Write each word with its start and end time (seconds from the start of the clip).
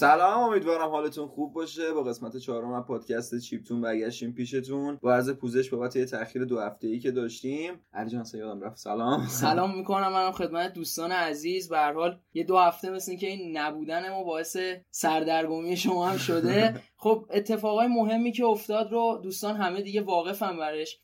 سلام 0.00 0.42
امیدوارم 0.42 0.88
حالتون 0.88 1.28
خوب 1.28 1.52
باشه. 1.52 1.92
با 1.92 2.02
قسمت 2.02 2.36
چهارم 2.36 2.72
از 2.72 2.84
پادکست 2.84 3.38
چیپتون 3.38 3.80
برگشتیم 3.80 4.32
پیشتون. 4.32 4.98
با 5.02 5.14
عرض 5.14 5.30
پوزش 5.30 5.70
بابت 5.70 5.96
یه 5.96 6.04
تاخیر 6.04 6.44
دو 6.44 6.60
هفته 6.60 6.88
ای 6.88 6.98
که 6.98 7.10
داشتیم. 7.10 7.80
علی 7.92 8.18
یادم 8.34 8.60
رفت. 8.60 8.76
سلام. 8.76 9.26
سلام 9.26 9.76
می‌کنم. 9.76 10.12
منم 10.12 10.32
خدمت 10.32 10.72
دوستان 10.72 11.12
عزیز. 11.12 11.68
به 11.68 11.78
حال 11.78 12.18
یه 12.34 12.44
دو 12.44 12.58
هفته 12.58 12.90
مثل 12.90 13.16
که 13.16 13.26
این 13.26 13.56
نبودن 13.56 14.10
ما 14.10 14.24
باعث 14.24 14.56
سردرگمی 14.90 15.76
شما 15.76 16.08
هم 16.08 16.16
شده. 16.16 16.74
خب 17.02 17.26
اتفاقای 17.30 17.86
مهمی 17.86 18.32
که 18.32 18.44
افتاد 18.44 18.92
رو 18.92 19.20
دوستان 19.22 19.56
همه 19.56 19.82
دیگه 19.82 20.00
واقفم 20.00 20.58
برش. 20.58 21.00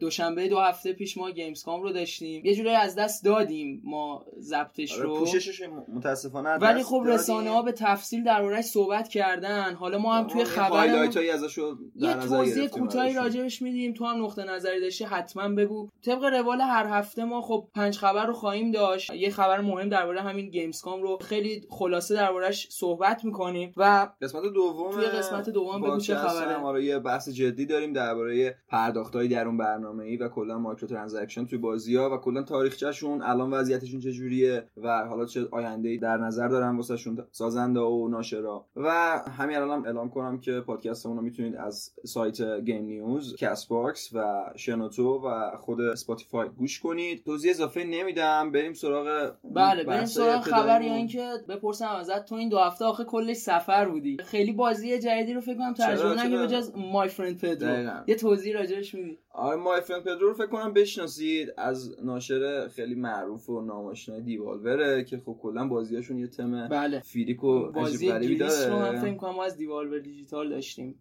دوشنبه 0.00 0.48
دو 0.48 0.58
هفته 0.58 0.92
پیش 0.92 1.18
ما 1.18 1.30
Gamescom 1.30 1.82
رو 1.82 1.92
داشتیم. 1.92 2.44
یه 2.44 2.54
جورایی 2.54 2.76
از 2.76 2.94
دست 2.94 3.24
دادیم 3.24 3.82
ما 3.84 4.24
ضبطش 4.40 4.92
آره، 4.92 5.02
رو. 5.02 5.18
پوشش 5.18 5.62
متاسفانه 5.94 6.50
ولی 6.50 6.82
خب. 6.82 7.02
رسانه 7.06 7.50
ها 7.50 7.62
به 7.62 7.72
تفصیل 7.72 8.24
دربارش 8.24 8.64
صحبت 8.64 9.08
کردن. 9.08 9.74
حالا 9.74 9.98
ما 9.98 10.14
هم 10.14 10.26
توی 10.26 10.44
خبر 10.44 10.76
highlight 10.76 11.16
هایی 11.16 11.30
ازشو 11.30 11.76
در 12.00 12.08
یه 12.08 12.14
نظر 12.16 12.36
توضیح 12.36 12.66
کوتاهی. 12.66 13.14
راجبش 13.14 13.62
میدیم. 13.62 13.92
تو 13.92 14.04
هم 14.04 14.24
نقطه 14.24 14.44
نظری 14.44 14.80
داشتی 14.80 15.04
حتما 15.04 15.48
بگو. 15.48 15.88
طبق 16.04 16.24
روال 16.24 16.60
هر 16.60 16.86
هفته 16.86 17.24
ما 17.24 17.42
خب 17.42 17.68
پنج 17.74 17.98
خبر 17.98 18.26
رو 18.26 18.32
خواهیم 18.32 18.70
داشت. 18.70 19.10
یه 19.10 19.30
خبر 19.30 19.60
مهم 19.60 19.88
درباره 19.88 20.20
همین 20.20 20.50
Gamescom 20.50 21.02
رو 21.02 21.18
خیلی 21.18 21.66
خلاصه 21.70 22.14
دربارش 22.14 22.68
صحبت 22.70 23.24
می‌کنیم 23.24 23.72
و 23.76 24.08
قسمت 24.22 24.42
دوم 24.42 24.90
توی 24.90 25.04
قسمت 25.04 25.35
دوم 25.42 25.82
بگو 25.82 25.98
چه 25.98 26.14
خبره. 26.14 26.56
هم 26.56 26.64
آره 26.64 26.84
یه 26.84 26.98
بحث 26.98 27.28
جدی 27.28 27.66
داریم 27.66 27.92
درباره 27.92 28.56
پرداختهای 28.68 29.28
درون 29.28 29.56
برنامه 29.56 30.04
ای 30.04 30.16
و 30.16 30.28
کلا 30.28 30.58
microtransaction 30.58 31.46
توی 31.46 31.58
بازی 31.58 31.96
ها 31.96 32.14
و 32.14 32.16
کلا 32.16 32.42
تاریخچه‌شون. 32.42 33.22
الان 33.22 33.50
وضعیتشون 33.50 34.00
چجوریه 34.00 34.68
و 34.76 35.04
حالا 35.04 35.24
چه 35.24 35.48
آینده 35.50 35.88
ای 35.88 35.98
در 35.98 36.16
نظر 36.16 36.48
دارن 36.48 36.76
واسهشون 36.76 37.24
سازنده 37.30 37.80
و 37.80 38.08
ناشرا. 38.08 38.66
و 38.76 38.90
همین 39.38 39.56
الانم 39.56 39.84
اعلام 39.84 40.10
کنم 40.10 40.40
که 40.40 40.60
پادکستمون 40.60 41.16
رو 41.16 41.22
می‌تونید 41.22 41.56
از 41.56 41.92
سایت 42.04 42.60
Game 42.60 42.84
News 42.84 43.36
Castbox 43.36 44.10
و 44.14 44.44
شنوتو 44.56 45.22
و 45.24 45.56
خود 45.60 45.80
Spotify 45.80 46.48
گوش 46.48 46.80
کنید. 46.80 47.24
توضیح 47.24 47.50
اضافه 47.50 47.84
نمیدم. 47.84 48.52
بریم 48.52 48.72
سراغ 48.72 49.32
بله 49.54 49.84
بریم 49.84 50.04
سراغ 50.04 50.40
خبر 50.40 50.82
یا. 50.82 50.94
اینکه 50.94 51.32
بپرسم 51.48 51.88
ازت 51.88 52.24
تو 52.24 52.34
این 52.34 52.48
دو 52.48 52.58
هفته 52.58 52.84
آخه 52.84 53.04
کلش 53.04 53.36
سفر 53.36 53.88
بودی. 53.88 54.16
خیلی 54.24 54.52
بازی 54.52 54.98
جدیدی 55.26 55.34
رو 55.34 55.40
فکر 55.40 55.54
کنم؟ 55.54 55.74
تجربه 55.74 56.24
نکردی؟ 56.24 56.38
به 56.38 56.46
جز 56.46 56.72
My 56.76 57.08
Friend 57.08 57.40
Pedro. 57.40 58.04
یه 58.06 58.14
توضیح 58.14 58.54
راجعش 58.54 58.94
میدی 58.94 59.18
آره 59.38 59.56
My 59.56 59.80
Friend 59.80 60.02
Pedro 60.02 60.28
رو 60.28 60.34
فکر 60.34 60.46
کنم 60.46 60.72
بشناسید. 60.72 61.48
از 61.56 62.04
ناشر 62.04 62.68
خیلی 62.68 62.94
معروف 62.94 63.50
و 63.50 63.60
نام 63.60 63.77
آشنای 63.77 64.20
Devolver 64.20 64.95
ه 64.95 65.04
که 65.04 65.18
خب 65.18 65.38
کلا 65.42 65.68
بازیاشون 65.68 66.18
یه 66.18 66.26
تم 66.26 66.68
بله. 66.68 67.00
freaky 67.00 67.44
و 67.44 67.72
بازی 67.72 68.06
Gris 68.06 68.66
رو 68.66 68.76
هم 68.76 69.00
فکر 69.00 69.14
کنم 69.14 69.34
ما 69.34 69.44
از 69.44 69.56
Devolver 69.56 69.98
Digital 69.98 70.48
داشتیم 70.48 70.98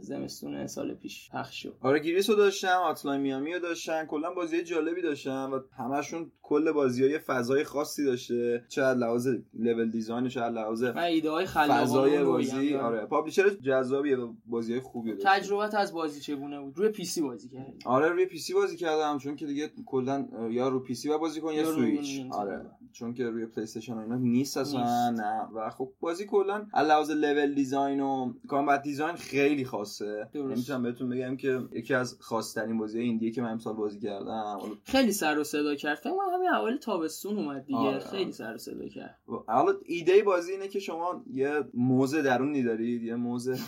زمستون 0.00 0.66
سال 0.66 0.94
پیش 0.94 1.30
پخش 1.30 1.62
شد. 1.62 1.76
آره 1.80 1.98
Gris 1.98 2.30
رو 2.30 2.36
داشتم 2.36 2.80
Hotline 2.84 3.20
Miami 3.20 3.54
رو 3.54 3.60
داشتن 3.60 4.06
کلا 4.06 4.34
بازی 4.34 4.62
جالبی 4.62 5.02
داشتن 5.02 5.50
و 5.50 5.60
همشون 5.78 6.32
کل 6.42 6.72
بازی 6.72 7.04
های 7.04 7.18
فضای 7.18 7.64
خاصی 7.64 8.04
داشته. 8.04 8.64
چه 8.68 8.82
از 8.82 8.98
لحاظ 8.98 9.28
level 9.54 9.90
design 9.90 10.28
چه 10.28 10.40
از 10.40 10.54
لحاظ 10.54 10.82
ایده 10.82 11.46
فضای 11.46 12.24
بازی. 12.24 12.74
آره 12.74 13.06
publisher 13.06 13.48
جذابیه 13.48 14.16
بازی 14.46 14.80
خوبی 14.80 15.12
داشته. 15.12 15.28
تجربت 15.28 15.74
از 15.74 15.92
بازی 15.92 16.20
چگونه 16.20 16.60
بود؟ 16.60 16.78
روی 16.78 16.88
PC 16.88 17.22
بازی 17.22 17.48
کردی. 17.48 17.73
آره 17.84 18.08
روی 18.08 18.26
PC 18.26 18.54
بازی 18.54 18.76
کردم 18.76 19.18
چون 19.18 19.36
که 19.36 19.46
دیگه 19.46 19.70
کلا 19.86 20.28
یا 20.50 20.68
رو 20.68 20.80
PC 20.80 21.08
و 21.08 21.18
بازی 21.18 21.40
کن 21.40 21.52
یا 21.52 21.62
یا 21.62 21.72
سویچ. 21.72 22.22
آره. 22.30 22.66
چون 22.92 23.14
که 23.14 23.30
روی 23.30 23.46
PlayStation 23.46 23.98
اینا 23.98 24.16
نیست 24.16 24.56
اصلا. 24.56 25.10
نه. 25.10 25.48
و 25.54 25.70
خب 25.70 25.92
بازی 26.00 26.26
کلا 26.26 26.66
علاوه 26.74 27.14
level 27.14 27.54
design 27.54 28.00
و 28.00 28.32
combat 28.48 28.82
design 28.82 29.16
خیلی 29.16 29.64
خاصه. 29.64 30.28
می‌تونم 30.34 30.82
بهتون 30.82 31.08
بگم 31.08 31.36
که 31.36 31.60
یکی 31.72 31.94
از 31.94 32.16
خاصترین 32.20 32.78
بازی 32.78 33.00
indie 33.00 33.21
ایه 33.21 33.30
که 33.30 33.42
من 33.42 33.50
امسال 33.50 33.74
بازی 33.74 34.00
کردم. 34.00 34.58
خیلی 34.84 35.12
سر 35.12 35.38
و 35.38 35.44
صدا 35.44 35.74
کرد. 35.74 36.00
کنم 36.02 36.12
همین 36.34 36.48
اول 36.48 36.76
تابستون 36.76 37.36
اومد 37.38 37.64
دیگه. 37.66 37.78
آره. 37.78 37.98
خیلی 37.98 38.32
سر 38.32 38.54
و 38.54 38.58
صدا 38.58 38.88
کرد. 38.88 39.18
حالا 39.46 39.72
ایده 39.84 40.22
بازی 40.22 40.52
اینه 40.52 40.68
که 40.68 40.78
شما 40.78 41.24
یه 41.32 41.64
موز 41.74 42.22
درونی 42.22 42.62
دارید 42.62 43.02
یه 43.02 43.14
موز 43.14 43.58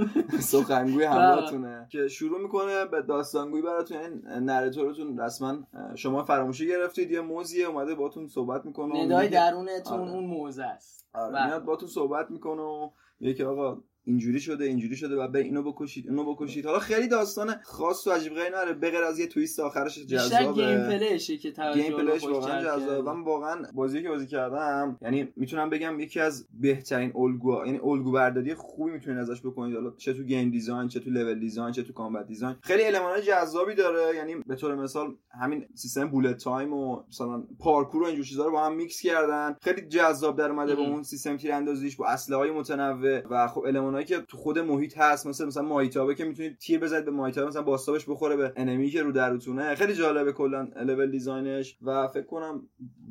سخنگوی 0.52 1.04
همراهتونه 1.04 1.86
که 1.90 2.08
شروع 2.08 2.42
می‌کنه 2.42 2.84
به 2.84 3.02
داستانگویی 3.52 3.62
براتون 3.62 3.96
این 3.96 4.44
narrator 4.44 4.98
تون 4.98 5.18
رسما 5.18 5.58
شما 5.94 6.24
فراموشی 6.24 6.68
گرفتید 6.68 7.10
یه 7.10 7.20
موزیه 7.20 7.66
اومده 7.66 7.94
باتون 7.94 8.28
صحبت 8.28 8.66
می‌کنه 8.66 9.04
ندای 9.04 9.28
درونتون 9.28 10.00
آره. 10.00 10.12
اون 10.12 10.24
موزه 10.24 10.64
است 10.64 11.08
آره 11.12 11.32
بله. 11.32 11.46
میاد 11.46 11.64
باتون 11.64 11.88
صحبت 11.88 12.30
می‌کنه 12.30 12.62
و 12.62 12.90
میگه 13.20 13.46
آقا 13.46 13.82
اینجوری 14.04 14.40
شده 14.40 14.64
اینجوری 14.64 14.96
شده 14.96 15.16
و 15.16 15.36
اینو 15.36 15.62
بکشید 15.62 16.08
اینو 16.08 16.34
بکشید. 16.34 16.66
حالا 16.66 16.78
خیلی 16.78 17.08
داستان 17.08 17.54
خاص 17.64 18.06
و 18.06 18.10
عجیب 18.10 18.34
غریبی 18.34 18.50
نداره. 18.50 18.72
به 18.72 18.90
غیر 18.90 19.02
از 19.02 19.18
یه 19.18 19.26
twist 19.26 19.60
آخرش 19.60 19.98
جذابه. 19.98 20.52
game 20.52 20.78
play 20.78 21.11
شه 21.11 21.36
که 21.36 21.52
توجه 21.52 21.82
gameplay 21.82 21.92
ش 21.92 22.24
واقعا 22.24 22.62
جذابه. 22.62 23.12
من 23.12 23.24
واقعا 23.24 23.62
بازی 23.74 24.02
که 24.02 24.08
بازی 24.08 24.26
کردم 24.26 24.98
یعنی 25.02 25.28
می‌تونم 25.36 25.70
بگم 25.70 26.00
یکی 26.00 26.20
از 26.20 26.48
بهترین 26.60 27.12
الگو 27.16 27.66
یعنی 27.66 27.78
الگو 27.78 28.12
برداری 28.12 28.54
خوبی 28.54 28.92
می‌تونید 28.92 29.18
ازش 29.18 29.40
بکنید. 29.40 29.74
حالا 29.74 29.92
چه 29.96 30.12
تو 30.12 30.22
game 30.22 30.50
design 30.50 30.88
چه 30.88 31.00
تو 31.00 31.10
level 31.10 31.38
design 31.38 31.72
چه 31.72 31.82
تو 31.82 31.92
combat 31.92 32.26
design. 32.26 32.56
خیلی 32.60 32.84
المانای 32.84 33.22
جذابی 33.22 33.74
داره. 33.74 34.16
یعنی 34.16 34.34
به 34.46 34.56
طور 34.56 34.74
مثال 34.74 35.14
همین 35.42 35.64
سیستم 35.74 36.08
bullet 36.08 36.36
time 36.36 36.72
و 36.72 37.02
مثلا 37.08 37.44
پارکور 37.58 38.02
و 38.02 38.06
اینجور 38.06 38.24
چیزا 38.24 38.44
رو 38.44 38.52
با 38.52 38.66
هم 38.66 38.76
میکس 38.76 39.00
کردن. 39.00 39.56
خیلی 39.62 39.82
جذاب 39.82 40.38
در 40.38 40.50
اومده 40.50 40.74
با. 40.74 40.82
اون 40.82 41.02
سیستم 41.02 41.36
تیراندازیش 41.36 41.96
با 41.96 42.08
اسلحه 42.08 42.38
های 42.38 42.50
متنوع 42.50 43.22
و 43.30 43.48
خب 43.48 43.64
المانایی 43.92 44.06
که 44.06 44.26
تو 44.28 44.36
خود 44.36 44.58
محیط 44.58 44.98
هست 44.98 45.26
مثل 45.26 45.44
مثلا 45.44 45.62
مایتابه 45.62 46.14
که 46.14 46.24
می‌تونید 46.24 46.58
تیر 46.58 46.80
بزنید 46.80 47.04
به 47.04 47.10
مایتابه 47.10 47.46
مثلا 47.46 47.62
بازتابش 47.62 48.04
بخوره 48.08 48.36
به 48.36 48.52
enemy 48.56 48.90
که 48.90 49.02
رو 49.02 49.12
روبروتونه 49.12 49.74
خیلی 49.74 49.94
جالبه 49.94 50.32
کلا 50.32 50.68
level 50.76 51.10
design 51.10 51.61
ش 51.61 51.78
و 51.82 52.08
فکر 52.08 52.26
کنم 52.26 52.68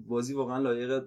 بازی 0.08 0.34
واقعا 0.34 0.58
لایق 0.58 1.03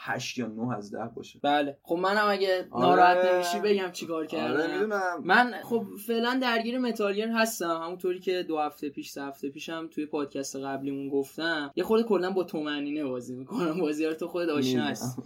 8 0.00 0.38
یا 0.38 0.46
9 0.46 0.76
از 0.76 0.90
10 0.90 0.98
باشه. 1.16 1.40
بله. 1.42 1.78
خب 1.82 1.96
منم 1.96 2.28
اگه 2.28 2.68
آره. 2.70 2.86
ناراحت 2.86 3.32
نمیشی 3.32 3.60
بگم 3.60 3.92
چیکار 3.92 4.26
کردم. 4.26 4.60
آره 4.60 4.74
می‌دونم. 4.74 5.22
من 5.24 5.54
خب 5.62 5.84
فعلا 6.06 6.38
درگیر 6.42 6.78
Metal 6.78 7.06
Gear 7.06 7.28
هستم 7.28 7.80
همونطوری 7.82 8.20
که 8.20 8.42
دو 8.42 8.58
هفته 8.58 8.88
پیش 8.88 9.10
سه 9.10 9.22
هفته 9.22 9.50
پیشم 9.50 9.88
توی 9.90 10.06
پادکست 10.06 10.56
قبلیمون 10.56 11.08
گفتم. 11.08 11.72
یه 11.76 11.84
خورده 11.84 12.04
کلا 12.04 12.30
با 12.30 12.44
طمأنینه 12.44 13.04
بازی 13.04 13.36
می‌کنم. 13.36 13.80
بازی 13.80 14.06
رو 14.06 14.14
تو 14.14 14.28
خودت 14.28 14.48
آشنا 14.48 14.84
هست 14.84 15.22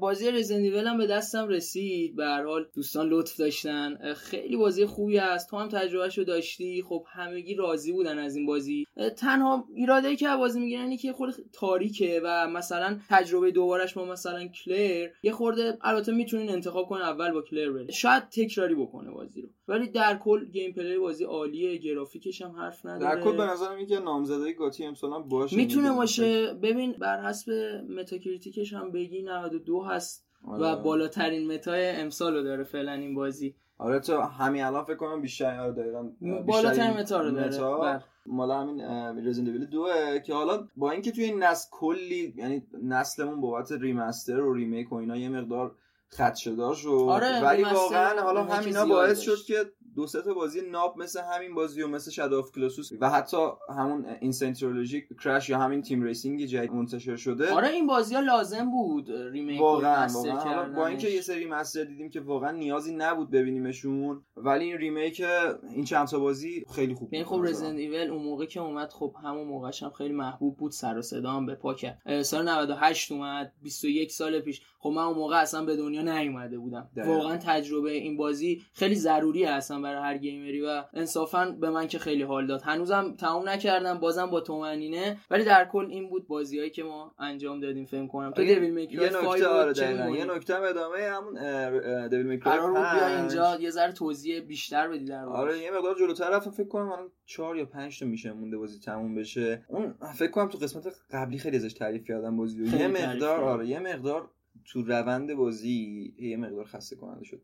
بازی 0.00 0.30
رزیدنت 0.30 0.86
هم 0.86 0.98
به 0.98 1.06
دستم 1.06 1.48
رسید. 1.48 2.16
به 2.16 2.24
هر 2.24 2.44
حال 2.44 2.66
دوستان 2.74 3.08
لطف 3.08 3.36
داشتن. 3.36 4.14
خیلی 4.14 4.56
بازی 4.56 4.86
خوبی 4.86 5.18
است 5.18 5.50
تو 5.50 5.56
هم 5.56 5.68
تجربهش 5.68 6.18
رو 6.18 6.24
داشتی. 6.24 6.82
خب 6.82 7.04
همگی 7.08 7.54
راضی 7.54 7.92
بودن 7.92 8.18
از 8.18 8.36
این 8.36 8.46
بازی. 8.46 8.84
تنها 9.16 9.64
ایرادایی 9.74 10.16
که 10.16 10.28
از 10.28 10.38
بازی 10.38 10.60
می‌گیرن 10.60 10.82
اینه 10.82 10.96
که 10.96 11.12
خود 11.12 11.34
تکراریه 11.52 12.20
و 12.24 12.48
مثلا 12.48 12.98
تجربه 13.08 13.50
دوبارش 13.50 13.94
با 13.94 14.04
مثلا 14.04 14.48
Claire. 14.48 15.08
یه 15.22 15.32
خورده 15.32 15.78
البته 15.80 16.12
می‌تونین 16.12 16.50
انتخاب 16.50 16.86
کنین 16.86 17.02
اول 17.02 17.32
با 17.32 17.42
Claire 17.42 17.72
برید. 17.72 17.90
شاید 17.90 18.28
تکراری 18.28 18.74
بکنه 18.74 19.10
بازی 19.10 19.42
رو. 19.42 19.48
ولی 19.70 19.88
در 19.88 20.18
کل 20.18 20.44
gameplay 20.44 20.98
بازی 20.98 21.24
عالیه 21.24 21.78
گرافیکش 21.78 22.42
هم 22.42 22.50
حرف 22.50 22.86
نداره 22.86 23.14
در 23.16 23.20
کل 23.20 23.36
به 23.36 23.42
نظرم 23.42 23.76
اینکه 23.76 23.98
نامزدای 23.98 24.54
GOTY 24.54 24.84
امسال 24.84 25.12
هم 25.12 25.28
باشه 25.28 25.56
می‌تونه. 25.56 25.92
باشه 25.92 26.54
ببین 26.54 26.92
بر 26.92 27.22
حسب 27.22 27.52
Metacritic 27.98 28.60
ش 28.60 28.72
هم 28.72 28.92
بگی 28.92 29.22
92 29.22 29.80
هست 29.80 30.26
و 30.44 30.64
آره. 30.64 30.82
بالاترین 30.82 31.52
meta 31.52 31.81
ی 31.81 31.88
امسال 31.88 32.34
رو 32.36 32.42
داره 32.42 32.64
فعلا 32.64 32.92
این 32.92 33.14
بازی 33.14 33.54
آره 33.78 34.00
تو 34.00 34.20
همین 34.20 34.62
الان 34.62 34.84
فکر 34.84 34.96
کنم 34.96 35.20
بیشتر 35.20 35.60
آره 35.60 35.72
دقیقاً 35.72 36.10
بالاترین 36.46 36.90
meta 36.90 37.20
رو 37.20 37.30
داره 37.30 37.78
بله. 37.80 38.04
مال 38.26 38.50
همین 38.50 38.80
Resident 39.26 39.54
Evil 39.54 39.66
2 39.66 39.86
که 40.26 40.34
حالا 40.34 40.68
با 40.76 40.90
اینکه 40.90 41.12
توی 41.12 41.24
این 41.24 41.42
نسل 41.42 41.68
کلی 41.72 42.34
یعنی 42.36 42.62
نسلمون 42.82 43.40
بابت 43.40 43.72
remaster 43.72 44.40
و 44.40 44.54
remake 44.54 44.92
و 44.92 44.94
اینا 44.94 45.16
یه 45.16 45.28
مقدار 45.28 45.74
خدشه‌دار 46.16 46.74
شد 46.74 46.88
آره، 46.88 47.44
ولی 47.44 47.64
واقعا 47.64 48.22
حالا 48.22 48.44
همینا 48.44 48.86
باعث. 48.86 49.20
شد 49.20 49.44
که 49.46 49.72
دو 49.96 50.06
تا 50.06 50.34
بازی 50.34 50.60
ناب 50.70 50.98
مثل 50.98 51.20
همین 51.34 51.54
بازی 51.54 51.82
و 51.82 51.88
مثل 51.88 52.10
Shadow 52.10 52.38
of 52.38 52.52
Colossus 52.52 52.90
و 53.00 53.10
حتی 53.10 53.36
همون 53.78 54.06
N. 54.20 54.33
Sane 54.33 54.59
Trilogy 54.59 55.04
Crash 55.24 55.48
یا 55.48 55.58
همین 55.58 55.82
Team 55.82 56.02
Racing 56.02 56.44
جدید 56.44 56.72
منتشر 56.72 57.16
شده 57.16 57.54
آره 57.54 57.68
این 57.68 57.86
بازی 57.86 58.14
ها 58.14 58.20
لازم 58.20 58.70
بود 58.70 59.10
remake 59.32 59.60
واقعا 59.60 60.08
واقعا 60.14 60.72
با 60.72 60.86
اینکه. 60.86 61.10
یه 61.10 61.20
سری 61.20 61.46
remaster 61.46 61.84
دیدیم 61.84 62.10
که 62.10 62.20
واقعا 62.20 62.50
نیازی 62.50 62.94
نبود 62.94 63.30
ببینیمشون 63.30 64.24
ولی 64.36 64.64
این 64.64 64.78
remake 64.78 65.22
این 65.70 65.84
چند 65.84 66.06
تا 66.06 66.18
بازی 66.18 66.64
خیلی 66.74 66.94
خوب 66.94 67.08
این 67.12 67.24
خب 67.24 67.42
به 67.42 67.50
Resident. 67.50 67.78
Evil 67.78 68.10
اون 68.10 68.22
موقع 68.22 68.46
که 68.46 68.60
اومد 68.60 68.92
خب 68.92 69.14
همون 69.24 69.46
موقعش 69.46 69.82
هم 69.82 69.90
خیلی 69.90 70.14
محبوب 70.14 70.56
بود 70.56 70.72
سر 70.72 70.98
و 70.98 71.02
صدا 71.02 71.30
هم 71.30 71.46
به 71.46 71.54
پا 71.54 71.74
کرد 71.74 72.22
سال 72.22 72.48
98 72.48 73.12
اومد 73.12 73.52
21 73.62 74.12
سال 74.12 74.40
پیش 74.40 74.62
خب 74.78 74.90
من 74.90 75.02
اون 75.02 75.16
موقع 75.16 75.36
اصلا 75.36 75.64
به 75.64 75.76
دنیا 75.76 76.02
نیومده 76.02 76.58
بودم. 76.58 76.90
واقعا 76.96 77.36
تجربه 77.36 77.90
این 77.90 78.16
بازی 78.16 78.62
خیلی 78.72 78.94
ضروری 78.94 79.44
اصلا 79.44 79.79
واقعا 79.80 80.00
برای 80.00 80.12
هر 80.12 80.18
gamer 80.18 80.55
ی 80.55 80.62
و 80.62 80.84
انصافا 80.94 81.56
به 81.60 81.70
من 81.70 81.88
که 81.88 81.98
خیلی 81.98 82.22
حال 82.22 82.46
داد. 82.46 82.62
هنوزم 82.62 83.14
تمام 83.18 83.48
نکردم 83.48 83.98
بازم 83.98 84.26
با 84.26 84.40
طمأنینه 84.40 85.16
ولی 85.30 85.44
در 85.44 85.64
کل 85.64 85.86
این 85.90 86.10
بود 86.10 86.26
بازیایی 86.28 86.70
که 86.70 86.82
ما 86.82 87.14
انجام 87.18 87.60
دادیم 87.60 87.84
فکر 87.84 88.08
کنم 88.08 88.30
تو 88.30 88.44
Devil 88.44 88.70
May 88.70 88.82
Cry 88.82 88.94
یه 88.94 89.06
نکته 89.06 89.46
آره 89.46 90.12
یه 90.12 90.24
نکته 90.24 90.60
ادامه 90.60 90.98
همون 90.98 92.08
Devil 92.08 92.26
May 92.26 92.35
Cry 92.35 92.44
قرار 92.44 92.70
بود 92.70 92.80
بیا 92.80 93.16
اینجا 93.18 93.60
یه 93.60 93.70
ذره 93.70 93.92
توضیح 93.92 94.40
بیشتر 94.40 94.88
بدی 94.88 95.04
در 95.04 95.24
آره 95.24 95.58
یه 95.58 95.70
مقدار 95.70 95.94
جلوتر 95.98 96.30
رفتم. 96.30 96.50
فکر 96.50 96.68
کنم 96.68 96.92
الان 96.92 97.08
4 97.26 97.56
یا 97.56 97.64
5 97.64 98.00
تا 98.00 98.06
mission 98.06 98.32
مونده 98.32 98.58
بازی 98.58 98.80
تموم 98.80 99.14
بشه. 99.14 99.64
اون 99.68 99.94
فکر 100.14 100.30
کنم 100.30 100.48
تو 100.48 100.58
قسمت 100.58 100.86
قبلی 101.12 101.38
خیلی 101.38 101.56
ازش 101.56 101.72
تعریف 101.72 102.04
کردم 102.04 102.36
بازی 102.36 102.64
یه 102.64 102.88
مقدار 102.88 103.40
آره 103.40 103.66
یه 103.66 103.78
مقدار 103.78 104.30
تو 104.72 104.82
روند 104.82 105.34
بازی 105.34 106.14
یه 106.18 106.36
مقدار 106.36 106.64
خسته 106.64 106.96
کننده 106.96 107.24
شد. 107.24 107.40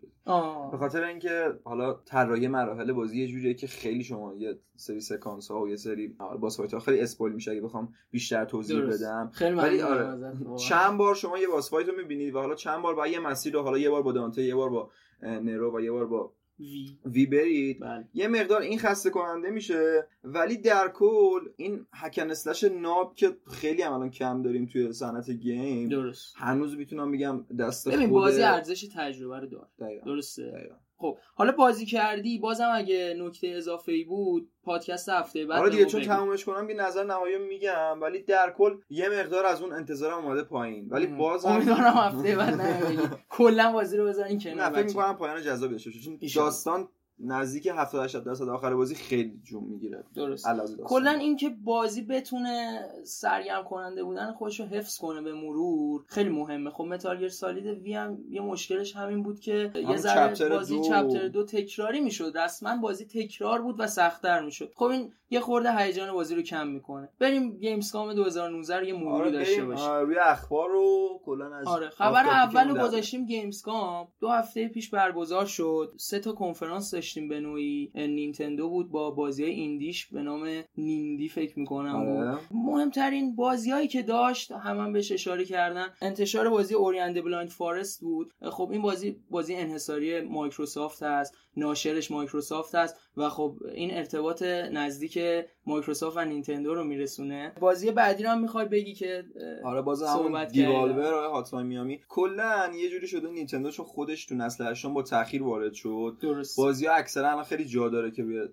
به 0.70 0.78
خاطر 0.78 1.04
اینکه 1.04 1.52
حالا 1.64 1.92
طراحی 1.92 2.48
مراحل 2.48 2.92
بازی 2.92 3.20
یه 3.20 3.26
جوریه 3.28 3.54
که 3.54 3.66
خیلی 3.66 4.04
شما 4.04 4.34
یه 4.34 4.58
سری 4.76 5.00
سکانس 5.00 5.50
ها 5.50 5.60
و 5.62 5.68
یه 5.68 5.76
سری 5.76 6.16
boss 6.40 6.56
fight 6.56 6.74
ها 6.74 6.80
خیلی 6.80 7.00
spoil 7.00 7.32
میشه 7.32 7.50
اگه 7.50 7.60
بخوام 7.60 7.92
بیشتر 8.10 8.44
توضیح 8.44 8.80
بدم. 8.82 9.30
خیلی 9.34 9.82
آره 9.82 10.32
چند 10.56 10.98
بار 10.98 11.14
شما 11.14 11.38
یه 11.38 11.48
boss 11.48 11.70
fight 11.70 11.88
رو 11.88 11.96
می‌بینید 11.96 12.34
و 12.34 12.38
حالا 12.38 12.54
چند 12.54 12.82
بار 12.82 12.94
با 12.94 13.06
یه 13.06 13.18
مسیر 13.18 13.54
رو 13.54 13.62
حالا 13.62 13.78
یه 13.78 13.90
بار 13.90 14.02
با 14.02 14.12
Dante 14.12 14.42
یه 14.42 14.54
بار 14.54 14.70
با 14.70 14.90
نرو 15.22 15.76
و 15.76 15.80
یه 15.80 15.90
بار 15.90 16.06
با 16.06 16.32
وی, 16.60 16.98
وی 17.04 17.26
برید. 17.26 17.80
بله. 17.80 18.08
یه 18.14 18.28
مقدار 18.28 18.60
این 18.60 18.78
خسته 18.78 19.10
کننده 19.10 19.50
میشه. 19.50 20.06
ولی 20.24 20.56
در 20.56 20.88
کل 20.94 21.40
این 21.56 21.86
هکن 21.92 22.30
اسلش 22.30 22.64
ناب 22.64 23.14
که 23.14 23.36
خیلی 23.50 23.82
هم 23.82 23.92
الان 23.92 24.10
کم 24.10 24.42
داریم 24.42 24.66
توی 24.66 24.92
صنعت 24.92 25.30
گیم 25.30 25.88
درست. 25.88 26.34
هنوز 26.36 26.76
می‌تونم 26.76 27.12
بگم 27.12 27.44
دست 27.58 27.88
ببین 27.88 28.10
بازی 28.10 28.42
ارزش 28.42 28.88
تجربه 28.94 29.40
رو 29.40 29.46
داره 29.46 30.02
درسته. 30.04 30.70
خب 30.98 31.18
حالا 31.34 31.52
بازی 31.52 31.86
کردی 31.86 32.38
بازم 32.38 32.70
اگه 32.74 33.16
نکته 33.18 33.48
اضافه 33.48 33.92
ای 33.92 34.04
بود 34.04 34.50
پادکست 34.62 35.08
هفته 35.08 35.46
بعد 35.46 35.60
آره 35.60 35.70
دیگه 35.70 35.84
چون 35.84 36.02
تمومش 36.02 36.44
کنم 36.44 36.70
یه 36.70 36.76
نظر 36.76 37.04
نهایی 37.04 37.38
میگم 37.38 38.00
ولی 38.00 38.22
در 38.22 38.54
کل 38.58 38.76
یه 38.90 39.08
مقدار 39.08 39.46
از 39.46 39.62
اون 39.62 39.72
انتظارم 39.72 40.24
اومده 40.24 40.42
پایین. 40.42 40.88
ولی 40.88 41.06
باز 41.06 41.44
امیدوارم 41.44 41.94
هفته 41.96 42.36
بعد 42.36 42.60
کلا 43.28 43.72
بازی 43.72 43.96
رو 43.96 44.06
بزنین 44.06 44.40
کنار 44.40 44.56
نه 44.56 44.70
فکر 44.70 44.86
می‌کنم 44.86 45.16
پایان 45.16 45.42
جذاب 45.42 45.70
داشته 45.70 45.90
چون 45.90 46.18
داستان 46.34 46.88
نزدیک 47.20 47.66
70 47.66 48.04
80 48.04 48.24
درصد 48.24 48.48
آخر 48.48 48.74
بازی 48.74 48.94
خیلی 48.94 49.40
جون 49.44 49.64
می‌گیره. 49.64 50.04
درست 50.14 50.46
کلا 50.84 51.10
اینکه 51.10 51.48
بازی 51.64 52.02
بتونه 52.02 52.80
سرگرم 53.04 53.64
کننده 53.64 54.04
بودن 54.04 54.32
خودش 54.32 54.60
رو 54.60 54.66
حفظ 54.66 54.98
کنه 54.98 55.22
به 55.22 55.34
مرور 55.34 56.04
خیلی 56.08 56.30
مهمه. 56.30 56.70
خب 56.70 56.84
Metal 56.84 57.28
Solid 57.28 57.66
V 57.66 57.94
هم 57.94 58.18
یه 58.30 58.40
مشکلش 58.40 58.96
همین 58.96 59.22
بود 59.22 59.40
که 59.40 59.72
یه 59.74 59.96
ذره 59.96 60.48
بازی 60.48 60.80
chapter 60.80 61.28
دو 61.28 61.44
تکراری 61.44 62.00
می‌شد. 62.00 62.32
رسما 62.38 62.76
بازی 62.76 63.04
تکرار 63.04 63.62
بود 63.62 63.76
و 63.78 63.86
سختتر 63.86 64.40
می‌شد. 64.44 64.72
خب 64.74 64.84
این 64.84 65.12
یه 65.30 65.40
خورده 65.40 65.76
هیجان 65.76 66.12
بازی 66.12 66.34
رو 66.34 66.42
کم 66.42 66.66
می‌کنه. 66.66 67.08
بریم 67.18 67.58
Gamescom 67.58 68.14
2019 68.14 68.76
رو 68.76 68.84
یه 68.84 68.94
مروری 68.94 69.20
آره 69.20 69.30
داشته 69.30 69.64
باشیم. 69.64 69.84
آره 69.84 70.04
روی 70.04 70.18
اخبار 70.18 70.68
رو 70.70 71.20
کلا 71.24 71.56
از 71.56 71.66
آره 71.66 71.88
خبر 71.88 72.26
اول 72.26 72.68
رو 72.68 72.84
گذاشتیم 72.84 73.26
Gamescom 73.26 74.08
دو 74.20 74.28
هفته 74.28 74.68
پیش 74.68 74.90
برگزار 74.90 75.46
شد. 75.46 75.92
سه 75.96 76.18
تا 76.18 76.32
کنفرانس 76.32 76.90
داشتیم 77.06 77.28
به 77.28 77.40
نوعی. 77.40 77.90
نینتندو 77.94 78.68
بود 78.68 78.90
با 78.90 79.10
بازی 79.10 79.44
indie 79.44 79.89
ش 79.89 80.06
به 80.06 80.22
نام 80.22 80.48
Nindie 80.76 81.28
فکر 81.28 81.58
می‌کنم 81.58 81.96
آره. 81.96 82.38
مهمترین 82.50 83.36
بازیهایی 83.36 83.88
که 83.88 84.02
داشت 84.02 84.52
هم, 84.52 84.92
بهش 84.92 85.12
اشاره 85.12 85.44
کردن 85.44 85.86
انتشار 86.02 86.50
بازی 86.50 86.74
Ori 86.74 86.91
and 86.91 87.08
the 87.08 87.24
Blind 87.24 87.48
Forest 87.48 88.00
بود. 88.00 88.32
خب 88.42 88.68
این 88.72 88.82
بازی 88.82 89.16
بازی 89.30 89.54
انحصاری 89.54 90.20
مایکروسافت 90.20 91.02
هست. 91.02 91.34
ناشرش 91.56 92.10
مایکروسافت 92.10 92.74
هست 92.74 92.96
و 93.16 93.28
خب 93.28 93.58
این 93.74 93.94
ارتباط 93.94 94.42
نزدیک 94.72 95.18
مایکروسافت 95.66 96.16
و 96.16 96.24
نینتندو 96.24 96.74
رو 96.74 96.84
میرسونه. 96.84 97.52
بازی 97.60 97.90
بعدی 97.90 98.22
رو 98.22 98.30
هم 98.30 98.40
می‌خوای 98.40 98.66
بگی 98.66 98.94
که 98.94 99.24
آره 99.64 99.82
باز 99.82 100.02
همون 100.02 100.44
Devolver 100.44 101.14
آره 101.14 101.28
Hotline 101.28 101.64
Miami. 101.64 102.00
کلا 102.08 102.70
یه 102.74 102.90
جوری 102.90 103.06
شده 103.06 103.28
نینتندو 103.30 103.70
چون 103.70 103.86
خودش 103.86 104.26
تو 104.26 104.34
نسل 104.34 104.70
هشتم 104.70 104.94
با 104.94 105.02
تاخیر 105.02 105.42
وارد 105.42 105.72
شد. 105.72 106.16
درست. 106.20 106.56
بازی 106.56 106.86
ها 106.86 106.94
اکثرا 106.94 107.42
خیلی 107.42 107.64
جا 107.64 107.88
داره 107.88 108.10
که 108.10 108.22
روی 108.22 108.48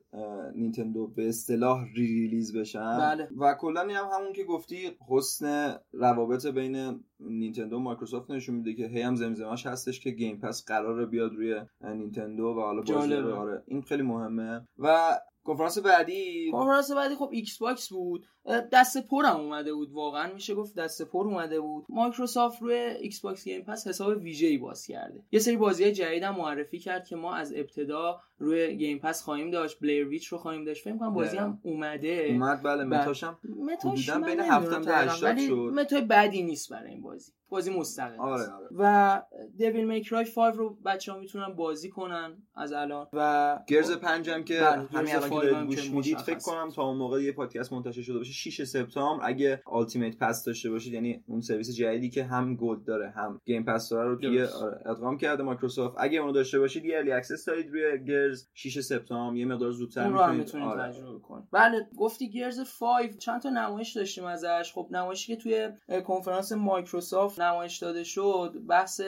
نینتندو 0.56 1.08
به 1.08 1.30
اصطلاح 1.30 1.86
re-release 1.96 2.58
بشن. 2.58 2.98
بله. 2.98 3.28
و 3.38 3.54
کلا 3.54 3.82
هم 3.82 3.90
همون 3.90 4.34
که 4.34 4.44
گفتی 4.44 4.98
حسن 5.10 5.76
روابط 5.94 6.46
بین 6.46 7.04
نینتندو 7.30 7.76
و 7.76 7.80
مایکروسافت 7.80 8.32
نشون 8.32 8.56
میده 8.56 8.74
که 8.74 8.88
هی 8.88 9.02
هم 9.02 9.16
زمزمش 9.16 9.66
هستش 9.66 10.00
که 10.00 10.12
Game 10.12 10.40
Pass 10.40 10.66
قراره 10.66 11.06
بیاد 11.06 11.34
روی 11.34 11.62
نینتندو 11.82 12.44
و 12.44 12.60
حالا 12.60 12.82
بازی 12.82 13.14
آره 13.14 13.64
این 13.68 13.82
خیلی 13.82 14.04
مهمه. 14.04 14.68
و 14.78 15.18
کنفرانس 15.44 15.78
بعدی؟ 15.78 16.52
کنفرانس 16.52 16.92
بعدی 16.92 17.16
خب 17.16 17.30
ایکس 17.32 17.58
باکس 17.58 17.90
بود. 17.90 18.26
دست 18.72 19.08
پرم 19.08 19.40
اومده 19.40 19.74
بود 19.74 19.92
واقعا 19.92 20.34
میشه 20.34 20.56
گفت 20.56 20.76
دست 20.76 21.02
پر 21.02 21.26
اومده 21.26 21.60
بود. 21.60 21.86
مایکروسافت 21.90 22.62
روی 22.62 22.76
ایکس 22.76 23.22
باکس 23.22 23.44
Game 23.44 23.62
Pass 23.62 23.88
حساب 23.88 24.18
ویژه‌ای 24.18 24.58
باز 24.58 24.86
کرده. 24.86 25.24
یه 25.32 25.40
سری 25.40 25.58
بازی 25.58 25.92
جدید 25.92 26.24
هم 26.24 26.36
معرفی 26.36 26.80
کرد 26.80 27.08
که 27.08 27.16
ما 27.16 27.36
از 27.36 27.54
ابتدا 27.56 28.20
روی 28.38 28.78
Game 28.78 29.00
Pass 29.00 29.22
خواهیم 29.22 29.52
داشت. 29.52 29.80
Blair 29.80 30.08
Witch 30.08 30.28
رو 30.28 30.38
خواهیم 30.38 30.66
داشت. 30.66 30.84
فکر 30.84 30.98
کنم 30.98 31.14
بازی 31.14 31.38
هم 31.38 31.60
اومده. 31.64 32.28
اومد 32.32 32.64
بله 32.64 32.84
meta 32.84 33.16
شم 33.16 33.40
meta 33.60 33.93
ش 33.93 34.10
بین 34.10 34.40
70 34.40 34.84
تا 34.84 34.96
80 34.96 35.38
شد. 35.38 35.72
meta 35.76 35.97
ی 35.97 36.02
بدی 36.02 36.44
نیست 36.44 36.72
برای 36.72 36.92
این 36.92 37.02
بازی. 37.02 37.32
بازی 37.50 37.72
مستقل 37.72 38.20
آره 38.20 38.44
آره. 38.44 38.68
و 38.78 39.22
Devil 39.58 39.88
May 39.88 40.07
Cry 40.07 40.26
5 40.36 40.56
رو 40.56 40.78
بچه‌ها 40.86 41.20
می‌تونن 41.20 41.54
بازی 41.54 41.90
کنن 41.90 42.38
از 42.56 42.74
الان. 42.74 43.08
و 43.14 43.60
Gears 43.68 43.92
5 43.92 44.30
هم 44.30 44.44
که 44.44 44.60
بله، 44.60 44.88
همین 44.94 45.16
الان 45.16 45.30
که 45.30 45.76
گوش 45.76 45.92
می‌دید 45.92 46.18
فکر 46.18 46.40
کنم 46.40 46.70
تا 46.70 46.84
اون 46.84 46.98
موقع 46.98 47.24
یه 47.24 47.32
پادکست 47.32 47.74
منتشر 47.74 48.02
شده 48.02 48.18
باشه 48.18 48.33
6 48.34 48.64
سپتامبر 48.64 49.28
اگه 49.28 49.64
Ultimate 49.72 50.18
Pass 50.18 50.44
داشته 50.44 50.70
باشید 50.70 50.94
یعنی 50.94 51.24
اون 51.28 51.42
سرویس 51.42 51.76
جدیدی 51.76 52.10
که 52.10 52.24
هم 52.24 52.56
Gold 52.56 52.84
داره 52.84 53.10
هم 53.10 53.42
Game 53.46 53.64
Pass 53.64 53.90
داره 53.90 54.10
رو 54.10 54.16
توی 54.16 54.42
آره، 54.44 54.82
ادغام 54.86 55.18
کرده 55.18 55.44
مایکروسافت 55.44 55.96
اگه 56.00 56.20
اونو 56.20 56.32
داشته 56.32 56.60
باشید 56.60 56.86
یه 56.86 56.98
early 56.98 57.12
access 57.12 57.46
دارید 57.46 57.70
روی 57.70 58.06
گرز 58.06 58.48
6 58.54 58.80
سپتامبر 58.80 59.38
یه 59.38 59.46
مقدار 59.46 59.72
زودتر 59.72 60.32
می‌تونید 60.32 60.68
آره. 60.68 60.92
تجربه 60.92 61.20
کنید. 61.20 61.48
بله 61.52 61.88
گفتی 61.98 62.30
Gears 62.30 62.60
5 62.80 63.18
چند 63.18 63.42
تا 63.42 63.50
نمایش 63.50 63.98
داشتیم 63.98 64.26
ازش. 64.26 64.72
خب 64.74 64.88
نمایشی 64.92 65.36
که 65.36 65.42
توی 65.42 65.70
کنفرانس 66.02 66.52
مایکروسافت 66.52 67.40
نمایش 67.42 67.78
داده 67.78 68.04
شد 68.04 68.54
بحث 68.70 69.02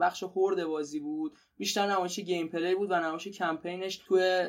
بخش 0.00 0.22
Horde 0.22 0.64
بازی 0.64 1.00
بود. 1.00 1.32
بیشتر 1.62 1.86
نمایش 1.86 2.20
gameplay 2.20 2.74
بود 2.74 2.90
و 2.90 2.94
نمایش 2.94 3.28
کمپینش 3.28 3.96
توی 3.96 4.44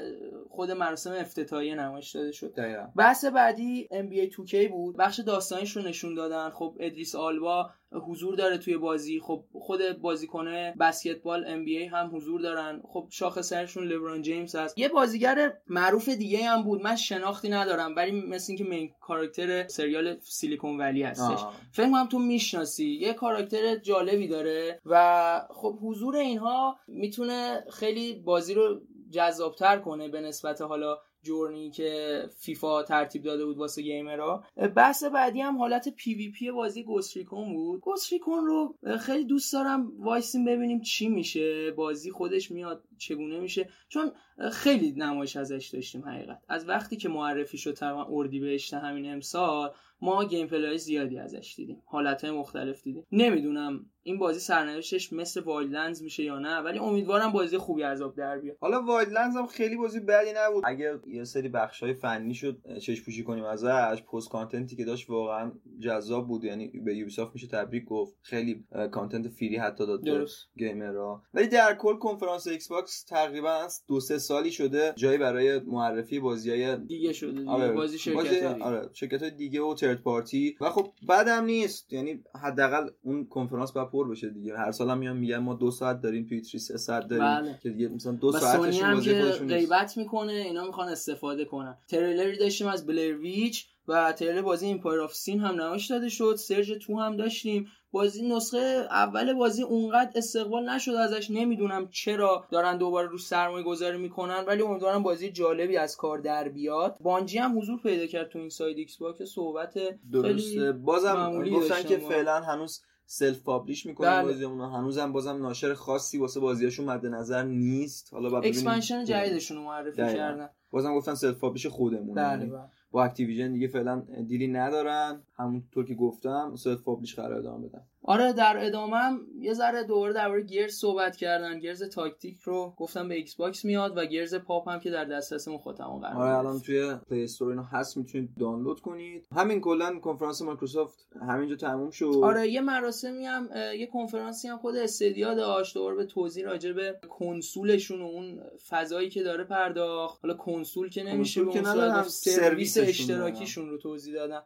خود 0.50 0.71
مراسم 0.71 1.12
افتتاحیه 1.12 1.75
نمایش 1.75 2.12
داده 2.12 2.31
شد. 2.31 2.54
دقیقا. 2.54 2.88
بحث 2.95 3.25
بعدی 3.25 3.88
NBA 3.92 4.33
2K 4.33 4.56
بود. 4.71 4.98
بخش 4.98 5.19
داستانیش 5.19 5.77
رو 5.77 5.82
نشون 5.82 6.13
دادن. 6.13 6.50
خب 6.50 6.77
ادریس 6.79 7.15
آلوا 7.15 7.70
حضور 7.93 8.35
داره 8.35 8.57
توی 8.57 8.77
بازی. 8.77 9.19
خب 9.19 9.43
خود 9.53 10.01
بازیکن 10.01 10.71
بسکتبال 10.71 11.45
ام 11.47 11.65
بی 11.65 11.77
ای 11.77 11.85
هم 11.85 12.12
حضور 12.15 12.41
دارن. 12.41 12.81
خب 12.88 13.07
شاخصرشون 13.09 13.83
لبران 13.88 14.21
جیمز 14.21 14.55
هست. 14.55 14.77
یه 14.77 14.89
بازیگر 14.89 15.53
معروف 15.67 16.09
دیگه 16.09 16.45
هم 16.45 16.63
بود. 16.63 16.81
من 16.81 16.95
شناختی 16.95 17.50
ندارم 17.50 17.95
ولی 17.95 18.12
مثل 18.12 18.45
اینکه 18.47 18.63
مین 18.63 18.91
کاراکتر 19.01 19.67
سریال 19.67 20.17
سیلیکون 20.19 20.77
ولی 20.77 21.03
هستش. 21.03 21.39
فکر 21.71 21.91
کنم 21.91 22.07
تو 22.07 22.19
می‌شناسی. 22.19 22.85
یه 22.85 23.13
کاراکتر 23.13 23.75
جالبی 23.75 24.27
داره 24.27 24.79
و 24.85 25.41
خب 25.50 25.77
حضور 25.81 26.15
اینها 26.15 26.77
می‌تونه 26.88 27.63
خیلی 27.73 28.13
بازی 28.13 28.53
رو 28.53 28.81
جذابتر 29.12 29.79
کنه 29.79 30.07
به 30.07 30.21
نسبت 30.21 30.62
حالا 30.62 30.97
Journey 31.24 31.72
که 31.72 32.24
فیفا 32.38 32.84
ترتیب 32.84 33.24
داده 33.24 33.46
بود 33.46 33.58
واسه 33.58 33.82
gamer 33.81 34.33
ها 34.33 34.43
بحث 34.75 35.03
بعدی 35.03 35.42
هم 35.42 35.58
حالت 35.58 35.89
PvP 35.89 36.51
بازی 36.51 36.84
Ghost 36.83 37.18
Recon 37.18 37.53
بود 37.53 37.82
Ghost 37.81 38.13
Recon 38.13 38.45
رو 38.46 38.75
خیلی 38.98 39.25
دوست 39.25 39.53
دارم 39.53 39.92
وایسیم 40.00 40.46
ببینیم 40.46 40.82
چی 40.82 41.10
میشه 41.10 41.72
بازی 41.72 42.12
خودش 42.12 42.51
میاد 42.51 42.84
چگونه 42.98 43.39
میشه. 43.39 43.70
چون 43.89 44.12
خیلی 44.51 44.92
نمایش 44.92 45.36
ازش 45.36 45.70
داشتیم 45.74 46.06
حقیقت. 46.06 46.42
از 46.48 46.70
وقتی 46.70 46.98
که 46.98 47.10
معرفی 47.10 47.58
شد 47.58 47.74
تقریبا 47.74 48.08
اردیبهشت 48.10 48.74
همین 48.74 49.13
امسال 49.13 49.72
ما 50.03 50.25
gameplay 50.25 50.77
زیادی 50.77 51.19
ازش 51.19 51.53
دیدیم 51.57 51.81
حالت 51.86 52.25
مختلف 52.25 52.83
دیدیم 52.83 53.05
نمی‌دونم 53.12 53.86
این 54.03 54.17
بازی 54.19 54.39
سرنوشتش 54.39 55.13
مثل 55.13 55.41
Wildlands 55.41 56.03
میشه 56.03 56.24
یا 56.24 56.39
نه 56.39 56.57
ولی 56.57 56.79
امیدوارم 56.79 57.31
بازی 57.31 57.57
خوبی 57.57 57.83
از 57.83 58.01
آب 58.01 58.15
در 58.15 58.39
بیاد 58.39 58.57
حالا 58.60 58.81
Wildlands 58.81 59.36
هم 59.36 59.48
خیلی 59.48 59.77
بازی 59.77 60.00
بدی 60.00 60.29
نبود 60.36 60.63
اگه 60.67 61.00
یه 61.07 61.24
سری 61.24 61.50
بخشای 61.50 61.93
فنی 61.93 62.33
شد 62.33 62.62
چش 62.81 63.01
پوشی 63.05 63.24
کنیم 63.24 63.43
ازش 63.43 64.03
post 64.13 64.29
content 64.29 64.70
ی 64.70 64.75
که 64.75 64.86
داشت 64.86 65.10
واقعا 65.10 65.51
جذاب 65.79 66.27
بود 66.27 66.43
یعنی 66.43 66.67
به 66.67 66.95
یوبیسافت 66.95 67.33
میشه 67.33 67.48
تبریک 67.48 67.86
گفت 67.86 68.17
خیلی 68.22 68.63
content 68.91 69.27
free 69.27 69.57
حتی 69.57 69.86
داد 69.86 70.03
درست 70.03 70.48
gamer 70.57 71.12
ها 71.12 71.24
ولی 71.33 71.48
در 71.48 71.75
کل 71.75 71.95
کنفرانس 71.95 72.48
ایکس 72.48 72.67
باکس 72.67 73.03
تقریبا 73.03 73.67
دو 73.88 74.00
سه 74.00 74.17
سالی 74.17 74.51
شده 74.51 74.93
جایی 74.95 75.17
برای 75.17 75.60
معرفی 75.60 76.19
بازیای 76.19 76.77
دیگه 76.77 77.13
شده 77.13 77.31
دیگه. 77.39 77.51
آره. 77.51 77.72
بازی 77.72 78.00
شرکت. 78.00 78.62
آره. 78.62 78.89
شرکت 78.93 79.24
دیگه 79.24 79.62
و 79.62 79.75
third 79.93 80.03
party 80.03 80.57
و 80.62 80.69
خب 80.69 80.93
بعدم 81.07 81.45
نیست. 81.45 81.93
یعنی 81.93 82.23
حداقل 82.43 82.89
اون 83.01 83.25
کنفرانس 83.25 83.71
بعد 83.71 83.89
پر 83.89 84.09
بشه 84.09 84.29
دیگه. 84.29 84.57
هر 84.57 84.71
سال 84.71 84.89
هم 84.89 84.97
میان 84.97 85.17
میگن 85.17 85.38
ما 85.38 85.53
دو 85.53 85.71
ساعت 85.71 86.01
داریم 86.01 86.25
توی 86.25 86.41
E3 86.41 86.60
سه 86.59 86.77
ساعت 86.77 87.07
داریم 87.07 87.25
بله. 87.25 87.59
که 87.63 87.69
دیگه 87.69 87.88
مثلا 87.88 88.12
دو 88.12 88.31
ساعتش 88.31 88.81
بازی 88.81 89.21
خودشون. 89.21 89.47
غیبت 89.47 89.97
می‌کنه 89.97 90.31
اینا 90.31 90.65
می‌خوان 90.65 90.88
استفاده 90.88 91.45
کنن. 91.45 91.77
تریلری 91.88 92.38
داشتیم 92.38 92.67
از 92.67 92.85
Blair 92.86 93.17
Witch 93.17 93.67
و 93.88 94.12
تریلر 94.12 94.41
بازی 94.41 94.65
Empire 94.65 95.01
of 95.01 95.13
Sin 95.13 95.39
هم 95.39 95.62
نمایش 95.62 95.88
داده 95.88 96.09
شد. 96.09 96.35
Surge 96.38 96.72
2 96.72 97.00
هم 97.00 97.17
داشتیم. 97.17 97.67
بازی 97.93 98.29
نسخه 98.29 98.88
اول 98.89 99.33
بازی 99.33 99.63
اونقدر 99.63 100.12
استقبال 100.15 100.69
نشد 100.69 100.91
ازش. 100.91 101.31
نمی‌دونم 101.31 101.88
چرا 101.91 102.45
دارن 102.51 102.77
دوباره 102.77 103.07
رو 103.07 103.17
سرمایه 103.17 103.63
گذاری 103.63 103.97
می‌کنن 103.97 104.43
ولی 104.47 104.62
امیدوارم 104.62 105.03
بازی 105.03 105.31
جالبی 105.31 105.77
از 105.77 105.97
کار 105.97 106.17
در 106.17 106.50
بیاد. 106.50 106.97
بانجی 107.00 107.38
هم 107.38 107.59
حضور 107.59 107.79
پیدا 107.81 108.05
کرد 108.05 108.29
تو 108.29 108.39
این 108.39 108.50
side 108.50 108.77
ایکس 108.77 108.97
باکس 108.97 109.21
صحبت 109.21 109.73
درسته. 110.12 110.71
بازم 110.71 111.50
گفتن 111.50 111.83
که 111.83 111.97
فعلا 111.97 112.41
هنوز 112.41 112.81
self 113.05 113.43
publish 113.43 113.86
می‌کنن 113.85 114.09
بله. 114.09 114.23
بازی 114.23 114.45
اونها 114.45 114.79
هنوزم 114.79 115.12
بازم 115.12 115.41
ناشر 115.41 115.73
خاصی 115.73 116.17
واسه 116.17 116.39
بازیاشون 116.39 116.85
مد 116.85 117.05
نظر 117.05 117.43
نیست. 117.43 118.13
حالا 118.13 118.29
بعد 118.29 118.43
ببینیم. 118.43 118.67
expansion 118.67 119.05
جدیدشون 119.05 119.57
رو 119.57 119.63
معرفی. 119.63 119.97
کردن. 119.97 120.50
بازم 120.71 120.95
گفتن 120.95 121.15
self 121.15 121.38
publish 121.38 121.65
خودمون 121.65 122.15
بله 122.15 122.45
بله. 122.45 122.62
با 122.93 123.03
اکتیویژن 123.03 123.53
دیگه 123.53 123.67
فعلا 123.67 124.00
deal 124.27 124.43
ی 124.43 124.48
ندارن. 124.47 125.21
همونطور 125.35 125.85
که 125.85 125.95
گفتم 125.95 126.55
self 126.55 126.81
publish 126.81 127.15
قرار 127.15 127.33
ادامه 127.33 127.67
بدن. 127.67 127.81
آره 128.05 128.33
در 128.33 128.65
ادامه 128.65 128.98
هم 128.98 129.22
یه 129.39 129.53
ذره 129.53 129.83
دوباره 129.83 130.13
درباره 130.13 130.43
Gears 130.43 130.74
صحبت 130.74 131.15
کردن. 131.15 131.60
Gears 131.60 131.83
Tactics 131.83 132.39
رو 132.41 132.74
گفتم 132.77 133.07
به 133.07 133.15
ایکس 133.15 133.36
باکس 133.36 133.65
میاد 133.65 133.98
و 133.98 134.05
Gears 134.05 134.36
Pop 134.36 134.69
هم 134.69 134.79
که 134.79 134.89
در 134.89 135.05
دسترس 135.05 135.48
مخاطبان 135.48 136.01
قرار 136.01 136.15
آره. 136.15 136.38
الان 136.38 136.60
توی 136.60 136.95
Play 137.10 137.24
Store 137.24 137.50
اینا 137.50 137.63
هست 137.63 137.98
می‌تونید 137.98 138.29
دانلود 138.39 138.81
کنید. 138.81 139.27
همین 139.36 139.62
کلا 139.62 140.00
کنفرانس 140.00 140.41
مایکروسافت 140.41 141.07
همینجا 141.27 141.55
تموم 141.55 141.89
شد. 141.89 142.19
آره 142.24 142.50
یه 142.50 142.62
مراسمی 142.62 143.25
هم 143.25 143.50
یه 143.77 143.88
کنفرانسی 143.88 144.48
هم 144.48 144.57
خود 144.57 144.75
Stadia 144.75 145.33
داشت. 145.33 145.75
دوباره 145.75 145.95
به 145.95 146.05
توضیح 146.05 146.45
راجع 146.45 146.72
به 146.72 147.00
کنسولشون 147.10 148.01
و 148.01 148.05
اون 148.05 148.41
فضایی 148.69 149.10
که 149.10 149.24
داره 149.24 149.43
پرداخت. 149.43 150.19
حالا 150.24 150.33
کنسول 150.33 150.89
که 150.89 151.03
نمیشه 151.03 151.43
به 151.43 152.03
سرویس 152.07 152.77
اشتراکیشون 152.77 153.69
رو 153.69 153.77
توضیح 153.77 154.13
دادن. 154.13 154.41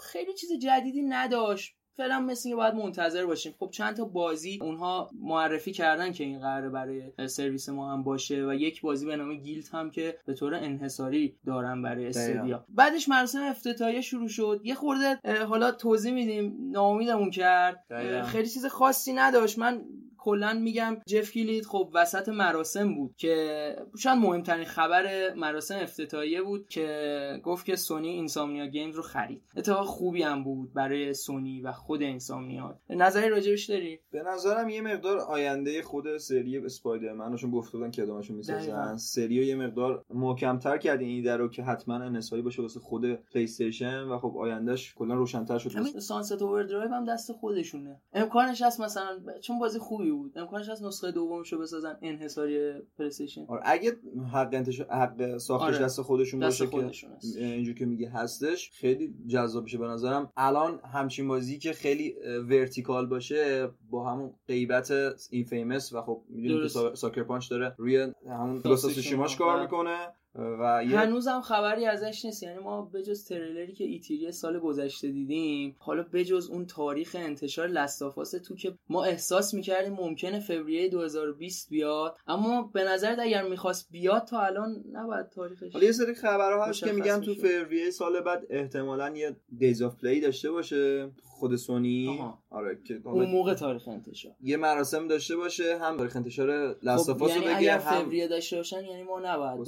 خیلی 0.00 0.34
چیز 0.34 0.50
جدیدی 0.62 1.02
نداشت. 1.02 1.76
فعلا 1.96 2.20
مثل 2.20 2.48
اینکه 2.48 2.56
باید 2.56 2.74
منتظر 2.74 3.26
باشیم. 3.26 3.54
خب 3.58 3.70
چند 3.70 3.96
تا 3.96 4.04
بازی 4.04 4.58
اونها 4.62 5.10
معرفی 5.20 5.72
کردن 5.72 6.12
که 6.12 6.24
این 6.24 6.40
قراره 6.40 6.68
برای 6.68 7.28
سرویس 7.28 7.68
ما 7.68 7.92
هم 7.92 8.02
باشه 8.02 8.46
و 8.46 8.54
یک 8.54 8.82
بازی 8.82 9.06
به 9.06 9.16
نام 9.16 9.34
گیلت 9.34 9.74
هم 9.74 9.90
که 9.90 10.18
به 10.26 10.34
طور 10.34 10.54
انحصاری 10.54 11.36
دارن 11.46 11.82
برای 11.82 12.06
استدیا 12.06 12.64
بعدش 12.68 13.08
مراسم 13.08 13.42
افتتاحیه 13.42 14.00
شروع 14.00 14.28
شد. 14.28 14.60
یه 14.64 14.74
خورده 14.74 15.18
حالا 15.48 15.72
توضیح 15.72 16.12
میدیم. 16.12 16.56
ناامیدمون 16.70 17.30
کرد. 17.30 17.84
خیلی 18.26 18.48
چیز 18.48 18.66
خاصی 18.66 19.12
نداشت. 19.12 19.58
من 19.58 19.84
کلا 20.22 20.52
میگم 20.52 20.96
Geoff 21.06 21.32
Keighley 21.32 21.66
خب 21.66 21.90
وسط 21.94 22.28
مراسم 22.28 22.94
بود 22.94 23.14
که 23.16 23.76
شاید 23.98 24.18
مهمترین 24.18 24.64
خبر 24.64 25.34
مراسم 25.34 25.76
افتتاحیه 25.76 26.42
بود 26.42 26.68
که 26.68 27.40
گفت 27.44 27.66
که 27.66 27.76
سونی 27.76 28.08
Insomniac 28.08 28.66
Games 28.66 28.96
رو 28.96 29.02
خرید. 29.02 29.42
اتفاق 29.56 29.86
خوبی 29.86 30.22
هم 30.22 30.44
بود 30.44 30.72
برای 30.74 31.14
سونی 31.14 31.60
و 31.60 31.72
خود 31.72 32.02
Insomniac. 32.02 32.78
نظری 32.90 33.28
راجبش 33.28 33.64
داری؟ 33.64 34.00
به 34.10 34.22
نظرم 34.22 34.68
یه 34.68 34.80
مقدار 34.80 35.18
آینده 35.18 35.82
خود 35.82 36.16
سری 36.18 36.58
Spider-Man 36.58 37.36
چون 37.36 37.50
گفته 37.50 37.78
بودن 37.78 37.90
که 37.90 38.02
ادامهشون. 38.02 38.36
می‌سازن 38.36 38.96
سری 38.96 39.34
یه 39.34 39.56
مقدار 39.56 40.04
محکمتر 40.10 40.78
کرد 40.78 41.00
این 41.00 41.10
ایده 41.10 41.36
رو 41.36 41.48
که 41.48 41.62
حتما 41.62 41.94
انحصاری 41.94 42.42
باشه 42.42 42.62
واسه 42.62 42.80
خود 42.80 43.04
پلی 43.14 43.44
استیشن 43.44 44.02
و 44.02 44.18
خب 44.18 44.36
آیندهش 44.38 44.94
کلا 44.94 45.14
روشنتر 45.14 45.58
شد 45.58 45.72
همین 45.72 46.00
Sunset 46.00 46.42
Overdrive 46.42 46.90
هم 46.90 47.04
دست 47.04 47.32
خودشونه. 47.32 48.00
امکانش 48.12 48.62
هست 48.62 48.80
مثلا 48.80 49.20
چون 49.40 49.58
بازی 49.58 49.78
خوبی 49.78 50.11
بود 50.12 50.38
امکانش 50.38 50.68
هست 50.68 50.82
نسخه 50.82 51.12
دومشو 51.12 51.58
بسازن 51.58 51.98
انحصاری 52.02 52.72
پلیستیشن 52.98 53.44
آره 53.48 53.60
اگه 53.64 53.92
حق 54.32 54.48
انتشار 54.52 54.86
حق 54.90 55.38
ساختش 55.38 55.74
آره. 55.74 55.84
دست 55.84 56.02
خودشون 56.02 56.40
دست 56.40 56.62
باشه. 56.62 57.08
که 57.34 57.44
اینجور 57.44 57.74
که 57.74 57.86
میگه 57.86 58.10
هستش 58.10 58.70
خیلی 58.70 59.14
جذاب 59.28 59.64
میشه 59.64 59.78
به 59.78 59.86
نظرم 59.86 60.32
الان 60.36 60.80
همچین 60.92 61.28
بازی 61.28 61.58
که 61.58 61.72
خیلی 61.72 62.14
vertical 62.48 63.06
باشه 63.06 63.68
با 63.90 64.10
همون 64.10 64.34
غیبت 64.48 64.92
inFamous 65.30 65.92
و 65.92 66.02
خب 66.02 66.24
می‌دونی 66.28 66.62
که 66.62 66.94
Sucker 66.94 67.22
Punch 67.22 67.50
داره 67.50 67.74
روی 67.78 68.12
همون. 68.28 68.60
گلاساسوشیماش 68.60 69.36
کار 69.36 69.54
بله. 69.54 69.62
می‌کنه 69.62 70.08
و 70.34 70.84
یه 70.88 70.98
هنوزم 70.98 71.40
خبری 71.40 71.86
ازش 71.86 72.24
نیست. 72.24 72.42
یعنی 72.42 72.58
ما 72.58 72.82
بجز 72.82 73.24
تریلری 73.24 73.72
که 73.72 73.84
E3 73.84 74.32
سال 74.32 74.58
گذشته 74.58 75.08
دیدیم 75.08 75.76
حالا 75.78 76.02
بجز 76.12 76.50
اون 76.50 76.66
تاریخ 76.66 77.16
انتشار 77.18 77.68
Last 77.68 77.99
of 77.99 78.14
Us 78.14 78.30
2 78.30 78.54
که 78.56 78.74
ما 78.88 79.04
احساس 79.04 79.54
می‌کردیم 79.54 79.92
ممکنه 79.92 80.40
فوریه 80.40 80.88
2020 80.88 81.68
بیاد. 81.68 82.16
اما 82.26 82.62
به 82.74 82.84
نظر 82.84 83.16
اگر 83.20 83.48
می‌خواست 83.48 83.88
بیاد 83.90 84.24
تا 84.24 84.40
الان 84.40 84.84
نباید 84.92 85.28
تاریخش 85.28 85.72
حالا 85.72 85.84
یه 85.84 85.92
سری 85.92 86.14
خبرها 86.14 86.64
هست 86.64 86.84
که 86.84 86.92
میگن 86.92 87.20
تو. 87.20 87.34
فوریه 87.34 87.90
سال 87.90 88.20
بعد 88.20 88.46
احتمالا 88.50 89.16
یه 89.16 89.36
State 89.58 89.82
of 89.82 89.96
Play 89.96 90.20
داشته 90.20 90.50
باشه. 90.50 91.10
خود 91.22 91.56
سونی. 91.56 92.08
آها. 92.08 92.38
آره 92.50 92.78
که 92.84 93.00
اون 93.04 93.30
موقع 93.30 93.54
تاریخ 93.54 93.88
انتشار. 93.88 94.32
یه 94.40 94.56
مراسم 94.56 95.08
داشته 95.08 95.36
باشه 95.36 95.78
هم 95.78 95.96
تاریخ 95.96 96.16
انتشار 96.16 96.74
خب 96.74 96.78
Last 96.82 97.06
of 97.06 97.18
Us 97.18 97.30
یعنی 97.30 97.46
رو 97.46 97.56
بگه 97.56 97.72
هم 97.72 98.04
فوریه 98.04 98.28
داشته 98.28 98.56
باشن 98.56 98.84
یعنی 98.84 99.02
ما 99.02 99.20
نباید 99.20 99.58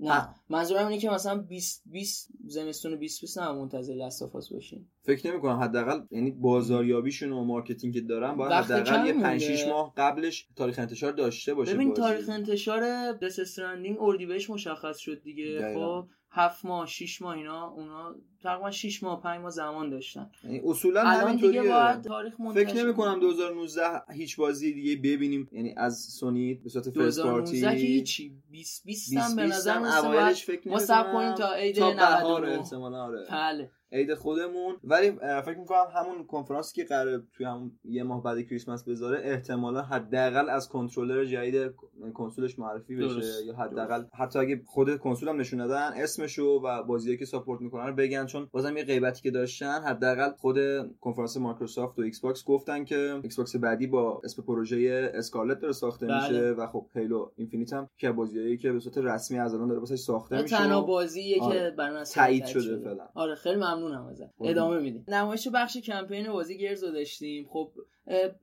نه. 0.00 0.28
منظورم 0.48 0.86
اینه 0.86 1.00
که 1.00 1.10
مثلا 1.10 1.38
20 1.38 1.82
20 1.86 2.28
زمستون 2.46 2.92
2020 2.92 3.38
نه 3.38 3.52
منتظر 3.52 3.94
Last 3.94 4.23
of 4.23 4.38
Us 4.38 4.52
باشیم 4.52 4.90
فکر 5.02 5.30
نمی 5.30 5.40
کنم 5.40 5.56
حداقل 5.56 6.00
یعنی 6.10 6.30
بازاریابیشون 6.30 7.32
و 7.32 7.44
marketing 7.44 7.94
که 7.94 8.00
دارن 8.00 8.36
باید 8.36 8.52
حداقل 8.52 9.06
یه 9.06 9.12
کمی 9.12 9.22
5 9.22 9.40
6 9.40 9.48
مونده. 9.48 9.72
ماه 9.72 9.92
قبلش 9.96 10.48
تاریخ 10.56 10.78
انتشار 10.78 11.12
داشته 11.12 11.54
باشه 11.54 11.74
ببین 11.74 11.88
بازی. 11.88 12.02
تاریخ 12.02 12.28
انتشار 12.28 13.12
دس 13.12 13.38
استرندینگ 13.38 13.96
اردیبهشت 14.00 14.50
مشخص 14.50 14.98
شد 14.98 15.22
دیگه. 15.22 15.74
خب 15.74 16.06
هفت 16.32 16.64
ماه 16.64 16.86
6 16.86 17.22
ماه 17.22 17.36
اینا 17.36 17.68
اونا 17.68 18.14
تقریبا 18.42 18.70
6 18.70 19.02
ماه 19.02 19.22
5 19.22 19.40
ماه 19.40 19.50
زمان 19.50 19.90
داشتن. 19.90 20.30
یعنی 20.44 20.60
اصولا 20.64 21.04
همینطوریه. 21.04 21.96
تاریخ 21.96 22.34
فکر 22.54 22.74
نمی 22.74 22.94
کنم 22.94 23.20
2019 23.20 23.82
هیچ 24.12 24.36
بازی 24.36 24.72
دیگه 24.72 24.96
ببینیم. 24.96 25.48
یعنی 25.52 25.74
از 25.76 26.00
سونی 26.00 26.54
به 26.54 26.68
صورت 26.68 26.90
فرست 26.90 27.18
2019 27.18 27.22
پارتی 27.32 27.60
که 27.60 27.86
هیچی. 27.86 28.36
20 28.50 28.84
20 28.84 29.16
هم 29.16 29.36
به 29.36 29.46
20 29.46 29.68
نظر 29.68 30.08
باید 30.08 30.36
فکر 30.36 30.68
ما 30.68 30.78
صبر 30.78 31.12
کنیم 31.12 31.34
تا 31.34 31.54
عید 31.54 31.80
99 31.80 32.48
احتمالاً 32.48 33.04
آره. 33.04 33.26
بله. 33.30 33.70
عید 33.92 34.14
خودمون 34.14 34.76
ولی 34.84 35.10
فکر 35.44 35.58
می‌کنم 35.58 35.86
همون 35.94 36.26
کنفرانسی 36.26 36.82
که 36.82 36.84
قرار 36.88 37.22
توی 37.32 37.46
همون 37.46 37.72
یه 37.84 38.02
ماه 38.02 38.22
بعد 38.22 38.42
کریسمس 38.42 38.88
بذاره 38.88 39.20
احتمالا 39.24 39.82
حداقل 39.82 40.48
از 40.48 40.68
کنترلر 40.68 41.24
جدید 41.24 41.72
کنسولش 42.14 42.58
معرفی 42.58 42.96
بشه 42.96 43.14
درست. 43.14 43.46
یا 43.46 43.54
حداقل 43.54 44.04
حتی 44.14 44.38
اگه 44.38 44.62
خود 44.66 44.98
کنسول 44.98 45.28
هم 45.28 45.40
نشون 45.40 45.58
دادن 45.58 45.90
اسمشو 45.96 46.60
و 46.64 46.82
بازیایی 46.82 47.18
که 47.18 47.24
support 47.24 47.60
می‌کنن 47.60 47.86
رو 47.86 47.94
بگن 47.94 48.26
چون 48.26 48.48
بازم 48.52 48.76
یه 48.76 48.84
غیبتی 48.84 49.22
که 49.22 49.30
داشتن 49.30 49.82
حداقل 49.82 50.30
خود 50.30 50.56
کنفرانس 51.00 51.36
مایکروسافت 51.36 51.98
و 51.98 52.02
ایکس 52.02 52.20
باکس 52.20 52.44
گفتن 52.44 52.84
که 52.84 53.20
ایکس 53.22 53.36
باکس 53.36 53.56
بعدی 53.56 53.86
با 53.86 54.20
اسم 54.24 54.42
پروژه 54.42 55.10
Scarlett 55.14 55.60
داره 55.60 55.72
ساخته 55.72 56.06
بله. 56.06 56.28
میشه 56.28 56.50
و 56.50 56.66
خب 56.66 56.86
Halo 56.94 57.30
Infinite 57.36 57.72
هم 57.72 57.88
که 57.96 58.12
بازیایی 58.12 58.56
که 58.56 58.72
به 58.72 58.80
صورت 58.80 58.98
رسمی 58.98 59.38
از 59.38 59.54
الان 59.54 59.68
داره 59.68 59.80
واسش 59.80 59.98
ساخته 59.98 60.42
میشه 60.42 60.56
تنها 60.56 60.80
بازیه 60.82 61.38
که 61.38 61.44
آره. 61.44 61.74
تایید 61.76 62.04
تایید 62.14 62.46
شده 62.46 62.78
فعلا. 62.78 63.08
آره 63.14 63.34
خیلی 63.34 63.56
ممنونم 63.80 64.06
ازت 64.06 64.22
قربون. 64.22 64.48
ادامه 64.48 64.78
میدیم. 64.78 65.04
نمایش 65.08 65.48
بخش 65.48 65.76
کمپین 65.76 66.32
بازی 66.32 66.58
Gears 66.58 66.84
رو 66.84 66.90
داشتیم. 66.90 67.46
خب 67.48 67.72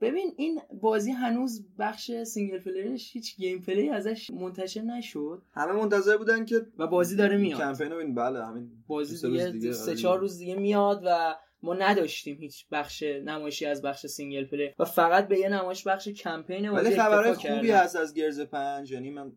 ببین 0.00 0.34
این 0.36 0.60
بازی 0.80 1.10
هنوز 1.10 1.66
بخش 1.78 2.10
single 2.22 2.58
player 2.58 2.97
ش 2.97 3.10
هیچ 3.12 3.36
gameplay 3.36 3.88
ازش 3.88 4.30
منتشر 4.30 4.80
نشد. 4.80 5.42
همه 5.52 5.72
منتظر 5.72 6.16
بودن 6.16 6.44
که 6.44 6.66
و 6.78 6.86
بازی 6.86 7.16
داره 7.16 7.36
میاد. 7.36 7.60
کمپین 7.60 7.88
ببین 7.88 8.14
بله 8.14 8.46
همین 8.46 8.70
بازی 8.86 9.28
روز 9.28 9.42
دیگه 9.42 9.72
سه 9.72 9.90
آره. 9.90 10.00
چهار 10.00 10.18
روز 10.18 10.38
دیگه 10.38 10.54
میاد 10.54 11.02
و 11.04 11.36
ما 11.62 11.74
نداشتیم 11.74 12.36
هیچ 12.36 12.66
بخش 12.70 13.02
نمایشی 13.02 13.66
از 13.66 13.82
بخش 13.82 14.06
single 14.06 14.44
play. 14.44 14.70
و 14.78 14.84
فقط 14.84 15.28
به 15.28 15.38
یه 15.38 15.48
نمایش 15.48 15.86
بخش 15.86 16.08
کمپین 16.08 16.68
ولی 16.68 16.96
خبرهای 16.96 17.34
خوبی. 17.34 17.70
هست 17.70 17.96
از 17.96 18.14
Gears 18.14 18.40
پنج. 18.40 18.92
یعنی 18.92 19.10
من 19.10 19.32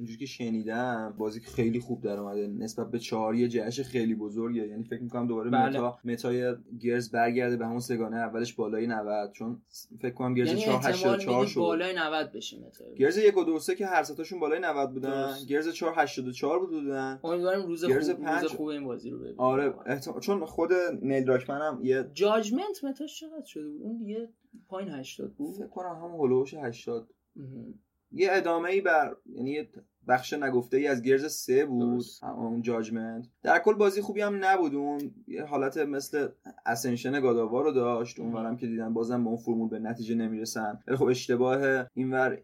اینجوری 0.00 0.18
که 0.18 0.26
شنیدم 0.26 1.14
بازی 1.18 1.40
خیلی 1.40 1.80
خوب 1.80 2.02
در 2.02 2.18
اومده. 2.20 2.46
نسبت 2.46 2.90
به 2.90 2.98
چهار 2.98 3.34
یه 3.34 3.48
جهش 3.48 3.80
خیلی 3.80 4.14
بزرگه. 4.14 4.66
یعنی 4.68 4.84
فکر 4.84 5.02
می‌کنم 5.02 5.26
دوباره 5.26 5.50
بله. 5.50 5.68
متا 5.68 5.98
متای 6.04 6.54
گرز 6.80 7.10
برگرده 7.10 7.56
به 7.56 7.66
همون 7.66 7.80
سگانه 7.80 8.16
اولش 8.16 8.54
بالای 8.54 8.86
90 8.86 9.32
چون 9.32 9.62
فکر 10.02 10.14
کنم 10.14 10.34
گرز 10.34 10.48
یعنی 10.48 10.60
4 10.60 10.74
احتمال 10.74 10.92
84 10.94 11.38
میدیم 11.40 11.52
شد. 11.54 11.60
بالای 11.60 11.94
90 11.96 12.32
بشه 12.32 12.58
متر 12.60 12.84
گرز 12.94 13.18
یک 13.18 13.36
و 13.36 13.44
دو 13.44 13.52
و 13.54 13.58
سه 13.58 13.74
که 13.74 13.86
هر 13.86 14.02
ستاشون 14.02 14.40
بالای 14.40 14.58
90 14.60 14.92
بودن. 14.92 15.10
درست. 15.10 15.46
گرز 15.46 15.68
4 15.68 15.94
84 15.96 16.58
بودن. 16.66 17.20
امیدواریم 17.24 17.66
روز 17.66 17.84
گرز 17.86 18.10
خوب 18.10 18.24
پنج- 18.24 18.42
روز 18.42 18.52
خوب 18.52 18.66
این 18.66 18.84
بازی 18.84 19.10
رو 19.10 19.18
ببینیم. 19.18 19.40
آره 19.40 19.74
احتمال... 19.86 20.20
چون 20.20 20.44
خود 20.44 20.70
نیل 21.02 21.24
دراکمن 21.24 21.60
هم 21.60 21.80
یه 21.82 22.10
جاجمنت 22.12 22.84
متاش 22.84 23.20
چقدر 23.20 23.44
شده 23.46 23.68
بود؟ 23.68 23.82
اون 23.82 23.98
دیگه 23.98 24.28
پایین 24.68 24.90
80 24.90 25.34
بود؟ 25.34 25.54
فکر 25.56 25.66
کنم 25.66 25.96
همون 25.96 26.10
هولوش 26.12 26.54
80 26.54 27.08
مهم. 27.36 27.74
یه 28.12 28.28
ادامه 28.32 28.68
ای 28.68 28.80
بر 28.80 29.16
یعنی 29.26 29.50
یه 29.50 29.68
بخش 30.08 30.32
نگفته 30.32 30.76
ای 30.76 30.86
از 30.86 31.02
گرز 31.02 31.32
سه 31.32 31.66
بود. 31.66 32.04
اون 32.22 32.62
جاجمنت. 32.62 33.26
در 33.42 33.58
کل 33.58 33.74
بازی 33.74 34.00
خوبی 34.00 34.20
هم 34.20 34.44
نبود. 34.44 34.74
اون 34.74 35.14
یه 35.28 35.44
حالت 35.44 35.76
مثل 35.76 36.28
Ascension 36.66 37.20
God 37.20 37.35
of 37.35 37.45
War 37.45 37.60
رو 37.60 37.72
داشت. 37.72 38.20
اونورم 38.20 38.56
که 38.56 38.66
دیدن 38.66 38.94
بازم 38.94 39.24
به 39.24 39.28
اون 39.28 39.38
فرمول 39.38 39.68
به 39.68 39.78
نتیجه 39.78 40.14
نمی‌رسن. 40.14 40.78
ولی 40.86 40.96
خب 40.96 41.04
اشتباه 41.04 41.86
اینور 41.94 42.38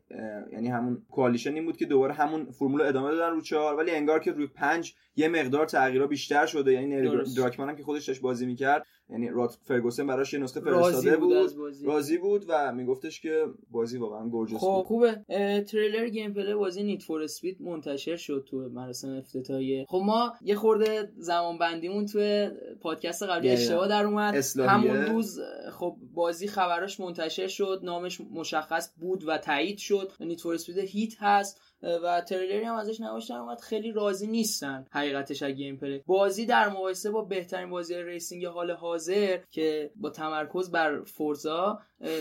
یعنی 0.52 0.68
همون 0.68 1.02
Coalition 1.10 1.54
این 1.54 1.64
بود 1.64 1.76
که 1.76 1.86
دوباره 1.86 2.14
همون 2.14 2.44
فرمول 2.44 2.82
ادامه 2.82 3.10
دادن 3.10 3.30
رو 3.30 3.40
چهار. 3.40 3.76
ولی 3.76 3.90
انگار 3.90 4.20
که 4.20 4.32
روی 4.32 4.46
پنج 4.46 4.94
یه 5.16 5.28
مقدار 5.28 5.66
تغییرها 5.66 6.06
بیشتر 6.06 6.46
شده. 6.46 6.72
یعنی 6.72 7.25
دراکمن 7.36 7.68
هم 7.68 7.76
که 7.76 7.82
خودش 7.82 8.06
داشت 8.06 8.20
بازی 8.20 8.46
می‌کرد 8.46 8.86
یعنی 9.10 9.28
راد 9.28 9.58
فرگوسن 9.62 10.06
براش 10.06 10.32
یه 10.32 10.40
نسخه 10.40 10.60
فرستاده 10.60 11.16
بود, 11.16 11.52
راضی 11.84 12.18
بود 12.18 12.44
و 12.48 12.72
میگفتش 12.72 13.20
که 13.20 13.44
بازی 13.70 13.98
واقعا 13.98 14.28
gorgeous 14.28 14.56
خب 14.56 14.84
خوبه. 14.86 15.25
تریلر 15.68 16.08
gameplay 16.08 16.54
بازی 16.54 16.82
Need 16.82 17.02
for 17.02 17.22
Speed 17.22 17.62
منتشر 17.62 18.16
شد 18.16 18.46
تو 18.50 18.56
مراسم 18.56 19.16
افتتاحیه. 19.16 19.86
خب 19.88 20.02
ما 20.04 20.32
یه 20.42 20.54
خورده 20.54 21.12
زمان 21.16 21.58
بندیمون 21.58 22.06
تو 22.06 22.48
پادکست 22.80 23.22
قبلی 23.22 23.50
اشتباه 23.50 23.88
در 23.88 24.04
اومد. 24.04 24.34
همون 24.58 24.96
روز 24.96 25.38
خب 25.72 25.96
بازی 26.14 26.46
خبراش 26.48 27.00
منتشر 27.00 27.46
شد 27.46 27.80
نامش 27.82 28.20
مشخص 28.20 28.90
بود 28.96 29.25
و 29.28 29.38
تایید 29.38 29.78
شد. 29.78 30.12
Need 30.20 30.40
for 30.40 30.54
Speed 30.54 30.78
Heat 30.78 31.12
هست. 31.18 31.60
و 31.83 32.21
تریلری 32.21 32.64
هم 32.64 32.75
ازش 32.75 33.00
نوشتن 33.00 33.35
اومد. 33.35 33.61
خیلی 33.61 33.92
راضی 33.92 34.26
نیستن 34.26 34.87
حقیقتش 34.90 35.42
از 35.42 35.52
gameplay. 35.52 36.02
بازی 36.06 36.47
در 36.47 36.68
مقایسه 36.68 37.11
با 37.11 37.23
بهترین 37.23 37.71
بازی 37.71 38.02
racing 38.02 38.46
حال 38.47 38.71
حاضر 38.71 39.38
که 39.50 39.90
با 39.97 40.11
تمرکز 40.11 40.71
بر 40.71 41.02
Forza 41.04 41.80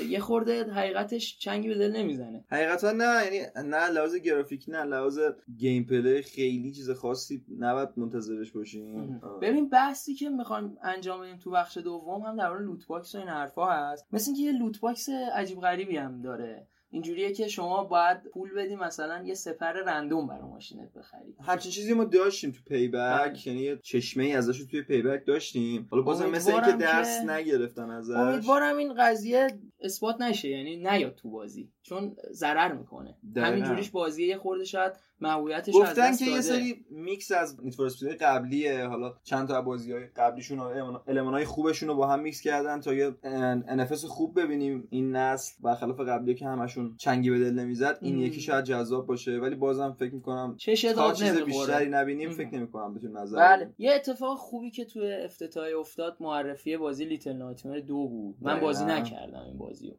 یه 0.10 0.20
خورده 0.20 0.64
حقیقتش 0.64 1.38
چنگی 1.40 1.68
به 1.68 1.76
دل 1.76 1.92
نمی‌زنه. 1.92 2.46
حقیقتا 2.50 2.92
نه 2.92 3.24
یعنی 3.24 3.70
نه 3.70 3.90
لحاظ 3.90 4.16
گرافیک 4.16 4.66
نه 4.68 4.84
لحاظ 4.84 5.20
gameplay 5.58 6.22
خیلی 6.22 6.72
چیز 6.72 6.92
خاصی 6.92 7.46
نباید 7.60 7.90
منتظرش 7.98 8.52
باشیم. 8.52 9.22
ببین 9.42 9.70
بحثی 9.70 10.16
که 10.16 10.30
می‌خوایم 10.30 10.78
انجام 10.84 11.22
بدیم 11.22 11.38
تو 11.38 11.52
بخش 11.52 11.78
دوم 11.78 12.22
هم 12.22 12.38
در 12.38 12.50
مورد 12.50 12.62
loot 12.62 12.88
box 12.88 13.16
و 13.16 13.18
این 13.18 13.28
حرفا 13.28 13.66
هست. 13.66 14.08
مثل 14.12 14.32
اینکه 14.32 14.44
یه 14.44 14.60
loot 14.60 14.80
box 14.80 15.10
عجیب 15.10 15.60
غریبی 15.62 15.98
هم 15.98 16.22
داره. 16.22 16.68
اینجوریه 16.96 17.34
که 17.34 17.48
شما 17.48 17.84
باید 17.84 18.24
پول 18.24 18.54
بدی 18.54 18.76
مثلا 18.76 19.24
یه 19.24 19.34
سپر 19.34 19.74
random 19.74 20.28
برای 20.28 20.50
ماشینت 20.50 20.94
بخری. 20.94 21.36
همچین 21.42 21.72
چیزی 21.72 21.94
ما 21.94 22.04
داشتیم 22.04 22.52
تو 22.52 22.60
Payback 22.68 23.48
یعنی 23.48 23.60
یه 23.60 23.80
چشمه 23.84 24.24
ای 24.24 24.34
ازش 24.34 24.66
توی 24.66 24.82
Payback 24.82 25.26
داشتیم. 25.26 25.88
حالا 25.92 26.04
بازم 26.04 26.30
مثل 26.30 26.52
اینکه 26.52 26.72
درس 26.72 27.22
نگرفتن 27.22 27.90
ازش. 27.90 28.16
امیدوارم 28.16 28.78
این 28.78 28.94
قضیه 28.94 29.48
اثبات 29.82 30.22
نشه 30.22 30.50
یعنی 30.50 30.78
نیاد 30.78 31.16
تو 31.16 31.30
بازی. 31.30 31.72
چون 31.86 32.16
ضرر 32.32 32.72
می‌کنه. 32.74 33.18
همینجوریش 33.36 33.90
بازی 33.90 34.28
یه 34.28 34.38
خورده 34.38 34.64
شاید 34.64 34.94
محبوبیتش 35.22 35.74
گفتن 35.74 36.16
که 36.16 36.26
یه 36.26 36.42
سری 36.42 36.86
میکس 36.90 37.32
از 37.32 37.58
Need 38.04 38.22
قبلیه. 38.22 38.86
حالا 38.86 39.14
چند 39.24 39.48
تا 39.48 39.62
بازی 39.62 39.92
های 39.92 40.06
قبلیشون 40.06 40.60
و 40.60 41.00
های 41.08 41.46
خوبشون 41.46 41.90
رو 41.90 41.96
با 41.96 42.08
هم 42.08 42.20
میکس 42.20 42.42
کردن 42.42 42.80
تا 42.80 42.94
یه 42.94 43.16
NFS 43.24 44.06
خوب 44.06 44.40
ببینیم. 44.42 44.88
این 44.90 45.16
نسل 45.16 45.54
برخلاف 45.64 46.00
قبلی 46.00 46.36
که 46.36 46.46
همشون 46.46 46.96
چنگی 46.98 47.30
به 47.30 47.40
دل 47.40 47.54
نمی‌زد 47.54 47.98
این 48.02 48.20
یکی 48.20 48.42
شاید 48.42 48.66
جذاب 48.66 49.08
باشه. 49.08 49.32
ولی 49.32 49.56
بازم 49.56 49.96
فکر 50.00 50.14
می‌کنم 50.14 50.58
تا 50.96 51.14
چیز 51.14 51.38
بیشتری 51.38 51.90
نبینیم 51.90 52.30
فکر 52.30 52.56
نمی‌کنم 52.56 52.94
بتونم 52.94 53.18
نظر 53.18 53.38
بله. 53.38 53.74
یه 53.78 53.94
اتفاق 53.94 54.38
خوبی 54.38 54.72
که 54.72 54.86
توی 54.86 55.14
افتتاحیه 55.14 55.74
افتاد 55.74 56.18
معرفی 56.20 56.78
بازی 56.78 57.06
Little 57.06 57.34
Nightmare 57.34 57.80
دو 57.80 58.08
بود. 58.08 58.36
من 58.42 58.60
بازی 58.60 58.86
نکردم 58.86 59.44
این 59.46 59.58
بازی 59.58 59.92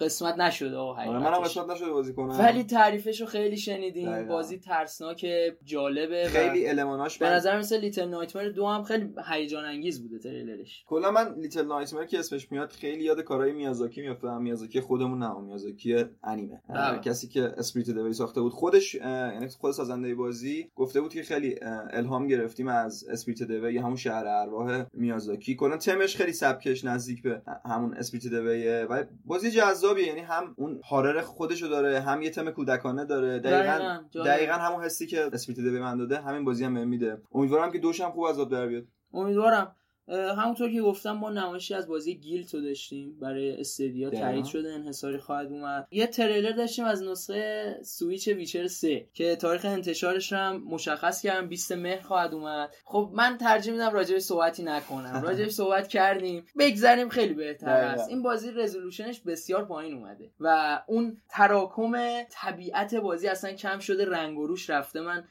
قسمت 0.00 0.38
نشده 0.38 0.76
آقا 0.76 1.19
منم 1.20 1.38
قسمت 1.38 1.70
نشده 1.70 1.90
بازی 1.90 2.12
کنم. 2.12 2.38
ولی 2.38 2.64
تعریفش 2.64 3.20
رو 3.20 3.26
خیلی 3.26 3.56
شنیدیم 3.56 4.28
بازی 4.28 4.58
ترسناک 4.58 5.26
جالبه 5.64 6.28
خیلی 6.28 6.68
الماناش 6.68 7.18
به 7.18 7.28
نظر 7.28 7.58
مثل 7.58 7.80
Little 7.80 8.08
Nightmare 8.08 8.48
دو 8.48 8.66
هم 8.66 8.82
خیلی 8.82 9.14
هیجان 9.30 9.64
انگیز 9.64 10.02
بوده 10.02 10.18
تریلرش. 10.18 10.84
کلا 10.86 11.10
من 11.10 11.34
Little 11.34 11.66
Nightmare 11.66 12.04
که 12.04 12.18
اسمش 12.18 12.52
میاد 12.52 12.70
خیلی 12.70 13.04
یاد 13.04 13.20
کارهای 13.20 13.52
میازاکی 13.52 14.00
میافته 14.00 14.28
هم 14.28 14.42
میازاکی 14.42 14.80
خودمون 14.80 15.18
نه 15.18 15.40
میازاکی 15.40 16.04
انیمه. 16.24 16.62
بله. 16.68 16.98
کسی 16.98 17.28
که 17.28 17.42
Spirited 17.42 17.90
Away 17.90 18.12
ساخته 18.12 18.40
بود. 18.40 18.52
خودش 18.52 18.94
یعنی 18.94 19.48
خود 19.48 19.72
سازنده 19.72 20.14
بازی 20.14 20.70
گفته 20.76 21.00
بود 21.00 21.12
که 21.12 21.22
خیلی 21.22 21.56
الهام 21.90 22.26
گرفتیم 22.26 22.68
از 22.68 23.04
Spirited 23.08 23.42
Away 23.42 23.78
همون 23.78 23.96
شهر 23.96 24.26
ارواح 24.26 24.84
میازاکی. 24.92 25.54
کلا 25.54 25.76
تمش 25.76 26.16
خیلی 26.16 26.32
سبکش 26.32 26.84
نزدیک 26.84 27.22
به 27.22 27.42
همون 27.64 27.94
Spirited 27.94 28.26
Away 28.26 28.74
ه 28.74 28.86
و 28.90 29.04
بازی 29.24 29.50
جذابیه. 29.50 30.06
یعنی 30.06 30.20
هم 30.20 30.54
اون 30.56 30.80
horror 30.88 31.09
خودشو 31.18 31.68
داره 31.68 32.00
هم 32.00 32.22
یه 32.22 32.30
تم 32.30 32.50
کودکانه 32.50 33.04
داره. 33.04 33.38
دقیقاً 33.38 34.00
دقیقاً 34.26 34.52
همون 34.52 34.84
حسی 34.84 35.06
که 35.06 35.30
Spirited 35.32 35.58
Away 35.60 35.73
به 35.73 35.80
من 35.80 35.98
داده 35.98 36.20
همین 36.20 36.44
بازی 36.44 36.64
هم 36.64 36.88
میده. 36.88 37.22
امیدوارم 37.32 37.72
که 37.72 37.78
دوشم 37.78 38.10
خوب 38.10 38.24
از 38.24 38.48
در 38.48 38.66
بیاد. 38.66 38.84
امیدوارم. 39.12 39.76
همونطور 40.08 40.72
که 40.72 40.82
گفتم 40.82 41.12
ما 41.12 41.30
نمایشی 41.30 41.74
از 41.74 41.88
بازی 41.88 42.14
Gylt 42.14 42.51
و 42.51 42.60
داشتیم. 42.60 43.18
برای 43.20 43.60
Stadia 43.60 44.10
تایید 44.10 44.44
شده 44.44 44.72
انحصاری 44.72 45.18
خواهد 45.18 45.46
اومد. 45.46 45.86
یه 45.90 46.06
تریلر 46.06 46.50
داشتیم 46.50 46.84
از 46.84 47.02
نسخه 47.02 47.78
سویچ 47.82 48.28
ویچر 48.28 48.66
3 48.66 49.08
که 49.14 49.36
تاریخ 49.36 49.64
انتشارش 49.64 50.32
هم 50.32 50.62
مشخص 50.64 51.22
کردن. 51.22 51.48
20 51.48 51.72
مهر 51.72 52.00
خواهد 52.00 52.34
اومد. 52.34 52.74
خب 52.84 53.10
من 53.14 53.38
ترجیح 53.38 53.72
میدم 53.72 53.92
راجع 53.92 54.14
به 54.14 54.20
صحبتی 54.20 54.62
نکنم. 54.62 55.22
راجع 55.26 55.44
به 55.44 55.50
صحبت 55.50 55.88
کردیم. 55.88 56.44
بگذریم 56.58 57.08
خیلی 57.08 57.34
بهتر 57.34 57.70
است. 57.70 58.08
این 58.08 58.22
بازی 58.22 58.50
resolution 58.50 59.08
ش 59.08 59.20
بسیار 59.20 59.64
پایین 59.64 59.94
اومده 59.94 60.30
و 60.40 60.78
اون 60.86 61.16
تراکم 61.28 62.22
طبیعت 62.30 62.94
بازی 62.94 63.28
اصلا 63.28 63.52
کم 63.52 63.78
شده. 63.78 64.04
رنگ 64.04 64.38
و 64.38 64.46
روش 64.46 64.70
رفته. 64.70 65.00
من 65.00 65.24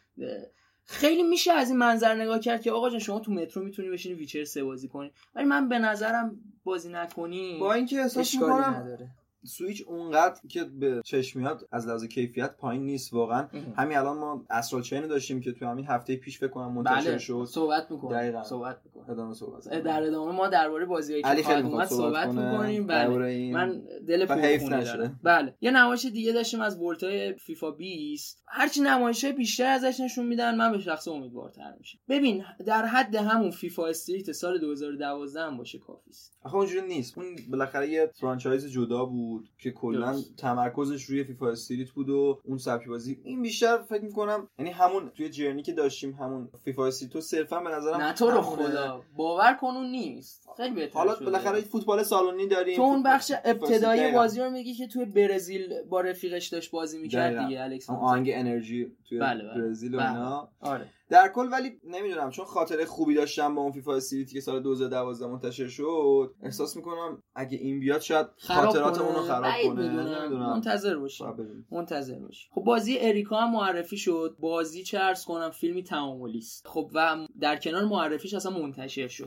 خیلی 0.90 1.24
میشه 1.24 1.52
از 1.52 1.70
این 1.70 1.78
منظر 1.78 2.16
نگاه 2.16 2.40
کرد 2.40 2.62
که 2.62 2.72
آقا 2.72 2.90
جان 2.90 3.00
شما 3.00 3.20
تو 3.20 3.32
مترو 3.32 3.64
می‌تونی 3.64 3.90
بشینی 3.90 4.16
Witcher 4.16 4.44
سه 4.44 4.64
بازی 4.64 4.88
کنی 4.88 5.12
ولی 5.36 5.46
من 5.46 5.70
به 5.70 5.80
نظرم 5.80 6.40
بازی 6.64 6.90
نکنی 6.90 7.58
با 7.60 7.74
اینکه 7.74 8.02
احساس 8.02 8.36
می‌کنم 8.36 8.76
نداره. 8.78 9.10
سویچ 9.44 9.84
اونقدر 9.88 10.40
که 10.50 10.64
به 10.64 11.02
چشم 11.06 11.40
میاد 11.40 11.68
از 11.72 11.88
لحاظ 11.88 12.06
کیفیت 12.06 12.58
پایین 12.58 12.86
نیست 12.86 13.14
واقعا. 13.14 13.48
همین 13.78 13.98
الان 13.98 14.18
ما 14.18 14.46
Astral 14.50 14.82
Chain 14.82 15.08
داشتیم 15.08 15.42
که 15.42 15.52
تو 15.52 15.66
همین 15.66 15.86
هفته 15.86 16.16
پیش 16.16 16.40
فکر 16.40 16.48
کنم 16.48 16.74
منتشر 16.74 17.10
بله. 17.10 17.18
شد. 17.18 17.46
صحبت 17.50 17.92
می‌کنیم. 17.92 18.44
صحبت 18.44 18.82
می‌کنیم. 18.86 19.10
ادامه 19.10 19.34
صحبت 19.34 19.70
در 19.70 20.04
ادامه 20.04 20.32
ما 20.32 20.48
درباره 20.48 20.86
بازی 20.86 21.22
که 21.22 21.44
خواهد 21.44 21.90
صحبت 21.90 22.28
می‌کنیم. 22.28 22.88
بله. 22.88 23.54
من 23.54 23.82
دل 24.08 24.26
پرخونه 24.26 25.18
بله. 25.24 25.56
یه 25.62 25.72
نمایش 25.72 26.06
دیگه 26.06 26.32
داشتیم 26.32 26.62
از 26.62 26.82
Volta 26.82 27.34
ی 27.34 27.41
FIFA 27.41 27.72
20 27.72 28.44
هرچی 28.48 28.82
نمایش 28.82 29.26
بیشتر 29.26 29.66
ازش 29.66 30.00
نشون 30.00 30.28
میدن 30.28 30.56
من 30.56 30.72
به 30.72 30.80
شخص 30.80 31.08
امیدوارتر 31.08 31.74
میشم. 31.80 32.00
ببین 32.10 32.44
در 32.66 32.86
حد 32.86 33.16
همون 33.16 33.52
FIFA 33.52 33.88
Street 33.88 34.32
سال 34.32 34.60
2012 34.60 35.42
هم 35.42 35.58
باشه 35.58 35.80
کافی 35.80 36.10
است. 36.10 36.38
آخه 36.44 36.56
اونجوری 36.56 36.88
نیست. 36.88 37.18
اون 37.18 37.26
بالاخره 37.52 37.90
یه 37.90 38.12
franchise 38.14 38.72
جدا 38.72 39.06
بود. 39.06 39.29
که 39.58 39.72
کلا 39.72 40.22
تمرکزش 40.38 41.04
روی 41.04 41.24
FIFA 41.24 41.50
Street 41.50 41.92
بود 41.92 42.10
و 42.10 42.40
اون 42.46 42.58
سبک 42.58 42.88
بازی. 42.88 43.20
این 43.24 43.42
بیشتر 43.42 43.78
فکر 43.78 44.04
می‌کنم 44.04 44.48
یعنی 44.60 44.72
همون 44.72 45.10
توی 45.10 45.30
Journey 45.30 45.62
که 45.64 45.74
داشتیم 45.74 46.14
همون 46.14 46.50
FIFA 46.66 46.88
Street 46.88 47.12
تو 47.12 47.22
صرفا 47.22 47.60
به 47.60 47.70
نظرم 47.70 48.02
نه 48.02 48.14
تو 48.14 48.30
رو 48.30 48.42
خدا. 48.42 49.04
باور 49.16 49.54
کن 49.54 49.68
اون 49.68 49.92
نیست. 49.92 50.50
خیلی 50.58 50.76
بهتر 50.76 51.00
حالا 51.00 51.16
بالاخره 51.16 51.62
فوتبال 51.62 52.04
سالونی 52.04 52.48
داریم. 52.48 52.76
تو 52.76 52.82
اون 52.82 53.04
بخش 53.04 53.32
ابتدایی 53.46 54.12
بازی 54.12 54.42
رو 54.42 54.50
میگی 54.50 54.74
که 54.74 54.88
توی 54.88 55.06
برزیل 55.06 55.74
با 55.90 56.02
رفیقش 56.02 56.48
داشت 56.48 56.72
بازی 56.72 57.00
می‌کرد 57.00 57.46
دیگه 57.46 57.62
الکس 57.62 57.90
هانتر 57.90 58.30
انرژی 58.34 58.92
توی 59.10 59.20
بله 59.20 59.44
بله. 59.44 59.62
برزیل 59.62 59.96
و 59.96 59.98
بله. 59.98 60.10
اینا. 60.10 60.50
آره. 60.60 60.90
در 61.10 61.28
کل 61.36 61.48
ولی 61.52 61.80
نمی‌دونم 61.84 62.30
چون 62.30 62.46
خاطره 62.46 62.86
خوبی 62.86 63.16
داشتم 63.16 63.56
با 63.56 63.62
اون 63.62 63.72
FIFA 63.72 63.96
Street 63.96 64.28
ی 64.28 64.34
که 64.34 64.42
سال 64.42 64.64
2012 64.64 65.28
منتشر 65.28 65.68
شد 65.68 66.36
احساس 66.44 66.76
می‌کنم 66.76 67.24
اگه 67.36 67.58
این 67.58 67.80
بیاد 67.80 68.02
شاید 68.02 68.28
خاطرات 68.38 69.00
اونو 69.00 69.20
خراب 69.20 69.54
کنه. 69.64 69.88
نمی‌دونم. 69.88 70.50
منتظر 70.50 70.98
باشیم. 70.98 71.28
منتظر 71.72 72.20
باشیم. 72.20 72.50
خب 72.54 72.62
بازی 72.62 72.98
اریکا 73.00 73.38
هم 73.38 73.52
معرفی 73.52 73.98
شد. 73.98 74.36
بازی 74.40 74.84
چه 74.84 75.00
ارز 75.00 75.26
کنم 75.26 75.50
فیلمی 75.50 75.84
تعاملی 75.84 76.38
است 76.38 76.68
خب 76.68 76.92
و 76.94 77.18
در 77.42 77.56
کنار 77.56 77.86
معرفیش 77.86 78.34
اصلا 78.34 78.52
منتشر 78.52 79.08
شد. 79.08 79.26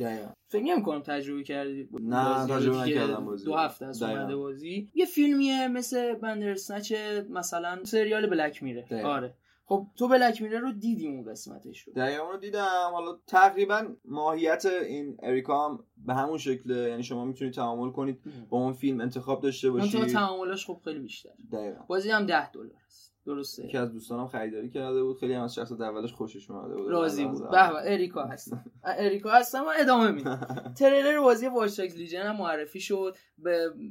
فکر 0.48 0.62
نمی 0.62 0.82
کنم 0.82 1.02
تجربه 1.02 1.42
کردی 1.42 1.88
نه 1.92 2.46
تجربه 2.46 2.78
نکردم 2.78 3.26
بازی. 3.26 3.44
دو 3.44 3.54
هفته 3.54 3.86
از 3.86 4.02
اومده 4.02 4.36
بازی. 4.36 4.90
یه 4.94 5.06
فیلمیه 5.06 5.68
مثل 5.68 6.14
بندرسنچ 6.14 6.92
مثلا 7.30 7.84
سریال 7.84 8.26
بلک 8.26 8.62
میره. 8.62 9.04
آره. 9.04 9.34
خب 9.72 9.86
تو 9.96 10.08
بلک 10.08 10.42
میره 10.42 10.58
رو 10.58 10.72
دیدی 10.72 11.08
اون 11.08 11.24
قسمتش 11.24 11.80
رو. 11.82 11.92
دقیقا 11.92 12.30
رو 12.30 12.36
دیدم. 12.36 12.90
حالا 12.92 13.18
تقریبا 13.26 13.94
ماهیت 14.04 14.66
این 14.66 15.16
اریکا 15.22 15.68
هم 15.68 15.84
به 15.96 16.14
همون 16.14 16.38
شکله. 16.38 16.88
یعنی 16.88 17.02
شما 17.02 17.24
می‌تونید 17.24 17.54
تعامل 17.54 17.90
کنید 17.90 18.20
با 18.48 18.58
اون 18.58 18.72
فیلم 18.72 19.00
انتخاب 19.00 19.42
داشته 19.42 19.70
باشید. 19.70 20.06
تعاملش 20.06 20.66
خب 20.66 20.80
خیلی 20.84 21.00
بیشتر. 21.00 21.30
دقیقا. 21.52 21.84
بازی 21.88 22.10
هم 22.10 22.26
10 22.26 22.50
دلار 22.50 22.70
است. 22.86 23.11
درسته. 23.26 23.64
یکی 23.64 23.78
از 23.78 23.92
دوستانم 23.92 24.28
خریداری 24.28 24.70
کرده 24.70 25.02
بود. 25.02 25.18
خیلی 25.18 25.32
هم 25.32 25.42
از 25.42 25.54
شخص 25.54 25.72
اولش 25.72 26.12
خوشش 26.12 26.50
اومده 26.50 26.74
بود. 26.74 26.90
راضی 26.90 27.24
بود. 27.24 27.50
به 27.50 27.50
به 27.50 27.92
اریکا 27.92 28.24
هستم 28.32 28.64
اریکا 28.84 29.30
هستم 29.30 29.62
و 29.62 29.72
ادامه 29.80 30.10
میدم 30.10 30.72
تریلر 30.78 31.20
بازی 31.20 31.46
واچ 31.46 31.80
لیجن 31.80 32.22
هم 32.22 32.36
معرفی 32.36 32.80
شد. 32.80 33.16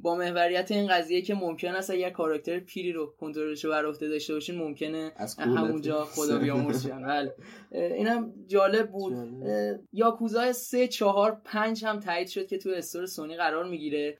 با 0.01 0.15
محوریت 0.15 0.71
این 0.71 0.87
قضیه 0.87 1.21
که 1.21 1.33
ممکن 1.33 1.75
است 1.75 1.89
اگر 1.89 2.09
کاراکتر 2.09 2.59
پیری 2.59 2.91
رو 2.91 3.13
کنترلش 3.19 3.65
بر 3.65 3.85
عهده 3.85 4.09
داشته 4.09 4.33
باشین 4.33 4.57
ممکنه 4.57 5.11
همونجا 5.37 6.05
خدا 6.05 6.39
بیامرز 6.39 6.87
بله. 6.87 7.35
اینم 7.71 8.33
جالب 8.47 8.91
بود. 8.91 9.13
یاکوزا 9.93 10.53
3 10.53 10.87
4 10.87 11.41
5 11.45 11.85
هم 11.85 11.99
تایید 11.99 12.27
شد 12.27 12.47
که 12.47 12.57
تو 12.57 12.69
store 12.69 13.05
سونی 13.05 13.35
قرار 13.35 13.65
می‌گیره. 13.65 14.17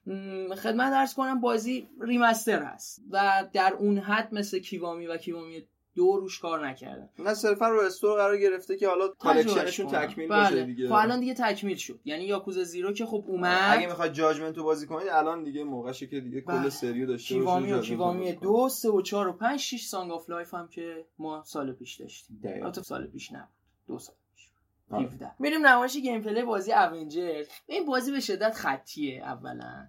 خدمت 0.58 0.92
عرض 0.92 1.16
کنم 1.16 1.42
بازی 1.42 1.88
remaster 2.02 2.64
هست 2.64 3.02
و 3.12 3.48
در 3.54 3.74
اون 3.80 3.98
حد 3.98 4.34
مثل 4.34 4.60
Kiwami 4.60 5.01
و 5.08 5.18
Kiwami 5.18 5.68
دو 5.96 6.18
روش 6.18 6.40
کار 6.40 6.68
نکردن. 6.68 7.10
نه 7.20 7.34
صرفا 7.34 7.68
رو 7.68 7.80
store 7.80 8.18
قرار 8.18 8.38
گرفته 8.38 8.78
که 8.78 8.88
حالا 8.88 9.08
collection 9.08 9.65
شون 9.65 9.88
تکمیل 9.88 10.30
بله. 10.30 10.44
باشه 10.44 10.64
دیگه. 10.64 10.88
خب 10.88 10.94
الان 10.94 11.20
دیگه 11.20 11.34
تکمیل 11.34 11.78
شد. 11.78 12.00
یعنی 12.06 12.24
یاکوزا 12.24 12.64
Zero 12.64 12.94
که 12.94 13.06
خب 13.06 13.24
اومد. 13.28 13.78
اگه 13.78 13.88
می‌خواد 13.88 14.14
Judgment 14.14 14.58
رو 14.58 14.64
بازی 14.64 14.88
کنید 14.88 15.08
الان 15.08 15.44
دیگه 15.44 15.64
موقعشه 15.64 16.08
که 16.08 16.20
دیگه 16.20 16.42
کل 16.42 16.54
بله. 16.54 16.70
سریو 16.70 17.08
داشته 17.08 17.36
Kiwami 17.36 17.74
و 17.74 17.82
Kiwami 17.82 18.34
دو 18.34 18.70
سه 18.70 18.90
و 18.90 19.02
چهار 19.02 19.28
و 19.28 19.34
پنج 19.34 19.60
شیش 19.60 19.88
Song 19.88 20.12
of 20.12 20.30
Life 20.30 20.54
هم 20.54 20.68
که 20.68 21.06
ما 21.20 21.44
سال 21.44 21.74
پیش 21.74 21.96
داشتیم. 21.96 22.42
البته 22.44 22.82
سال 22.82 23.08
پیش 23.08 23.32
نه 23.32 23.48
دو 23.88 24.00
سال 24.00 24.16
پیش. 24.36 24.50
17 24.92 25.26
آره. 25.26 25.36
میریم 25.40 25.68
نمایش 25.68 25.98
گیم 25.98 26.22
پلی 26.22 26.44
بازی 26.44 26.74
اونجر 26.74 27.44
این 27.68 27.86
بازی 27.86 28.12
به 28.12 28.20
شدت 28.20 28.54
خطیه 28.54 29.22
اولا. 29.24 29.88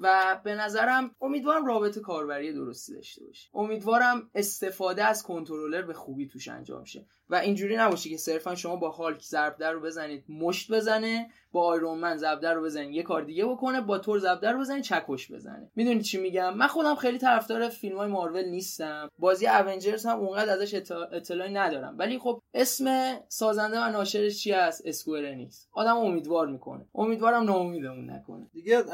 و 0.00 0.40
به 0.44 0.54
نظرم 0.54 1.10
امیدوارم 1.20 1.66
رابط 1.66 1.98
کاربری 1.98 2.52
درستی 2.52 2.94
داشته 2.94 3.24
باشه. 3.24 3.48
امیدوارم 3.54 4.30
استفاده 4.34 5.04
از 5.04 5.22
کنترلر 5.22 5.82
به 5.82 5.94
خوبی 5.94 6.28
توش 6.28 6.48
انجام 6.48 6.84
شه. 6.84 7.06
و 7.28 7.34
اینجوری 7.34 7.76
نباشه 7.76 8.10
که 8.10 8.16
صرفا 8.16 8.54
شما 8.54 8.76
با 8.76 8.90
هالک 8.90 9.22
ضرب 9.22 9.56
در 9.56 9.72
رو 9.72 9.80
بزنید 9.80 10.24
مشت 10.28 10.72
بزنه 10.72 11.30
با 11.52 11.64
آیرون 11.64 11.98
من 11.98 12.16
زبدر 12.16 12.54
رو 12.54 12.62
بزنید 12.62 12.94
یه 12.94 13.02
کار 13.02 13.22
دیگه 13.22 13.46
بکنه 13.46 13.80
با 13.80 13.98
تور 13.98 14.18
زبدر 14.18 14.52
رو 14.52 14.60
بزنید 14.60 14.82
چکش 14.82 15.32
بزنه. 15.32 15.70
می‌دونید 15.74 16.02
چی 16.02 16.20
میگم؟ 16.20 16.54
من 16.54 16.66
خودم 16.66 16.94
خیلی 16.94 17.18
طرفدار 17.18 17.68
فیلم 17.68 17.96
های 17.96 18.08
مارول 18.08 18.44
نیستم. 18.44 19.08
بازی 19.18 19.46
اونجرز 19.46 20.06
هم 20.06 20.18
اونقدر 20.18 20.52
ازش 20.52 20.74
اطلاعی 21.12 21.52
ندارم. 21.52 21.94
ولی 21.98 22.18
خب 22.18 22.42
اسم 22.54 23.16
سازنده 23.28 23.80
و 23.80 23.90
ناشرش 23.90 24.38
چی 24.38 24.52
هست؟ 24.52 24.82
اسکوئر 24.84 25.46
آدمو 25.72 25.96
امیدوار 25.96 26.46
می‌کنه. 26.46 26.86
امیدوارم 26.94 27.42
ناامیدمون 27.42 28.10
نکنه. 28.10 28.50
دیگه 28.52 28.84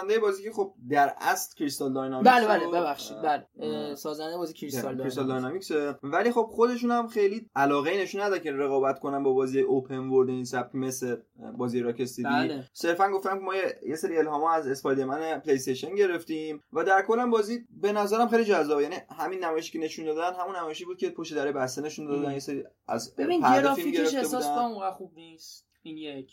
سازنده 0.00 0.18
بازی 0.18 0.42
که 0.42 0.52
خب 0.52 0.74
در 0.90 1.14
اصل 1.20 1.54
کریستال 1.56 1.92
داینامیکس 1.92 2.30
بله 2.30 2.46
بله 2.46 2.66
ببخشید 2.66 3.16
بله. 3.22 3.94
سازنده 3.94 4.36
بازی 4.36 4.52
کریستال 4.54 4.94
داینامیکس. 5.26 5.70
ولی 6.02 6.32
خب 6.32 6.48
خودشون 6.50 6.90
هم 6.90 7.08
خیلی 7.08 7.50
علاقه 7.56 8.02
نشون 8.02 8.20
نده 8.20 8.40
که 8.40 8.52
رقابت 8.52 8.98
کنن 8.98 9.22
با 9.22 9.32
بازی 9.32 9.60
open 9.60 9.98
world 9.98 10.28
این 10.28 10.44
سبک 10.44 10.74
مثل 10.74 11.16
بازی 11.58 11.80
راک‌استار 11.80 12.24
بله. 12.24 12.64
صرفا 12.72 13.08
گفتم 13.08 13.38
که 13.38 13.44
ما 13.44 13.54
یه 13.86 13.96
سری 13.96 14.18
الهام 14.18 14.44
از 14.44 14.66
اسپایدرمن 14.66 15.38
پلی 15.38 15.54
استیشن 15.54 15.94
گرفتیم 15.94 16.62
و 16.72 16.84
در 16.84 17.02
کل 17.02 17.30
بازی 17.30 17.58
به 17.70 17.92
نظرم 17.92 18.28
خیلی 18.28 18.44
جذابه. 18.44 18.82
یعنی 18.82 18.96
همین 19.18 19.44
نمایشی 19.44 19.72
که 19.72 19.78
نشون 19.78 20.04
دادن 20.04 20.40
همون 20.40 20.56
نمایشی 20.56 20.84
بود 20.84 20.98
که 20.98 21.10
پشت 21.10 21.34
در 21.34 21.52
بسته 21.52 21.82
نشون 21.82 22.06
دادن. 22.06 22.32
یه 22.32 22.38
سری 22.38 22.64
از 22.88 23.14
ببین 23.16 23.40
گرافیکش 23.40 24.14
احساس 24.14 24.46
کنم 24.46 24.90
خوب 24.90 25.12
نیست. 25.14 25.66
این 25.82 25.96
یک. 25.96 26.30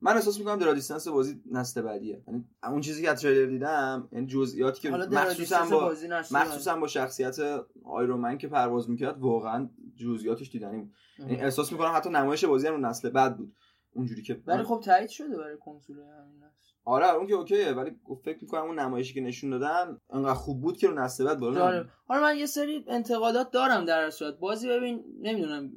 من 0.00 0.14
احساس 0.14 0.38
می‌کنم 0.38 0.56
در 0.58 0.72
دیستنس 0.72 1.08
بازی 1.08 1.42
نسل 1.52 1.82
بعدیه. 1.82 2.22
یعنی 2.26 2.44
اون 2.62 2.80
چیزی 2.80 3.02
که 3.02 3.10
از 3.10 3.22
تریلر 3.22 3.46
دیدم 3.46 4.08
یعنی 4.12 4.26
جزئیاتی 4.26 4.80
که 4.80 4.90
مخصوصا 4.90 5.66
با 5.70 5.94
مخصوصا 6.30 6.76
با 6.76 6.86
شخصیت 6.86 7.36
آیرون 7.84 8.38
که 8.38 8.48
پرواز 8.48 8.90
می‌کرد 8.90 9.18
واقعا 9.18 9.68
جزئیاتش 9.96 10.50
دیدنی 10.50 10.90
یعنی 11.18 11.36
احساس 11.36 11.72
می‌کنم 11.72 11.92
حتی 11.94 12.10
نمایش 12.10 12.44
بازی 12.44 12.66
هم 12.66 12.86
نسل 12.86 13.10
بعد 13.10 13.36
بود. 13.36 13.52
اونجوری 13.92 14.22
که 14.22 14.42
ولی 14.46 14.62
خب 14.62 14.80
تایید 14.84 15.10
شده 15.10 15.36
برای 15.36 15.56
کنسول 15.56 15.96
همین 15.96 16.38
آره 16.84 17.14
اون 17.14 17.26
که 17.26 17.34
اوکیه 17.34 17.72
ولی 17.72 17.90
فکر 18.24 18.38
می‌کنم 18.42 18.62
اون 18.62 18.78
نمایشی 18.78 19.14
که 19.14 19.20
نشون 19.20 19.50
دادن 19.50 19.98
انقدر 20.10 20.34
خوب 20.34 20.60
بود 20.60 20.76
که 20.76 20.88
رو 20.88 20.94
نسل 20.94 21.24
بعد 21.24 21.40
بالا 21.40 21.84
حالا 22.06 22.22
من 22.22 22.36
یه 22.36 22.46
سری 22.46 22.84
انتقادات 22.88 23.50
دارم 23.50 23.84
در 23.84 24.10
صورت. 24.10 24.38
بازی 24.38 24.68
ببین 24.68 25.04
نمی‌دونم 25.20 25.72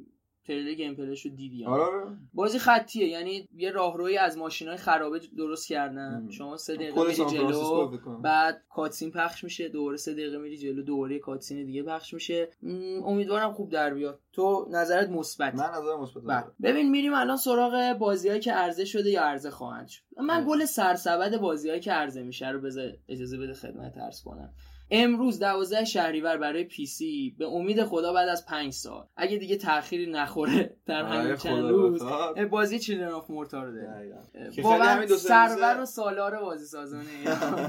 تریلر 0.46 0.74
gameplay 0.74 0.94
شو 0.94 1.28
دیدی 1.28 1.64
آره،, 1.64 1.82
آره. 1.82 2.16
بازی 2.34 2.58
خطیه 2.58 3.08
یعنی 3.08 3.48
یه 3.56 3.70
راهروی 3.70 4.18
از 4.18 4.38
ماشینای 4.38 4.76
خرابه 4.76 5.20
درست 5.36 5.68
کردن. 5.68 6.28
شما 6.30 6.56
سه 6.56 6.74
دقیقه 6.74 7.00
میری 7.00 7.14
جلو 7.14 7.98
بعد 8.22 8.62
cutscene 8.70 9.10
پخش 9.10 9.44
میشه 9.44 9.68
دوباره 9.68 9.96
سه 9.96 10.12
دقیقه 10.12 10.38
میری 10.38 10.58
جلو 10.58 10.82
دوباره 10.82 11.18
cutscene 11.18 11.66
دیگه 11.66 11.82
پخش 11.82 12.14
میشه. 12.14 12.48
امیدوارم 13.04 13.52
خوب 13.52 13.70
در 13.70 13.94
بیاد. 13.94 14.20
تو 14.32 14.68
نظرت 14.70 15.08
مثبته؟ 15.08 15.54
من 15.54 15.64
نظرم 15.64 16.00
مثبت 16.00 16.22
بله. 16.22 16.44
ببین 16.62 16.90
میریم 16.90 17.14
الان 17.14 17.36
سراغ 17.36 17.98
بازیایی 17.98 18.40
که 18.40 18.52
عرضه 18.52 18.84
شده 18.84 19.10
یا 19.10 19.22
عرضه 19.22 19.50
خواهند 19.50 19.88
شد. 19.88 20.02
من 20.16 20.44
گل 20.48 20.64
سرسبد 20.64 21.36
بازیایی 21.36 21.80
که 21.80 21.92
عرضه 21.92 22.22
میشه 22.22 22.48
رو 22.48 22.60
بذار 22.60 22.92
اجازه 23.08 23.38
بده 23.38 23.54
خدمت 23.54 23.98
عرض 23.98 24.22
کنم. 24.22 24.52
امروز 24.94 25.38
12 25.38 25.84
شهریور 25.84 26.36
برای 26.36 26.64
PC. 26.64 27.34
به 27.38 27.46
امید 27.46 27.84
خدا 27.84 28.12
بعد 28.12 28.28
از 28.28 28.46
5 28.46 28.72
سال. 28.72 29.06
اگه 29.16 29.36
دیگه 29.36 29.56
تأخیری 29.56 30.12
نخوره 30.12 30.76
در 30.86 31.04
همین 31.04 31.36
چند 31.36 31.64
روز 31.64 32.02
بازی 32.50 32.78
چیلدرن 32.78 33.12
آف 33.12 33.30
مورتار 33.30 33.66
رو 33.66 33.72
داره 33.72 34.18
واقعا 34.62 35.06
سرور 35.06 35.80
و 35.80 35.86
سالار 35.86 36.40
بازی 36.40 36.66
سازانه. 36.66 37.06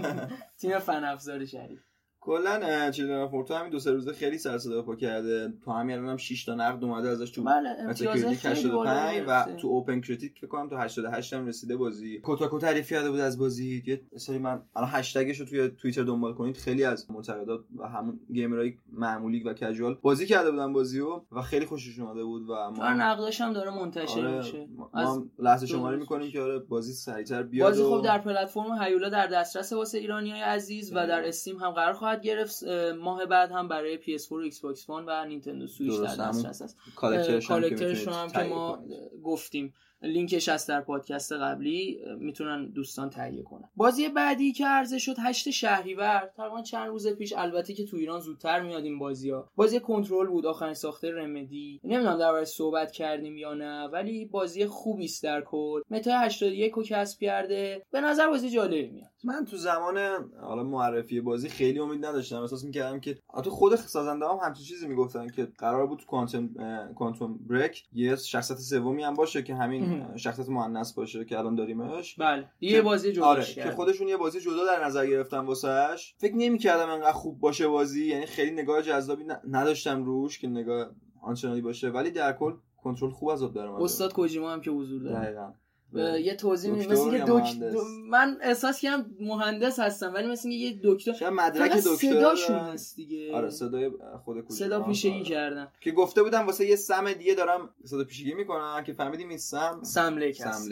تیم 0.60 0.80
فن‌افزار 0.80 1.46
شریف. 1.46 1.93
کلا 2.26 2.92
چیلدرن 2.92 3.22
آف 3.22 3.52
همین 3.52 3.70
دو 3.70 3.80
سه 3.80 3.92
روزه 3.92 4.14
خیلی 4.14 4.38
سر 4.38 4.58
صدا 4.58 4.82
پا 4.82 4.96
کرده. 4.96 5.54
تو 5.66 5.72
همین 5.72 5.98
الانم 5.98 6.18
6 6.18 6.46
تا 6.46 6.56
نقد 6.56 6.84
اومده 6.84 7.10
ازش 7.10 7.32
تو 7.32 7.44
بله 7.44 7.70
85 7.90 9.24
و 9.28 9.46
تو 9.62 9.68
اوپن 9.68 10.02
کریتیک 10.02 10.38
فکر 10.38 10.48
کنم 10.48 10.70
تو 10.70 10.78
88 10.78 11.34
هم 11.34 11.48
رسیده 11.48 11.76
بازی. 11.76 12.20
کوتاکو 12.20 12.60
تعریف 12.60 12.90
کرده 12.90 13.12
بود 13.12 13.20
از 13.20 13.40
بازی. 13.40 13.84
یه 13.86 14.02
سری 14.18 14.38
من 14.38 14.62
الان 14.76 14.90
هشتگش 14.92 15.40
رو 15.40 15.46
توی 15.46 15.70
توییتر 15.70 16.04
دنبال 16.04 16.34
کنید. 16.34 16.58
خیلی 16.58 16.84
از 16.84 17.12
منتقدا 17.12 17.64
و 17.78 17.88
همون 17.88 18.20
گیمرای 18.34 18.74
معمولی 18.92 19.44
و 19.44 19.54
casual 19.54 19.98
بازی 20.02 20.26
کرده 20.26 20.52
بودن 20.52 20.74
بازیو 20.74 21.22
و 21.32 21.42
خیلی 21.42 21.66
خوشش 21.66 22.00
اومده 22.00 22.24
بود 22.24 22.50
و 22.50 22.54
ما 22.54 22.94
نقدش 22.94 23.42
هم 23.42 23.54
داره 23.54 23.72
منتشر 23.72 24.20
آره 24.20 24.38
میشه. 24.38 24.68
ما 24.78 25.26
لحظه 25.40 25.68
شماری 25.68 25.98
می‌کنیم 25.98 26.32
که 26.32 26.42
آره 26.42 26.60
بازی 26.60 26.94
سریعتر 26.94 27.44
بیاد 27.44 27.70
بازی 27.70 27.84
خوب 27.84 28.04
در 28.04 28.18
پلتفرم 28.18 28.82
هیولا 28.82 29.10
در 29.10 29.28
دسترس 29.28 29.74
واسه 29.74 29.98
ایرانیای 29.98 30.42
عزیز 30.42 30.92
و 30.96 31.08
در 31.08 31.28
استیم 31.28 31.58
هم 31.58 31.72
قرار 31.72 31.94
خواهد 31.94 32.13
گرفت 32.22 32.64
ماه 33.00 33.26
بعد 33.26 33.52
هم 33.52 33.68
برای 33.68 33.98
PS4 33.98 34.32
و 34.32 34.50
Xbox 34.50 34.80
One 34.80 35.04
و 35.08 35.26
نینتندو 35.26 35.68
سویچ 35.68 36.00
در 36.00 36.16
دسترس 36.16 36.62
هست 36.62 36.78
کالکترش 36.96 38.08
هم 38.08 38.30
که 38.30 38.40
ما 38.40 38.84
گفتیم. 39.24 39.74
لینکش 40.06 40.50
هست 40.50 40.70
در 40.70 40.82
پادکست 40.82 41.32
قبلی. 41.32 42.00
می‌تونن 42.20 42.70
دوستان 42.70 43.10
تهیه 43.10 43.44
کنن. 43.44 43.70
بازی 43.76 44.10
بعدی 44.10 44.52
که 44.52 44.66
عرضه 44.66 45.00
شد 45.00 45.16
8 45.20 45.50
شهریور. 45.50 46.32
تقریبا 46.38 46.62
چند 46.62 46.88
روز 46.88 47.08
پیش 47.08 47.34
البته 47.38 47.74
که 47.74 47.86
تو 47.86 47.98
ایران 47.98 48.20
زودتر 48.20 48.60
میاد 48.60 48.84
این 48.84 49.00
بازی 49.00 49.30
ها 49.30 49.50
بازی 49.56 49.80
کنترل 49.80 50.28
بود 50.28 50.46
آخرین 50.46 50.74
ساخته 50.74 51.12
رمدی. 51.12 51.82
نمی‌دونم 51.84 52.18
دربارش 52.18 52.48
صحبت 52.48 52.92
کردیم 52.92 53.38
یا 53.38 53.54
نه 53.54 53.88
ولی 53.88 54.26
بازی 54.26 54.66
خوبی 54.66 55.06
است 55.06 55.24
در 55.24 55.42
کل. 55.42 55.82
متا 55.90 56.20
81 56.20 56.74
رو 56.74 56.84
کسب 56.84 57.20
کرده. 57.20 57.86
به 57.92 58.02
نظر 58.02 58.28
بازی 58.28 58.50
جالبی 58.50 58.90
میاد. 58.90 59.13
من 59.24 59.46
تو 59.46 59.58
زمان 59.58 59.98
حالا 60.42 60.64
معرفی 60.64 61.22
بازی 61.22 61.50
خیلی 61.50 61.80
امید 61.80 62.06
نداشتم. 62.06 62.42
احساس 62.42 62.64
می‌کردم 62.64 63.00
که 63.00 63.18
تو 63.44 63.50
خود 63.50 63.76
سازنده 63.76 64.26
هم 64.26 64.38
همچین 64.44 64.66
چیزی 64.66 64.88
می‌گفتن 64.88 65.30
که 65.30 65.48
قرار 65.58 65.88
بود 65.88 66.06
کوانتوم 66.06 66.50
کوانتوم 66.96 67.38
بریک 67.38 67.84
یه 67.94 68.16
شخصیت 68.16 68.58
سومی 68.58 69.04
هم 69.04 69.14
باشه 69.14 69.44
که 69.44 69.56
همین 69.56 70.18
شخصیت 70.18 70.50
مؤنث 70.50 70.94
باشه 70.94 71.26
که 71.26 71.40
الان 71.40 71.56
داریمش. 71.56 72.16
بله. 72.16 72.50
یه 72.62 72.82
بازی 72.82 73.12
جدا 73.12 73.26
آره 73.26 73.44
که 73.44 73.72
خودشون 73.72 74.08
یه 74.08 74.18
بازی 74.18 74.40
جدا 74.40 74.66
در 74.66 74.86
نظر 74.86 75.08
گرفتن 75.08 75.40
واسش 75.40 76.16
فکر 76.18 76.36
نمی‌کردم 76.36 76.90
انقدر 76.90 77.12
خوب 77.12 77.40
باشه 77.40 77.68
بازی. 77.68 78.06
یعنی 78.06 78.26
خیلی 78.26 78.52
نگاه 78.52 78.82
جذابی 78.82 79.24
نداشتم 79.50 80.04
روش 80.04 80.40
که 80.40 80.48
نگاه 80.48 80.90
آنچنانی 81.22 81.62
باشه. 81.62 81.90
ولی 81.90 82.12
در 82.12 82.34
کل 82.34 82.54
کنترل 82.84 83.10
خوب 83.10 83.30
از 83.30 83.44
آب 83.44 83.54
در 83.54 83.68
استاد 83.68 84.14
کوجیما 84.14 84.52
هم 84.54 84.62
که 84.62 84.72
حضور 84.72 85.04
داره. 85.04 85.54
یه 86.00 86.36
توضیح 86.36 86.72
میدم 86.72 86.92
مثل 86.92 87.14
یه 87.14 87.24
دکتر 87.28 87.72
من 88.10 88.38
احساس 88.42 88.80
کردم 88.80 89.06
مهندس 89.20 89.80
هستم 89.80 90.14
ولی 90.14 90.28
مثل 90.28 90.50
یه 90.50 90.80
دکتر 90.84 91.14
شاید 91.14 91.34
مدرک 91.34 91.72
دکتر 91.72 91.96
صداشون 91.96 92.56
هست. 92.56 92.96
دیگه. 92.96 93.36
آره 93.36 93.50
صدای 93.50 93.92
خود 94.26 94.42
کوچیک 94.42 94.66
صدا 94.66 94.84
پیشگی 94.84 95.24
کردن 95.24 95.68
که 95.82 95.92
گفته 95.92 96.24
بودم 96.24 96.46
واسه 96.46 96.66
یه 96.66 96.76
سم 96.76 97.14
دیگه 97.14 97.34
دارم 97.34 97.70
صدا 97.86 98.04
پیشگی 98.04 98.34
می‌کنم 98.34 98.84
که 98.86 98.94
فهمیدیم 98.94 99.30
این 99.30 99.38
سم 99.38 99.80
سم 99.84 100.32
سم 100.32 100.70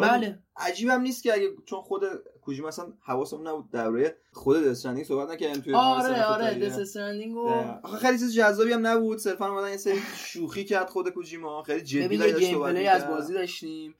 بله. 0.00 0.38
عجیبم 0.56 1.00
نیست 1.00 1.22
که 1.22 1.34
اگه 1.34 1.50
چون 1.66 1.80
خود 1.80 2.02
کوجی 2.42 2.62
مثلا 2.62 2.92
حواسم 3.00 3.48
نبود 3.48 3.70
دوره 3.70 4.16
خود 4.32 4.64
دسترندینگ 4.64 5.06
صحبت 5.06 5.30
نکردیم 5.30 5.62
توی 5.62 5.74
آره 5.74 6.24
آره 6.24 6.58
دسترندینگ 6.58 7.36
آخه 7.82 7.96
خیلی 7.96 8.18
چیز 8.18 8.34
جذابی 8.34 8.72
هم 8.72 8.86
نبود. 8.86 9.18
صرفا 9.18 9.48
اومدن 9.48 9.70
یه 9.70 9.76
سری 9.76 9.98
شوخی 10.16 10.64
کرد 10.64 10.88
خود 10.88 11.08
کوجیما 11.08 11.62
خیلی 11.62 11.80
جدی 11.80 12.16
داشت 12.16 12.54
پلی 12.54 12.86
از 12.86 13.08
بازی 13.08 13.34
داشتیم. 13.34 13.94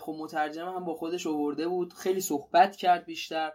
خب 0.00 0.16
مترجم 0.18 0.66
هم 0.66 0.84
با 0.84 0.94
خودش 0.94 1.26
آورده 1.26 1.68
بود. 1.68 1.92
خیلی 1.92 2.20
صحبت 2.20 2.76
کرد 2.76 3.04
بیشتر. 3.04 3.52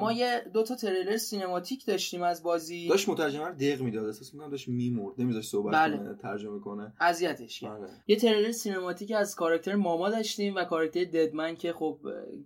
ما 0.00 0.12
یه 0.12 0.50
دو 0.54 0.62
تا 0.62 0.74
تریلر 0.74 1.16
سینماتیک 1.16 1.86
داشتیم 1.86 2.22
از 2.22 2.42
بازی. 2.42 2.88
داشت 2.88 3.08
مترجم 3.08 3.42
رو 3.42 3.54
دق 3.54 3.80
می‌داد. 3.80 4.06
احساس 4.06 4.34
می‌کنم 4.34 4.50
داشت 4.50 4.68
میمرد. 4.68 5.14
نمیذاش 5.20 5.48
صحبت 5.48 5.74
بله. 5.74 5.96
کنه 5.96 6.14
ترجمه 6.22 6.60
کنه. 6.60 6.92
اذیتش 7.00 7.60
کرد. 7.60 7.80
بله. 7.80 7.90
یه 8.06 8.16
تریلر 8.16 8.52
سینماتیک 8.52 9.12
از 9.12 9.34
کاراکتر 9.34 9.74
ماما 9.74 10.10
داشتیم 10.10 10.54
و 10.54 10.64
کاراکتر 10.64 11.04
ددمن 11.04 11.56
که 11.56 11.72
خب 11.72 11.98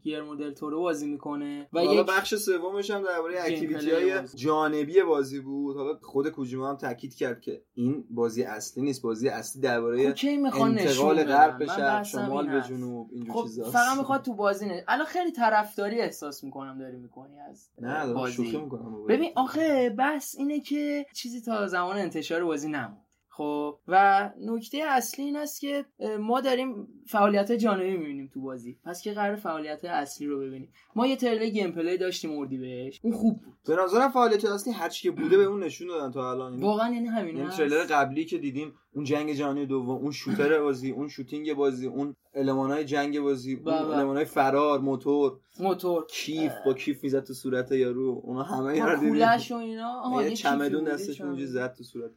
گیرمو 0.03 0.37
دل 0.37 0.55
تورو 0.55 0.81
بازی 0.81 1.07
می‌کنه. 1.07 1.68
و 1.72 1.81
حالا 1.81 2.03
بخش 2.03 2.35
سومش 2.35 2.90
هم 2.90 3.03
درباره 3.03 3.40
activity 3.40 3.90
های 3.90 4.20
جانبی 4.35 5.03
بازی 5.03 5.40
بود. 5.40 5.77
حالا 5.77 5.98
خود 6.03 6.29
کوجیما 6.29 6.70
هم 6.70 6.77
تاکید 6.77 7.14
کرد 7.14 7.40
که 7.40 7.62
این 7.75 8.05
بازی 8.11 8.42
اصلی 8.42 8.83
نیست. 8.83 9.03
بازی 9.03 9.29
اصلی 9.29 9.62
درباره 9.62 10.14
انتقال 10.62 11.25
غرب 11.25 11.59
به 11.59 11.66
شمال 12.05 12.48
به 12.48 12.62
جنوب. 12.68 13.01
اینجور 13.12 13.34
خب 13.34 13.70
فقط 13.70 13.98
می‌خواد 13.98 14.22
تو 14.22 14.34
بازی 14.34 14.66
نه. 14.66 14.84
الان 14.88 15.06
خیلی 15.06 15.32
طرفداری 15.32 16.00
احساس 16.00 16.44
می‌کنم 16.44 16.78
داری 16.78 16.96
می‌کنی 16.96 17.40
از 17.40 17.68
نه 17.80 18.12
بازی. 18.12 18.56
می‌کنم 18.56 19.06
ببین 19.06 19.32
آخه 19.36 19.90
بس 19.98 20.34
اینه 20.38 20.60
که 20.60 21.06
چیزی 21.14 21.40
تا 21.40 21.66
زمان 21.66 21.96
انتشار 21.96 22.44
بازی 22.44 22.68
نمون 22.68 23.01
خب 23.35 23.79
و 23.88 24.31
نکته 24.40 24.79
اصلی 24.88 25.25
این 25.25 25.37
است 25.37 25.61
که 25.61 25.85
ما 26.21 26.40
داریم 26.40 26.88
فعالیت 27.07 27.53
جانبی 27.53 27.97
می‌بینیم 27.97 28.31
تو 28.35 28.40
بازی. 28.40 28.79
پس 28.85 29.03
که 29.03 29.12
قرار 29.12 29.37
فعالیت 29.37 29.85
اصلی 29.85 30.27
رو 30.27 30.40
ببینیم. 30.40 30.73
ما 30.97 31.07
یه 31.07 31.16
تریلر 31.16 31.47
gameplay 31.46 31.98
داشتیم 31.99 32.38
اردیبهشت. 32.38 33.00
اون 33.03 33.12
خوب 33.12 33.40
بود. 33.40 33.55
به 33.66 33.83
نظرم 33.83 34.11
فعالیت 34.11 34.45
اصلی 34.45 34.73
هر 34.73 34.88
چی 34.88 35.03
که 35.03 35.11
بوده 35.11 35.37
به 35.37 35.45
اون 35.45 35.62
نشون 35.62 35.88
دادن 35.88 36.11
تا 36.11 36.31
الان. 36.31 36.61
واقعا 36.61 36.95
یعنی 36.95 37.09
همین 37.09 37.37
این 37.37 37.49
تریلر 37.49 37.85
قبلی 37.85 38.25
که 38.25 38.38
دیدیم 38.38 38.75
اون 38.95 39.05
جنگ 39.05 39.33
جهانی 39.33 39.66
دوم 39.66 39.90
اون 39.90 40.11
شوتر 40.11 40.61
بازی 40.61 40.90
اون 40.90 41.09
شوتینگ 41.09 41.55
بازی 41.55 41.87
اون 41.87 42.14
المانای 42.35 42.85
جنگ 42.85 43.21
بازی 43.21 43.55
اون 43.55 43.64
بله. 43.64 43.97
المانای 43.97 44.25
فرار 44.25 44.81
موتور. 44.81 45.38
موتور. 45.61 46.07
کیف 46.11 46.53
با 46.66 46.75
کیف 46.75 47.05
می‌زد 47.05 47.25
تو 47.25 47.35
صورت 47.35 47.73
یارو. 47.73 48.21
اونا 48.25 48.42
همه 48.42 48.77
یارو 48.77 49.01
دیدیم. 49.01 49.23
و 49.23 49.55
اینا. 49.55 50.23
یه 50.23 50.31
چمدون 50.31 50.85
دستش 50.85 51.21
اونجوری 51.21 51.47
زد 51.47 51.75
تو 51.75 51.85
صورت. 51.85 52.11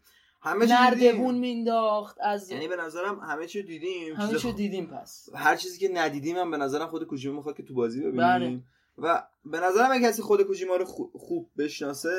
همه 0.45 0.65
نردبون 0.65 1.35
مینداخت 1.35 2.17
از 2.21 2.51
یعنی 2.51 2.67
به 2.67 2.75
نظرم 2.75 3.19
همه 3.19 3.47
چی 3.47 3.63
دیدیم 3.63 4.15
همه 4.15 4.39
چی 4.39 4.53
دیدیم 4.53 4.85
پس. 4.85 5.29
هر 5.35 5.55
چیزی 5.55 5.79
که 5.79 5.89
ندیدیم 5.93 6.37
هم 6.37 6.51
به 6.51 6.57
نظرم 6.57 6.87
خود 6.87 7.03
کوجیما 7.03 7.35
می‌خواد 7.35 7.57
که 7.57 7.63
تو 7.63 7.73
بازی 7.73 7.99
ببینیم. 7.99 8.17
بله. 8.17 8.59
و 8.97 9.23
به 9.45 9.59
نظرم 9.59 9.91
اگه 9.91 10.07
کسی 10.07 10.21
خود 10.21 10.41
کوجیما 10.41 10.75
رو 10.75 10.85
خوب 11.13 11.49
بشناسه 11.57 12.09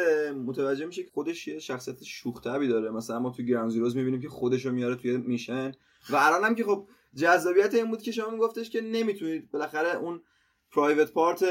متوجه 0.46 0.86
میشه 0.86 1.02
که 1.02 1.10
خودش 1.14 1.48
یه 1.48 1.58
شخصیت 1.58 2.04
شوخ 2.04 2.42
داره. 2.42 2.90
مثلا 2.90 3.18
ما 3.18 3.30
تو 3.30 3.42
گراند 3.42 3.70
زیروز 3.70 3.96
می‌بینیم 3.96 4.20
که 4.20 4.28
خودش 4.28 4.66
رو 4.66 4.72
میاره 4.72 4.94
توی 4.94 5.16
میشن. 5.16 5.72
و 6.10 6.16
الان 6.16 6.44
هم 6.44 6.54
که 6.54 6.64
خب 6.64 6.88
جذابیت 7.14 7.74
این 7.74 7.90
بود 7.90 8.02
که 8.02 8.12
شما 8.12 8.30
میگفتش 8.30 8.70
که 8.70 8.80
نمی‌تونید 8.80 9.50
بالاخره 9.50 9.96
اون 9.96 10.20
پرایوت 10.72 11.12
پارت 11.12 11.44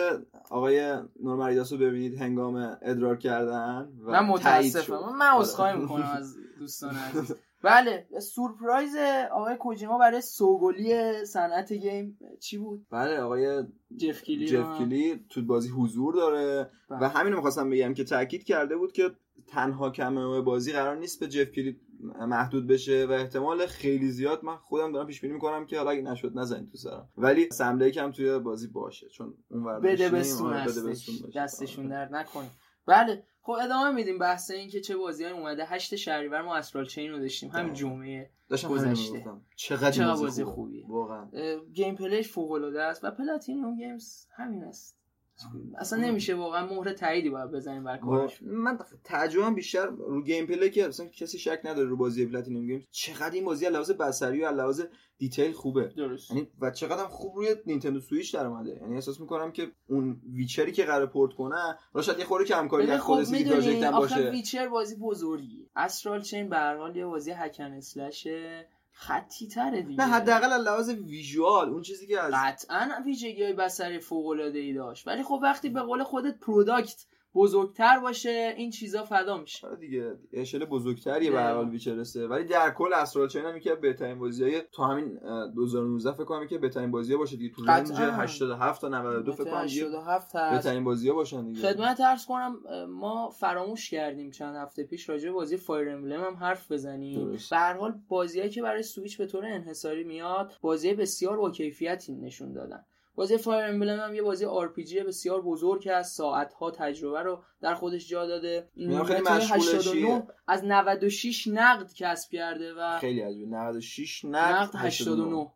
آقای 0.49 0.95
نورماریداس 1.23 1.71
رو 1.71 1.77
ببینید 1.77 2.21
هنگام 2.21 2.77
ادرار 2.81 3.17
کردن 3.17 3.91
و 4.05 4.11
من 4.11 4.25
متاسفم. 4.25 5.15
من 5.19 5.29
عذرخواهی 5.35 5.77
می‌کنم 5.79 6.11
از 6.17 6.35
دوستان 6.59 6.95
عزیز. 7.15 7.35
بله 7.63 8.07
سورپرایز 8.21 8.95
آقای 9.31 9.55
کوجیما 9.55 9.97
برای 9.97 10.21
سوگلی 10.21 11.25
صنعت 11.25 11.73
گیم 11.73 12.19
چی 12.39 12.57
بود؟ 12.57 12.85
بله 12.91 13.19
آقای 13.19 13.63
جف 13.97 14.23
کلی 14.23 14.47
جف 14.47 14.77
کلی 14.77 15.25
تو 15.29 15.45
بازی 15.45 15.69
حضور 15.69 16.13
داره 16.13 16.69
بله. 16.89 16.99
و 17.01 17.03
همین 17.03 17.31
رو 17.31 17.37
می‌خواستم 17.37 17.69
بگم 17.69 17.93
که 17.93 18.03
تاکید 18.03 18.43
کرده 18.43 18.77
بود 18.77 18.91
که 18.91 19.11
تنها 19.47 19.89
کمه 19.89 20.41
بازی 20.41 20.71
قرار 20.71 20.95
نیست 20.97 21.19
به 21.19 21.27
جف 21.27 21.51
کلی 21.51 21.79
محدود 22.19 22.67
بشه 22.67 23.05
و 23.05 23.11
احتمال 23.11 23.65
خیلی 23.65 24.11
زیاد 24.11 24.43
من 24.43 24.57
خودم 24.57 24.91
دارم 24.91 25.07
پیش 25.07 25.21
بینی 25.21 25.33
می‌کنم 25.33 25.65
که 25.65 25.77
حالا 25.77 25.91
اگه 25.91 26.01
نشد 26.01 26.31
نزنید 26.35 26.69
تو 26.71 26.77
سرم. 26.77 27.09
ولی 27.17 27.49
سمله 27.51 27.91
کم 27.91 28.11
توی 28.11 28.39
بازی 28.39 28.67
باشه 28.67 29.07
چون 29.09 29.33
اون 29.49 29.81
بده 29.81 30.09
بستون 30.09 30.53
آره، 30.53 30.65
دستشون 31.35 31.87
در 31.87 32.09
نکنه. 32.09 32.49
بله 32.85 33.23
خب 33.41 33.51
ادامه 33.61 33.91
میدیم 33.91 34.19
بحث 34.19 34.51
این 34.51 34.69
که 34.69 34.81
چه 34.81 34.97
بازی 34.97 35.25
اومده. 35.25 35.65
هشت 35.65 35.95
شهریور 35.95 36.41
ما 36.41 36.55
استرال 36.55 36.85
چین 36.85 37.11
رو 37.11 37.19
داشتیم. 37.19 37.49
همین 37.49 37.73
جمعه 37.73 38.29
گذشته. 38.69 39.25
چقدر, 39.55 39.91
چقدر 39.91 40.21
بازی 40.21 40.43
خوبیه. 40.43 40.85
واقعا. 40.87 41.29
gameplay 41.73 41.95
ش 41.95 42.27
فوق 42.27 42.51
العاده 42.51 42.81
است 42.81 43.03
و 43.03 43.11
پلاتینیوم 43.11 43.75
گیمز 43.75 44.25
همین 44.35 44.63
است. 44.63 44.97
اصلا 45.77 45.99
نمیشه 45.99 46.35
واقعا 46.35 46.65
مهر 46.65 46.93
تاییدی 46.93 47.29
باید 47.29 47.51
بزنیم 47.51 47.83
بر 47.83 47.97
کارش. 47.97 48.41
من 48.41 48.79
تعجبم 49.03 49.55
بیشتر 49.55 49.85
رو 49.85 50.23
gameplay 50.23 50.69
که 50.69 50.87
اصلا 50.87 51.05
کسی 51.05 51.39
شک 51.39 51.61
نداره 51.63 51.87
رو 51.87 51.97
بازی 51.97 52.25
پلاتینوم 52.25 52.65
گیمز 52.65 52.83
چقدر 52.91 53.31
این 53.31 53.45
بازی 53.45 53.65
لحاظ 53.69 53.91
بصری 53.91 54.41
و 54.41 54.51
لحاظ 54.51 54.81
detail 55.17 55.51
خوبه. 55.51 55.93
درست. 55.97 56.31
یعنی 56.31 56.47
و 56.59 56.71
چقدر 56.71 57.03
هم 57.03 57.09
خوب 57.09 57.35
روی 57.35 57.55
نینتندو 57.65 57.99
سویچ 57.99 58.35
در 58.35 58.45
اومده. 58.45 58.79
یعنی 58.81 58.95
احساس 58.95 59.19
می‌کنم 59.19 59.51
که 59.51 59.71
اون 59.89 60.21
ویچری 60.33 60.71
که 60.71 60.83
قرار 60.83 61.07
پورت 61.07 61.33
کنه 61.33 61.77
شاید 62.01 62.19
یه 62.19 62.25
خورده 62.25 62.45
کمکاری 62.45 62.91
از 62.91 63.01
خود 63.01 63.23
سی 63.23 63.43
هم 63.83 63.91
باشه. 63.91 64.29
ویچر 64.29 64.67
بازی 64.67 64.95
بزرگی 64.95 65.69
استرال 65.75 66.21
چین 66.21 66.49
به 66.49 66.55
هر 66.55 66.77
حال 66.77 66.95
یه 66.95 67.05
بازی 67.05 67.31
hack 67.31 67.55
and 67.55 67.73
slash 67.73 68.52
ه 68.52 68.67
خطی 68.97 69.47
تره 69.47 69.81
دیگه. 69.81 70.05
نه 70.05 70.13
حداقل 70.13 70.53
از 70.53 70.61
لحاظ 70.61 70.89
visual 70.89 71.69
اون 71.69 71.81
چیزی 71.81 72.07
که 72.07 72.21
از 72.21 72.33
قطعا 72.35 73.01
ویژگی 73.05 73.43
های 73.43 73.53
بصری 73.53 73.99
فوق 73.99 74.27
العاده 74.27 74.59
ای 74.59 74.73
داشت. 74.73 75.07
ولی 75.07 75.23
خب 75.23 75.39
وقتی 75.43 75.69
به 75.69 75.81
قول 75.81 76.03
خودت 76.03 76.39
product 76.39 77.05
بزرگتر 77.35 77.99
باشه 77.99 78.53
این 78.57 78.71
چیزا 78.71 79.03
فدا 79.03 79.37
میشه. 79.37 79.67
آره 79.67 79.75
دیگه 79.75 80.15
اشل 80.33 80.65
بزرگتریه 80.65 81.31
به 81.31 81.39
هر 81.39 81.53
حال 81.53 81.69
ویچرسه. 81.69 82.27
ولی 82.27 82.43
در 82.43 82.71
کل 82.71 82.93
استرال 82.93 83.27
چین 83.27 83.45
هم 83.45 83.59
که 83.59 83.75
بهترین 83.75 84.19
بازیای 84.19 84.61
تو 84.71 84.83
همین 84.83 85.19
2019 85.55 86.11
فکر 86.11 86.23
کنم 86.23 86.47
که 86.47 86.57
بهترین 86.57 86.91
بازی 86.91 87.15
باشه 87.15 87.37
دیگه. 87.37 87.55
تو 87.55 87.65
رنج 87.65 87.91
87 87.91 88.81
تا 88.81 88.89
92 88.89 89.31
فکر 89.31 89.43
کنم 89.43 89.63
87 89.63 90.33
بهترین 90.51 90.83
بازی 90.83 91.11
باشن 91.11 91.45
دیگه. 91.45 91.61
خدمت 91.61 92.01
عرض 92.01 92.25
کنم 92.25 92.59
ما 92.89 93.29
فراموش 93.29 93.89
کردیم 93.89 94.31
چند 94.31 94.55
هفته 94.55 94.83
پیش 94.83 95.09
راجع 95.09 95.25
به 95.25 95.31
بازی 95.31 95.57
فایر 95.57 95.89
امبلم 95.89 96.23
هم 96.23 96.35
حرف 96.35 96.71
بزنیم. 96.71 97.31
به 97.31 97.37
هر 97.51 97.73
حال 97.73 97.93
بازیایی 98.07 98.49
که 98.49 98.61
برای 98.61 98.83
سویچ 98.83 99.17
به 99.17 99.25
طور 99.25 99.45
انحصاری 99.45 100.03
میاد 100.03 100.53
بازی 100.61 100.93
بسیار 100.93 101.37
با 101.37 101.51
کیفیتی 101.51 102.15
نشون 102.15 102.53
دادن. 102.53 102.85
بازی 103.15 103.37
فایر 103.37 103.65
امبلم 103.65 103.99
هم 103.99 104.15
یه 104.15 104.21
بازی 104.21 104.45
آر 104.45 104.73
بسیار 105.07 105.41
بزرگ 105.41 105.89
از 105.93 106.09
ساعت 106.09 106.53
ها 106.53 106.71
تجربه 106.71 107.21
رو 107.21 107.43
در 107.61 107.75
خودش 107.75 108.09
جا 108.09 108.25
داده. 108.25 108.69
خیلی 108.75 109.23
89 109.27 110.27
از 110.47 110.63
96 110.65 111.47
نقد 111.47 111.93
کسب 111.93 112.31
کرده 112.31 112.73
و 112.73 112.99
خیلی 112.99 113.21
از 113.21 113.35
96 113.37 114.25
نقد 114.25 114.75
89 114.75 115.51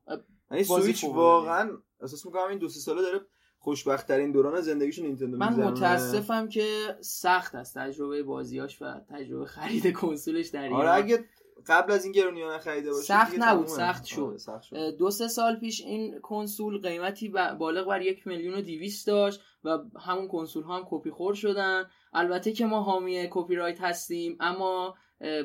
یعنی 0.52 0.64
سویچ 0.64 1.04
واقعا 1.04 1.78
احساس 2.02 2.26
می‌کنم 2.26 2.48
این 2.50 2.58
دو 2.58 2.70
سه 2.70 2.80
ساله 2.80 3.02
داره 3.02 3.22
خوشبخت 3.60 4.08
ترین 4.08 4.32
دوران 4.32 4.62
زندگیشون 4.62 5.06
نینتندو 5.06 5.38
من 5.38 5.54
متاسفم 5.54 6.50
که 6.50 6.98
سخت 7.02 7.56
است 7.56 7.78
تجربه 7.78 8.24
بازیاش 8.24 8.82
و 8.82 9.00
تجربه 9.10 9.46
خرید 9.46 9.94
کنسولش 9.94 10.48
در 10.48 10.64
ایران. 10.64 10.80
آره 10.80 10.92
اگه 10.92 11.26
قبل 11.68 11.92
از 11.92 12.04
این 12.04 12.12
گرونی 12.12 12.44
نخریده 12.44 12.92
باشه 12.92 13.04
سخت 13.04 13.34
نبود 13.38 13.68
سخت 13.68 14.06
شد. 14.06 14.78
آره، 14.78 14.92
دو 14.92 15.12
سه 15.12 15.28
سال 15.28 15.56
پیش 15.56 15.82
این 15.82 16.20
کنسول 16.20 16.82
قیمتی 16.82 17.30
بالغ 17.60 17.88
بر 17.88 18.02
یک 18.02 18.28
میلیون 18.28 18.54
و 18.54 18.62
دیویست 18.62 19.08
داشت 19.08 19.42
و 19.64 19.78
همون 20.00 20.28
کنسول 20.28 20.64
ها 20.64 20.78
هم 20.78 20.88
کپی 20.90 21.10
خور 21.10 21.34
شدن. 21.34 21.84
البته 22.14 22.52
که 22.52 22.66
ما 22.66 22.82
حامی 22.82 23.28
کپی 23.32 23.56
رایت 23.56 23.82
هستیم 23.82 24.38
اما 24.40 24.96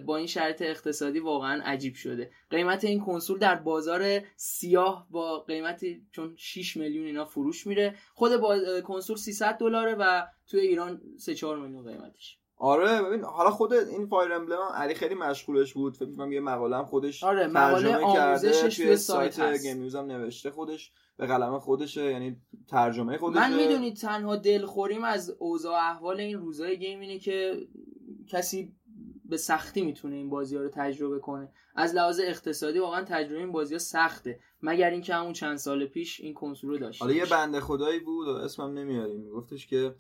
با 0.07 0.17
این 0.17 0.27
شرایط 0.27 0.63
اقتصادی 0.63 1.19
واقعا 1.19 1.63
عجیب 1.65 1.95
شده. 1.95 2.31
قیمت 2.51 2.85
این 2.85 3.01
کنسول 3.05 3.39
در 3.39 3.55
بازار 3.55 4.21
سیاه 4.37 5.07
با 5.11 5.41
قیمتی 5.41 6.07
چون 6.13 6.35
6 6.37 6.77
میلیون 6.77 7.07
اینا 7.07 7.25
فروش 7.25 7.67
میره. 7.67 7.95
خود 8.15 8.37
با 8.37 8.81
کنسول 8.81 9.17
300 9.17 9.59
دلاره 9.59 9.95
و 9.95 10.27
توی 10.47 10.61
ایران 10.61 11.01
3 11.19 11.35
4 11.35 11.59
میلیون 11.59 11.85
قیمتش. 11.85 12.39
آره 12.57 13.03
ببین 13.03 13.25
حالا 13.25 13.51
خود 13.51 13.73
این 13.73 14.07
فایر 14.07 14.33
امبلم 14.33 14.59
علی 14.75 14.95
خیلی 14.95 15.15
مشغولش 15.15 15.75
بود. 15.75 15.97
فکر 15.97 16.17
کنم 16.17 16.33
یه 16.33 16.41
مقاله 16.41 16.77
هم 16.77 16.85
خودش 16.85 17.25
آره 17.25 17.47
مقاله 17.47 17.97
آموزشش 17.97 18.77
توی 18.77 18.97
سایت 18.97 19.63
گیم 19.63 19.83
هم 19.83 20.07
نوشته 20.07 20.51
خودش 20.51 20.93
به 21.17 21.27
قلم 21.27 21.59
خودشه 21.59 22.05
یعنی 22.05 22.37
ترجمه 22.69 23.19
خودشه. 23.19 23.41
من 23.41 23.57
می‌دونید 23.57 23.97
تنها 23.97 24.37
دلخوریم 24.37 25.05
از 25.05 25.31
اوضاع 25.39 25.75
احوال 25.75 26.21
این 26.21 26.39
روزای 26.39 26.79
گیم 26.79 27.01
اینه 27.01 27.19
که 27.19 27.67
کسی 28.29 28.73
به 29.25 29.37
سختی 29.37 29.83
می‌تونه 29.83 30.17
این 30.17 30.31
بازی 30.31 30.57
ها 30.57 30.63
رو 30.63 30.69
تجربه 30.69 31.19
کنه. 31.19 31.53
از 31.77 31.95
لحاظ 31.95 32.21
اقتصادی 32.21 32.79
واقعا 32.79 33.05
تجربه 33.05 33.39
این 33.39 33.53
بازی 33.53 33.75
ها 33.75 33.79
سخته. 33.79 34.41
مگر 34.63 34.91
اینکه 34.91 35.15
همون 35.15 35.33
چند 35.33 35.57
سال 35.57 35.87
پیش 35.87 36.21
این 36.21 36.35
کنسول 36.35 36.71
رو 36.71 36.79
داشت 36.79 37.03
حالا 37.03 37.15
یه 37.15 37.27
بنده 37.27 37.61
خدایی 37.61 38.01
بود 38.01 38.29
و 38.29 38.31
اسمم 38.31 38.79
نمیاریم. 38.79 39.21
میگفتش 39.21 39.67
که 39.67 39.95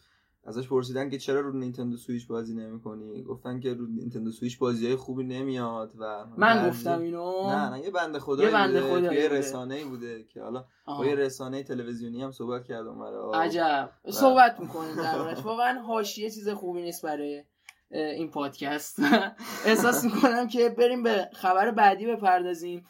ازش 0.47 0.69
پرسیدن 0.69 1.11
که 1.11 1.19
چرا 1.19 1.41
رو 1.41 1.59
نینتندو 1.59 1.97
سویچ 1.97 2.27
بازی 2.27 2.55
نمی‌کنی؟ 2.55 3.23
گفتن 3.23 3.61
که 3.61 3.75
رو 3.75 3.87
نینتندو 3.87 4.31
سویچ 4.31 4.59
بازی 4.59 4.87
های 4.87 4.97
خوبی 4.97 5.25
نمیاد 5.25 5.93
و 5.99 6.27
من 6.37 6.69
گفتم 6.69 7.01
اینو. 7.01 7.51
نه 7.51 7.71
نه 7.71 7.81
یه 7.81 7.91
بنده 7.91 8.19
خدایی 8.19 8.49
یه 8.49 8.55
بنده 8.55 8.83
بوده 8.83 9.15
یه 9.15 9.29
رسانه‌ای 9.29 9.85
بوده 9.85 10.25
که 10.25 10.43
حالا 10.43 10.65
با 10.87 11.07
یه 11.07 11.15
رسانه 11.15 11.63
تلویزیونی 11.63 12.23
هم 12.23 12.31
صحبت 12.31 12.65
کرد 12.65 12.87
اون 12.87 13.35
عجب. 13.35 13.91
و... 14.05 14.11
صحبت 14.11 14.61
می‌کنه 14.61 14.97
دربارش. 14.97 15.43
واقعا 15.43 15.81
حاشیه 15.81 16.31
چیز 16.31 16.49
خوبی 16.49 16.83
نیست 16.83 17.03
برای 17.03 17.45
این 17.91 18.31
پادکست. 18.31 18.99
احساس 19.67 20.05
می‌کنم 20.05 20.49
که 20.49 20.69
بریم 20.69 21.03
به 21.03 21.29
خبر 21.33 21.71
بعدی 21.71 22.07
بپردازیم. 22.07 22.87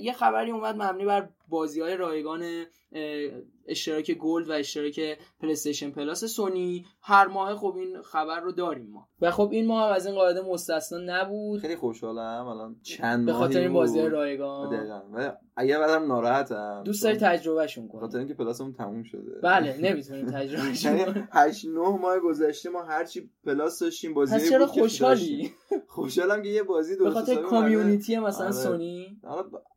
یه 0.00 0.12
خبری 0.12 0.50
اومد 0.50 0.82
مبنی 0.82 1.04
بر 1.04 1.28
بازی 1.48 1.80
های 1.80 1.96
رایگان 1.96 2.64
اشتراک 3.66 4.10
Gold 4.10 4.48
و 4.48 4.52
اشتراک 4.52 5.18
PlayStation 5.40 5.90
Plus 5.90 6.24
سونی 6.24 6.86
هر 7.02 7.26
ماه 7.26 7.56
خب 7.56 7.74
این 7.76 8.02
خبر 8.02 8.40
رو 8.40 8.52
داریم 8.52 8.90
ما. 8.90 9.08
و 9.20 9.30
خب 9.30 9.48
این 9.52 9.66
ماه 9.66 9.92
از 9.92 10.06
این 10.06 10.14
قاعده 10.14 10.40
مستثنا 10.40 10.98
نبود. 10.98 11.60
خیلی 11.60 11.76
خوشحالم. 11.76 12.46
الان 12.46 12.76
چند 12.82 13.26
به 13.26 13.32
خاطر 13.32 13.60
این 13.60 13.72
بازی 13.72 14.00
رایگان. 14.00 14.76
دقیقاً. 14.76 15.32
اگه 15.56 15.78
بعدم 15.78 16.06
ناراحتم 16.06 16.82
دوست 16.84 17.04
داری 17.04 17.16
تجربهشون 17.16 17.88
کنی؟ 17.88 18.00
خاطر 18.00 18.18
اینکه 18.18 18.34
Plus 18.34 18.56
مون 18.56 18.72
تموم 18.72 19.02
شده. 19.02 19.40
بله 19.42 19.76
نمی‌تونیم 19.90 20.26
تجربهش 20.26 20.86
کنیم. 20.86 21.28
8 21.32 21.64
9 21.64 21.80
ماه 21.80 22.18
گذشته 22.18 22.70
ما 22.70 22.82
هرچی 22.82 23.30
Plus 23.44 23.78
داشتیم 23.78 24.14
بازی 24.14 24.34
پس 24.34 24.48
چرا 24.48 24.66
خوشحالی؟ 24.66 25.50
خوشحالم 25.86 26.42
که 26.42 26.48
یه 26.48 26.62
بازی 26.62 26.96
درست 26.96 27.04
به 27.04 27.20
خاطر 27.20 27.42
community 27.42 28.18
مثلا 28.18 28.46
آره. 28.46 28.54
سونی؟ 28.54 29.20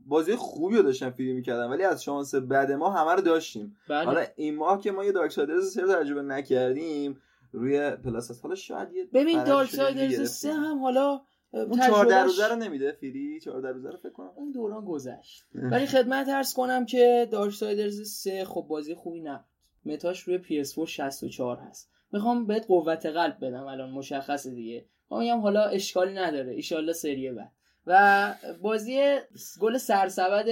بازی 0.07 0.35
خوبی 0.35 0.77
رو 0.77 0.83
داشتم 0.83 1.09
فیلم 1.09 1.35
می‌کردم 1.35 1.71
ولی 1.71 1.83
از 1.83 2.03
شانس 2.03 2.35
بد 2.35 2.71
ما 2.71 2.89
همه 2.89 3.11
رو 3.11 3.21
داشتیم. 3.21 3.77
بله. 3.89 4.05
حالا 4.05 4.25
این 4.35 4.55
ماه 4.55 4.81
که 4.81 4.91
ما 4.91 5.05
یه 5.05 5.11
Darksiders 5.11 5.31
سه 5.31 5.73
رو 5.73 6.03
تجربه 6.03 6.21
نکردیم 6.21 7.21
روی 7.51 7.91
Plus 7.91 8.41
حالا 8.41 8.55
شاید 8.55 8.93
یه 8.93 9.05
ببین 9.13 9.43
Darksiders 9.43 10.31
سه 10.31 10.53
هم 10.53 10.79
حالا 10.79 11.21
اون 11.53 11.79
14 11.79 12.23
روزه 12.23 12.47
رو 12.47 12.55
نمیده 12.55 12.91
free 12.91 13.39
14 13.39 13.71
روزه 13.71 13.89
رو 13.89 13.97
فکر 13.97 14.09
کنم. 14.09 14.31
اون 14.35 14.51
دوران 14.51 14.85
گذشت. 14.85 15.43
ولی 15.53 15.85
خدمت 15.85 16.29
عرض 16.29 16.53
کنم 16.53 16.85
که 16.85 17.27
Darksiders 17.31 18.01
3 18.01 18.45
خب 18.45 18.65
بازی 18.69 18.95
خوبی 18.95 19.21
نبود. 19.21 19.45
Meta 19.85 20.08
ش 20.08 20.19
روی 20.23 20.39
PS4 20.39 20.85
64 20.85 21.57
هست. 21.57 21.91
می‌خوام 22.11 22.45
بهت 22.45 22.65
قوت 22.67 23.05
قلب 23.05 23.37
بدم 23.41 23.63
الان 23.63 23.89
مشخصه 23.89 24.51
دیگه. 24.51 24.85
میگم 25.11 25.39
حالا 25.39 25.63
اشکالی 25.63 26.13
نداره. 26.13 26.53
ایشالله 26.53 26.93
سری 26.93 27.31
بعد. 27.31 27.51
و 27.87 28.33
بازی 28.61 29.17
گل 29.59 29.77
سرسبد 29.77 30.45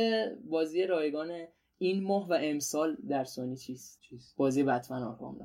بازی 0.49 0.85
رایگان 0.85 1.47
این 1.77 2.03
ماه 2.03 2.29
و 2.29 2.37
امسال 2.41 2.97
در 3.09 3.23
سونی 3.23 3.57
چیست؟ 3.57 3.99
بازی 4.37 4.63
Batman 4.63 5.03
Arkham 5.03 5.39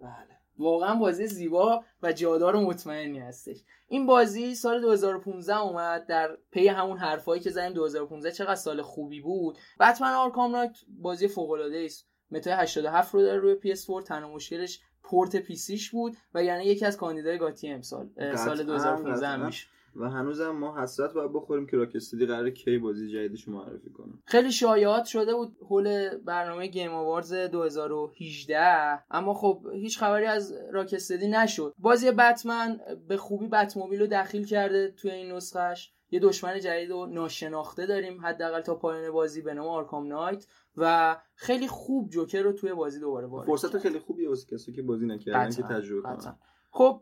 بله. 0.00 0.38
واقعا 0.58 0.94
بازی 0.94 1.26
زیبا 1.26 1.84
و 2.02 2.12
جادار 2.12 2.56
و 2.56 2.60
مطمئنی 2.60 3.18
هستش. 3.18 3.56
این 3.88 4.06
بازی 4.06 4.54
سال 4.54 4.80
2015 4.80 5.58
اومد 5.58 6.06
در 6.06 6.38
پی 6.50 6.68
همون 6.68 6.98
حرفایی 6.98 7.42
که 7.42 7.50
زدیم. 7.50 7.72
2015 7.72 8.32
چقدر 8.32 8.54
سال 8.54 8.82
خوبی 8.82 9.20
بود. 9.20 9.58
Batman 9.80 10.12
Arkham 10.12 10.50
Knight 10.50 10.76
بازی 10.88 11.28
فوق 11.28 11.50
العاده 11.50 11.82
است 11.84 12.08
Meta 12.30 12.48
ی 12.48 12.52
87 12.52 13.14
رو 13.14 13.22
داره 13.22 13.38
روی 13.38 13.74
PS4 13.74 14.04
تنها 14.06 14.34
مشکلش 14.34 14.80
port 15.02 15.36
PC 15.36 15.63
ش 15.63 15.90
بود 15.90 16.16
و 16.34 16.44
یعنی 16.44 16.64
یکی 16.64 16.84
از 16.84 16.96
کاندیدای 16.96 17.38
GOTY 17.38 17.68
امسال 17.68 18.10
سال 18.36 18.62
2015 18.62 19.46
میشه. 19.46 19.66
و 19.96 20.10
هنوزم 20.10 20.50
ما 20.50 20.82
حسرت 20.82 21.12
باید 21.12 21.32
بخوریم 21.32 21.66
که 21.66 21.76
Rocksteady 21.76 22.26
قراره 22.26 22.50
کی 22.50 22.78
بازی 22.78 23.08
جدیدش 23.08 23.48
معرفی 23.48 23.90
کنه. 23.90 24.12
خیلی 24.24 24.52
شایعات 24.52 25.04
شده 25.04 25.34
بود 25.34 25.56
حول 25.68 26.18
برنامه 26.18 26.66
Game 26.66 26.94
Awards 26.94 27.32
2018 27.32 29.04
اما 29.10 29.34
خب 29.34 29.66
هیچ 29.72 29.98
خبری 29.98 30.26
از 30.26 30.54
Rocksteady 30.72 31.28
نشد. 31.28 31.74
بازی 31.78 32.10
بتمن 32.10 32.80
به 33.08 33.16
خوبی 33.16 33.48
Batmobile 33.48 34.00
رو 34.00 34.06
دخیل 34.06 34.46
کرده 34.46 34.94
توی 34.96 35.10
این 35.10 35.32
نسخهش 35.32 35.94
یه 36.10 36.20
دشمن 36.20 36.60
جدید 36.60 36.90
و 36.90 37.06
ناشناخته 37.06 37.86
داریم 37.86 38.20
حداقل 38.20 38.60
تا 38.60 38.74
پایان 38.74 39.12
بازی 39.12 39.42
به 39.42 39.54
نام 39.54 39.66
Arkham 39.66 40.06
Knight 40.06 40.46
و 40.76 41.16
خیلی 41.34 41.68
خوب 41.68 42.10
Joker 42.10 42.42
رو 42.42 42.52
توی 42.52 42.74
بازی 42.74 43.00
دوباره 43.00 43.26
وارد 43.26 43.46
فرصت 43.46 43.78
خیلی 43.78 43.98
خوبیه 43.98 44.28
واسه 44.28 44.56
کسی 44.56 44.72
که 44.72 44.82
بازی 44.82 45.06
نکردن 45.06 45.50
که 45.50 45.62
تجربه 45.62 46.02
کنن. 46.02 46.36
خب 46.70 47.00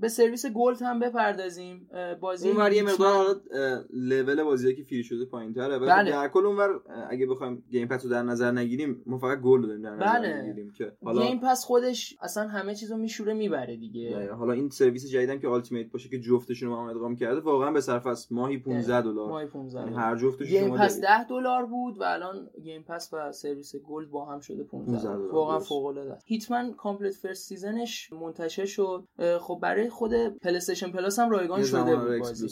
به 0.00 0.08
سرویس 0.08 0.46
Gold 0.46 0.82
هم 0.82 1.00
بپردازیم 1.00 1.88
بازی 2.20 2.48
اونور 2.48 2.72
یه 2.72 2.82
مقدار 2.82 3.14
حالا 3.14 3.84
لول 3.90 4.42
بازی 4.42 4.74
که 4.74 4.84
free 4.84 5.04
شده 5.04 5.24
پایین‌تره 5.24 5.78
ولی 5.78 5.90
بله. 5.90 6.10
در 6.10 6.28
کل 6.28 6.46
اونور 6.46 6.80
اگه 7.10 7.26
بخوایم 7.26 7.64
Game 7.70 7.88
Pass 7.88 8.04
رو 8.04 8.10
در 8.10 8.22
نظر 8.22 8.50
نگیریم 8.50 9.02
ما 9.06 9.18
فقط 9.18 9.40
Gold 9.40 9.66
داریم 9.66 9.82
در 9.82 9.90
نظر 9.90 10.18
بله. 10.18 10.42
نگیریم 10.42 10.72
که 10.72 10.92
حالا 11.04 11.26
گیم 11.26 11.40
پس 11.40 11.64
خودش 11.64 12.16
اصلا 12.20 12.48
همه 12.48 12.74
چیزو 12.74 12.96
میشوره 12.96 13.34
می‌بره 13.34 13.76
دیگه. 13.76 14.10
ده. 14.10 14.32
حالا 14.32 14.52
این 14.52 14.68
سرویس 14.68 15.06
جدیدم 15.10 15.38
که 15.38 15.48
Ultimate 15.48 15.90
باشه 15.90 16.08
که 16.08 16.20
جفتشون 16.20 16.68
رو 16.68 16.76
هم 16.76 16.86
ادغام 16.86 17.16
کرده 17.16 17.40
واقعا 17.40 17.72
به 17.72 17.80
صرفه 17.80 18.06
است 18.06 18.32
ماهی 18.32 18.58
15 18.58 19.00
دلار. 19.00 19.28
ماهی 19.28 19.46
15 19.46 19.80
یعنی 19.80 19.96
هر 19.96 20.16
جفتش 20.16 20.48
Game 20.48 20.76
Pass 20.76 21.00
10 21.00 21.24
دلار 21.24 21.66
بود 21.66 21.98
و 22.00 22.02
الان 22.02 22.50
Game 22.62 22.82
Pass 22.82 23.10
و 23.12 23.32
سرویس 23.32 23.76
Gold 23.76 24.10
با 24.10 24.24
هم 24.24 24.40
شده 24.40 24.64
15 24.64 25.02
دلار 25.02 25.34
واقعا 25.34 25.58
فوق 25.58 25.84
العاده 25.86 26.18
Hitman 26.24 26.72
Complete 26.72 27.14
First 27.14 27.48
Season 27.48 27.96
ش 27.96 28.12
منتشر 28.12 28.64
شد. 28.64 29.04
خب 29.40 29.58
برای 29.62 29.87
خود 29.88 30.14
PlayStation 30.38 30.90
Plus 30.90 31.18
هم 31.18 31.30
رایگان 31.30 31.64
شده 31.64 31.96
بود 31.96 32.18
بازی. 32.18 32.48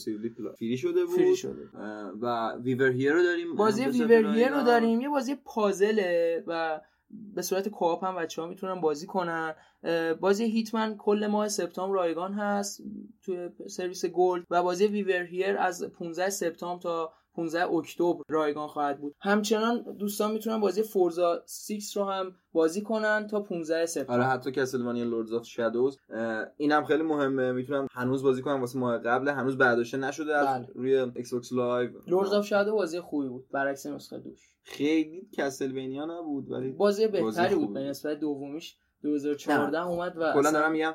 free 0.59 0.77
شده 0.77 1.05
بود. 1.05 1.17
free 1.17 1.37
شده 1.37 1.69
و 2.21 2.57
We 2.57 2.68
Were 2.68 2.91
Here 2.91 3.13
رو 3.13 3.23
داریم. 3.23 3.57
بازی 3.57 3.85
We 3.85 4.02
Were 4.02 4.37
Here 4.37 4.49
رو 4.49 4.63
داریم. 4.63 5.01
یه 5.01 5.09
بازی 5.09 5.35
پازله 5.35 6.45
و 6.47 6.81
به 7.35 7.43
صورت 7.43 7.69
co-op 7.69 8.05
هم 8.05 8.17
بچه 8.17 8.43
ها 8.43 8.49
می‌تونن 8.49 8.81
بازی 8.81 9.07
کنن. 9.07 9.55
بازی 10.21 10.45
Hitman 10.45 10.97
کل 10.97 11.27
ماه 11.27 11.49
سپتامبر 11.49 11.95
رایگان 11.95 12.33
هست 12.33 12.83
توی 13.23 13.49
سرویس 13.69 14.07
Gold 14.07 14.45
و 14.51 14.63
بازی 14.63 14.87
We 14.87 14.99
Were 14.99 15.23
Here 15.23 15.57
از 15.59 15.83
15 15.83 16.31
سپتامبر 16.31 16.83
تا 16.83 17.13
15 17.37 17.67
اکتبر 17.73 18.23
رایگان 18.29 18.69
خواهد 18.69 19.01
بود. 19.01 19.15
همچنان 19.21 19.97
دوستان 19.99 20.33
می‌تونن 20.33 20.61
بازی 20.61 20.83
Forza 20.83 21.43
6 21.69 21.97
رو 21.97 22.05
هم 22.05 22.35
بازی 22.53 22.83
کنن 22.83 23.27
تا 23.27 23.41
15 23.41 23.87
سپتامبر. 23.87 24.15
آره 24.15 24.33
حتی 24.33 24.53
Castlevania 24.53 25.05
Lords 25.05 25.33
of 25.33 25.47
Shadows. 25.47 25.99
اینم 26.57 26.85
خیلی 26.85 27.03
مهمه. 27.03 27.53
می‌تونن 27.53 27.89
هنوز 27.93 28.23
بازی 28.23 28.43
کنن 28.43 28.61
واسه 28.61 28.79
ماه 28.79 28.99
قبل 28.99 29.29
هنوز 29.29 29.59
برداشته 29.59 29.97
نشده 29.97 30.37
از 30.37 30.47
بله. 30.47 30.67
روی 30.75 30.95
ایکس 30.97 31.35
باکس 31.35 31.53
لایو 31.53 31.91
لوردز 32.07 32.33
اف 32.33 32.47
شادو 32.47 32.73
بازی 32.73 33.01
خوبی 33.01 33.29
بود. 33.29 33.45
برعکس 33.53 33.87
نسخه 33.87 34.19
دوش. 34.19 34.41
خیلی 34.63 35.29
Castlevania 35.33 36.05
نبود 36.05 36.51
ولی 36.51 36.71
بازی 36.73 37.09
بهتری 37.09 37.55
بود 37.55 37.75
به 37.75 37.81
نسبت 37.81 38.21
دومیش. 38.21 38.77
2014 39.03 39.87
اومد 39.87 40.13
و 40.17 40.33
کلا 40.33 40.51
دارم 40.51 40.73
میگم 40.73 40.95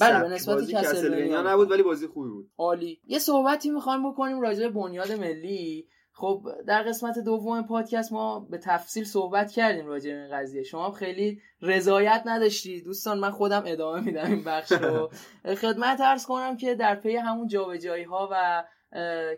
بله 0.00 0.20
به 0.22 0.28
نسبت 0.28 0.70
Castlevania 0.70 1.42
نبود 1.42 1.70
ولی 1.70 1.82
بازی 1.82 2.06
خوبی 2.06 2.28
بود. 2.28 2.50
عالی. 2.58 3.00
یه 3.06 3.18
صحبتی 3.18 3.70
می‌خوایم 3.70 4.12
بکنیم 4.12 4.40
راجع 4.40 4.68
به 4.68 4.68
بنیاد 4.68 5.12
ملی. 5.12 5.88
خب 6.12 6.42
در 6.66 6.82
قسمت 6.82 7.18
دوم 7.18 7.62
پادکست 7.62 8.12
ما 8.12 8.40
به 8.40 8.58
تفصیل 8.58 9.04
صحبت 9.04 9.50
کردیم 9.50 9.86
راجع 9.86 10.10
به 10.10 10.22
این 10.22 10.30
قضیه. 10.32 10.62
شما 10.62 10.90
خیلی 10.90 11.40
رضایت 11.62 12.22
نداشتی. 12.26 12.80
دوستان 12.80 13.18
من 13.18 13.30
خودم 13.30 13.62
ادامه 13.66 14.00
میدم 14.00 14.26
این 14.26 14.44
بخش 14.44 14.72
رو. 14.72 15.10
خدمت 15.62 16.00
ارز 16.00 16.26
کنم 16.26 16.56
که 16.56 16.74
در 16.74 16.94
پی 16.94 17.16
همون 17.16 17.48
جابجایی 17.48 18.04
ها 18.04 18.28
و 18.32 18.64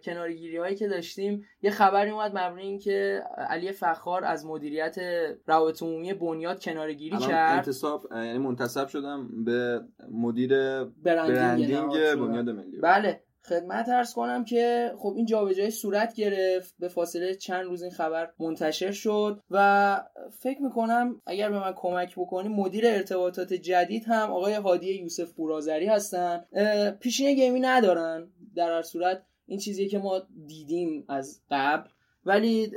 کنارگیری 0.05 0.57
هایی 0.57 0.77
که 0.77 0.89
داشتیم. 0.89 1.45
یه 1.63 1.71
خبری 1.71 2.11
اومد 2.11 2.39
مبنی 2.39 2.63
این 2.63 2.79
که 2.79 3.23
علی 3.37 3.73
فخار 3.73 4.25
از 4.25 4.47
مدیریت 4.47 4.97
روابط 5.47 5.83
عمومی 5.83 6.15
بنیاد 6.15 6.63
کنارگیری 6.63 7.19
کرد. 7.19 7.57
انتصاب 7.57 8.07
یعنی 8.11 8.39
منتصب 8.39 8.89
شدم 8.89 9.45
به 9.45 9.81
مدیر 10.11 10.85
برندینگ, 10.85 11.91
بنیاد 11.93 12.51
ملی. 12.51 12.81
بله 12.81 13.21
خدمت 13.45 13.89
ارز 13.89 14.15
کنم 14.15 14.45
که 14.45 14.93
خب 14.99 15.13
این 15.17 15.27
جابجایی 15.27 15.71
صورت 15.71 16.15
گرفت. 16.15 16.75
به 16.79 16.89
فاصله 16.89 17.35
چند 17.35 17.65
روز 17.65 17.83
این 17.83 17.93
خبر 17.93 18.31
منتشر 18.39 18.93
شد 18.93 19.43
و 19.51 20.01
فکر 20.41 20.63
می‌کنم 20.63 21.21
اگر 21.27 21.51
به 21.51 21.59
من 21.59 21.73
کمک 21.77 22.15
بکنی 22.17 22.49
مدیر 22.49 22.87
ارتباطات 22.87 23.53
جدید 23.53 24.05
هم 24.07 24.31
آقای 24.31 24.55
هادی 24.55 24.95
یوسف 24.95 25.33
بورازری 25.33 25.87
هستن. 25.87 26.45
پیشینه 27.01 27.35
گیمی 27.35 27.61
ندارن 27.61 28.29
در 28.57 28.73
هر 28.73 28.83
صورت. 28.83 29.23
این 29.49 29.59
چیزی 29.59 29.89
که 29.89 29.99
ما 29.99 30.23
دیدیم 30.47 31.05
از 31.09 31.41
قبل. 31.51 31.89
ولی 32.25 32.73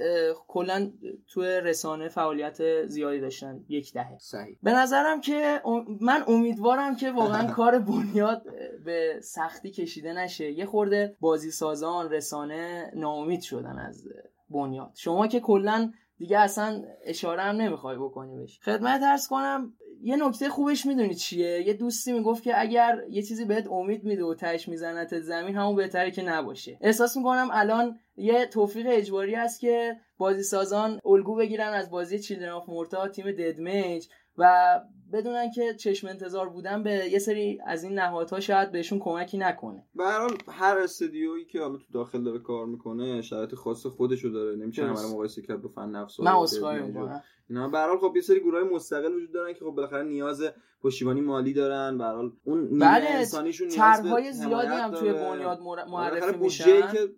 کلا 0.48 0.92
توی 1.28 1.48
رسانه 1.48 2.10
فعالیت 2.10 2.86
زیادی 2.86 3.20
داشتن. 3.20 3.66
یک 3.70 3.94
دهه. 3.94 4.18
صحیح. 4.20 4.58
به 4.64 4.72
نظرم 4.72 5.22
که 5.22 5.62
من 6.02 6.24
امیدوارم 6.28 6.96
که 6.96 7.12
واقعا 7.12 7.52
کار 7.58 7.80
بنیاد 7.80 8.44
به 8.86 9.20
سختی 9.24 9.72
کشیده 9.72 10.14
نشه. 10.14 10.52
یه 10.52 10.66
خورده 10.66 11.16
بازی 11.20 11.52
سازان 11.52 12.10
رسانه 12.10 12.92
ناامید 12.96 13.42
شدن 13.42 13.80
از 13.80 14.08
بنیاد. 14.50 14.92
شما 14.96 15.28
که 15.28 15.40
کلا 15.40 15.92
دیگه 16.18 16.40
اصلا 16.40 16.84
اشاره 17.06 17.42
هم 17.42 17.56
نمی‌خوای 17.56 17.98
بکنی 17.98 18.36
بهش 18.36 18.60
خدمت 18.64 19.02
ارز 19.04 19.28
کنم 19.28 19.74
یه 20.04 20.16
نکته 20.16 20.50
خوبش 20.50 20.86
می‌دونی 20.86 21.16
چیه؟ 21.16 21.68
یه 21.68 21.74
دوستی 21.74 22.12
می‌گفت 22.12 22.44
که 22.44 22.62
اگر 22.62 23.02
یه 23.10 23.24
چیزی 23.24 23.46
بهت 23.46 23.68
امید 23.72 24.04
میده 24.04 24.24
و 24.24 24.36
تش 24.36 24.68
میزنت 24.68 25.20
زمین 25.20 25.56
همون 25.56 25.76
بهتره 25.76 26.12
که 26.12 26.22
نباشه. 26.22 26.78
احساس 26.82 27.18
می‌کنم 27.18 27.50
الان 27.52 28.00
یه 28.16 28.46
توفیق 28.46 28.88
اجباری 28.90 29.36
است 29.36 29.60
که 29.60 29.96
بازی 30.18 30.44
سازان 30.44 31.00
الگو 31.06 31.36
بگیرن 31.36 31.74
از 31.74 31.92
بازی 31.92 32.20
چیلدرن 32.20 32.52
آف 32.52 32.70
مورتا 32.70 33.08
تیم 33.08 33.32
ددمیج 33.32 34.08
و 34.38 34.80
بدونن 35.14 35.52
که 35.52 35.74
چشم 35.74 36.08
انتظار 36.08 36.50
بودن 36.50 36.84
به 36.84 36.92
یه 37.12 37.20
سری 37.20 37.60
از 37.66 37.84
این 37.84 37.94
نهادها 37.94 38.40
شاید 38.40 38.72
بهشون 38.72 39.00
کمکی 39.00 39.38
نکنه. 39.38 39.86
به 39.96 40.04
هر 40.04 40.20
حال 40.20 40.38
هر 40.48 40.78
استودیویی 40.78 41.46
که 41.46 41.60
حالا 41.60 41.78
تو 41.78 41.86
داخل 41.94 42.24
داره 42.24 42.40
کار 42.40 42.66
می‌کنه 42.66 43.22
شرایط 43.22 43.56
خاص 43.56 43.86
خودشو 43.86 44.30
داره. 44.30 44.56
نمیشه 44.56 44.86
همه 44.86 45.14
مقایسه 45.14 45.42
کرد 45.42 45.62
با 45.62 45.70
فن 45.70 45.90
نفس 45.90 46.20
من 46.20 46.32
اسخای 46.32 46.82
می‌کنم. 46.82 47.22
اینا. 47.50 47.70
به 47.70 47.78
هر 47.78 47.88
حال 47.88 47.98
خب 47.98 48.16
یه 48.16 48.22
سری 48.22 48.40
گروهای 48.40 48.64
مستقل 48.64 49.14
وجود 49.14 49.34
دارن 49.34 49.54
که 49.54 49.60
خب 49.60 49.72
بالاخره 49.72 50.04
نیاز 50.04 50.44
پشتیبانی 50.84 51.22
مالی 51.22 51.54
دارن. 51.54 51.98
به 51.98 52.04
هر 52.04 52.16
حال 52.16 52.32
اون 52.44 52.80
بله 52.80 53.06
انسانیشون 53.10 53.68
نیاز 53.68 54.36
زیادی 54.36 54.68
هم 54.68 54.92
توی 54.92 55.14
بنیاد 55.14 55.60
معرفی 55.90 56.38
میشن. 56.38 56.92
که 56.92 57.10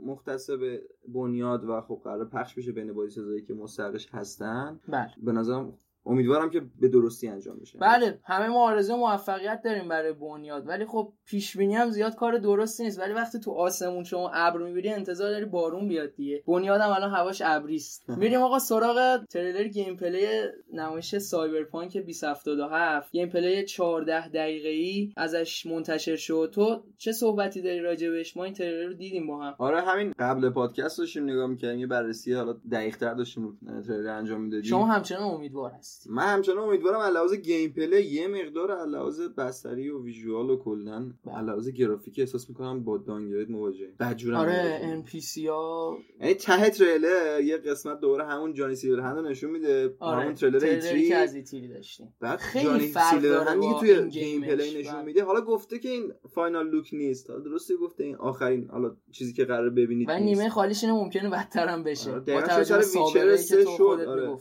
مختص 0.00 0.50
به 0.50 0.82
بنیاد 1.08 1.64
و 1.64 1.80
خب 1.80 2.00
قرار 2.04 2.28
پخش 2.28 2.54
بشه 2.54 2.72
بین 2.72 2.92
بازی 2.92 3.10
سازایی 3.10 3.42
که 3.42 3.54
مستحقش 3.54 4.08
هستن 4.12 4.80
بله. 4.88 5.10
به 5.22 5.32
نظرم 5.32 5.78
امیدوارم 6.08 6.50
که 6.50 6.62
به 6.80 6.88
درستی 6.88 7.28
انجام 7.28 7.56
بشه. 7.58 7.78
بله 7.78 8.18
همه 8.24 8.48
ما 8.48 8.68
آرزو 8.68 8.96
موفقیت 8.96 9.60
داریم 9.64 9.88
برای 9.88 10.12
بنیاد 10.12 10.68
ولی 10.68 10.84
خب 10.86 11.12
پیش 11.26 11.56
بینی 11.56 11.74
هم 11.74 11.90
زیاد 11.90 12.14
کار 12.14 12.38
درستی 12.38 12.84
نیست. 12.84 13.00
ولی 13.00 13.12
وقتی 13.12 13.38
تو 13.40 13.50
آسمون 13.52 14.04
شما 14.04 14.30
ابر 14.34 14.58
می‌بینی 14.62 14.88
انتظار 14.88 15.30
داری 15.30 15.44
بارون 15.44 15.88
بیاد 15.88 16.14
دیگه. 16.14 16.42
بنیاد 16.46 16.80
هم 16.80 16.90
الان 16.90 17.10
هواش 17.10 17.42
ابریست 17.44 18.04
میریم 18.20 18.40
آقا 18.40 18.58
سراغ 18.58 19.24
تریلر 19.24 19.68
gameplay 19.68 20.26
نمایش 20.72 21.16
Cyberpunk 21.16 21.96
2077 21.96 23.12
gameplay 23.12 23.64
14 23.64 24.28
دقیقه 24.28 24.68
ای 24.68 25.12
ازش 25.16 25.66
منتشر 25.66 26.16
شد. 26.16 26.50
تو 26.54 26.82
چه 26.98 27.12
صحبتی 27.12 27.62
داری 27.62 27.80
راجبش 27.80 28.36
ما 28.36 28.44
این 28.44 28.54
تریلر 28.54 28.86
رو 28.86 28.94
دیدیم 28.94 29.26
با 29.26 29.42
هم. 29.42 29.54
آره 29.58 29.80
همین 29.80 30.12
قبل 30.18 30.50
پادکست 30.50 30.98
داشتیم 30.98 31.24
نگاه 31.24 31.46
می‌کردیم 31.46 31.78
یه 31.80 31.86
بررسی 31.86 32.32
حالا 32.32 32.52
دقیق‌تر 32.72 33.14
داشتیم 33.14 33.58
تریلر 33.86 34.08
انجام 34.08 34.40
می‌دادیم. 34.40 34.70
شما 34.70 34.86
همچنان 34.86 35.22
امیدوار 35.22 35.72
هستی. 35.98 36.10
من 36.10 36.22
همچنان 36.22 36.58
امیدوارم 36.58 37.00
لحاظ 37.00 37.36
gameplay 37.36 38.02
یه 38.02 38.28
مقدار 38.28 38.70
لحاظ 38.70 39.28
بستری 39.28 39.88
و 39.88 40.02
visual 40.02 40.50
و 40.50 40.56
کلا 40.56 41.12
لحاظ 41.34 41.70
گرافیک 41.70 42.18
احساس 42.18 42.48
می‌کنم 42.48 42.84
با 42.84 42.98
downgrade 42.98 43.50
مواجهیم. 43.50 43.94
بدجورم 44.00 44.36
آره 44.36 44.80
ان 44.82 45.02
پی 45.02 45.20
سی 45.20 45.46
ها. 45.46 45.98
یعنی 46.20 46.34
ته 46.34 46.70
تریلر 46.70 47.40
یه 47.40 47.56
قسمت 47.56 48.00
دوره 48.00 48.26
همون 48.26 48.54
Johnny 48.54 48.74
Silverhand 48.74 49.26
نشون 49.26 49.50
میده. 49.50 49.94
آره. 49.98 50.22
همون 50.22 50.34
تریلر 50.34 50.64
E3 50.64 51.08
که 51.08 51.16
از 51.16 51.34
E3 51.34 51.68
داشتیم. 51.68 52.14
بعد 52.20 52.40
Johnny 52.64 52.92
Silverhand 53.10 53.60
دیگه 53.60 53.80
توی 53.80 54.08
gameplay 54.08 54.80
نشون 54.80 55.04
میده. 55.04 55.24
حالا 55.24 55.40
گفته 55.40 55.78
که 55.78 55.88
این 55.88 56.12
final 56.34 56.68
look 56.68 56.90
نیست. 56.92 57.30
حالا 57.30 57.42
درسته 57.42 57.76
گفته 57.76 58.04
این 58.04 58.16
آخرین 58.16 58.68
حالا 58.70 58.96
چیزی 59.12 59.32
که 59.32 59.44
قراره 59.44 59.70
ببینید 59.70 60.08
و 60.08 60.18
نیمه 60.18 60.48
خالیش 60.48 60.84
ممکنه 60.84 61.30
بدتر 61.30 61.66
هم 61.66 61.84
بشه. 61.84 62.10
آره. 62.10 62.20
با 62.20 62.42
توجه 62.42 62.76
به 62.76 63.36
سه 63.36 63.64
شد. 63.76 63.82
آره. 63.82 64.38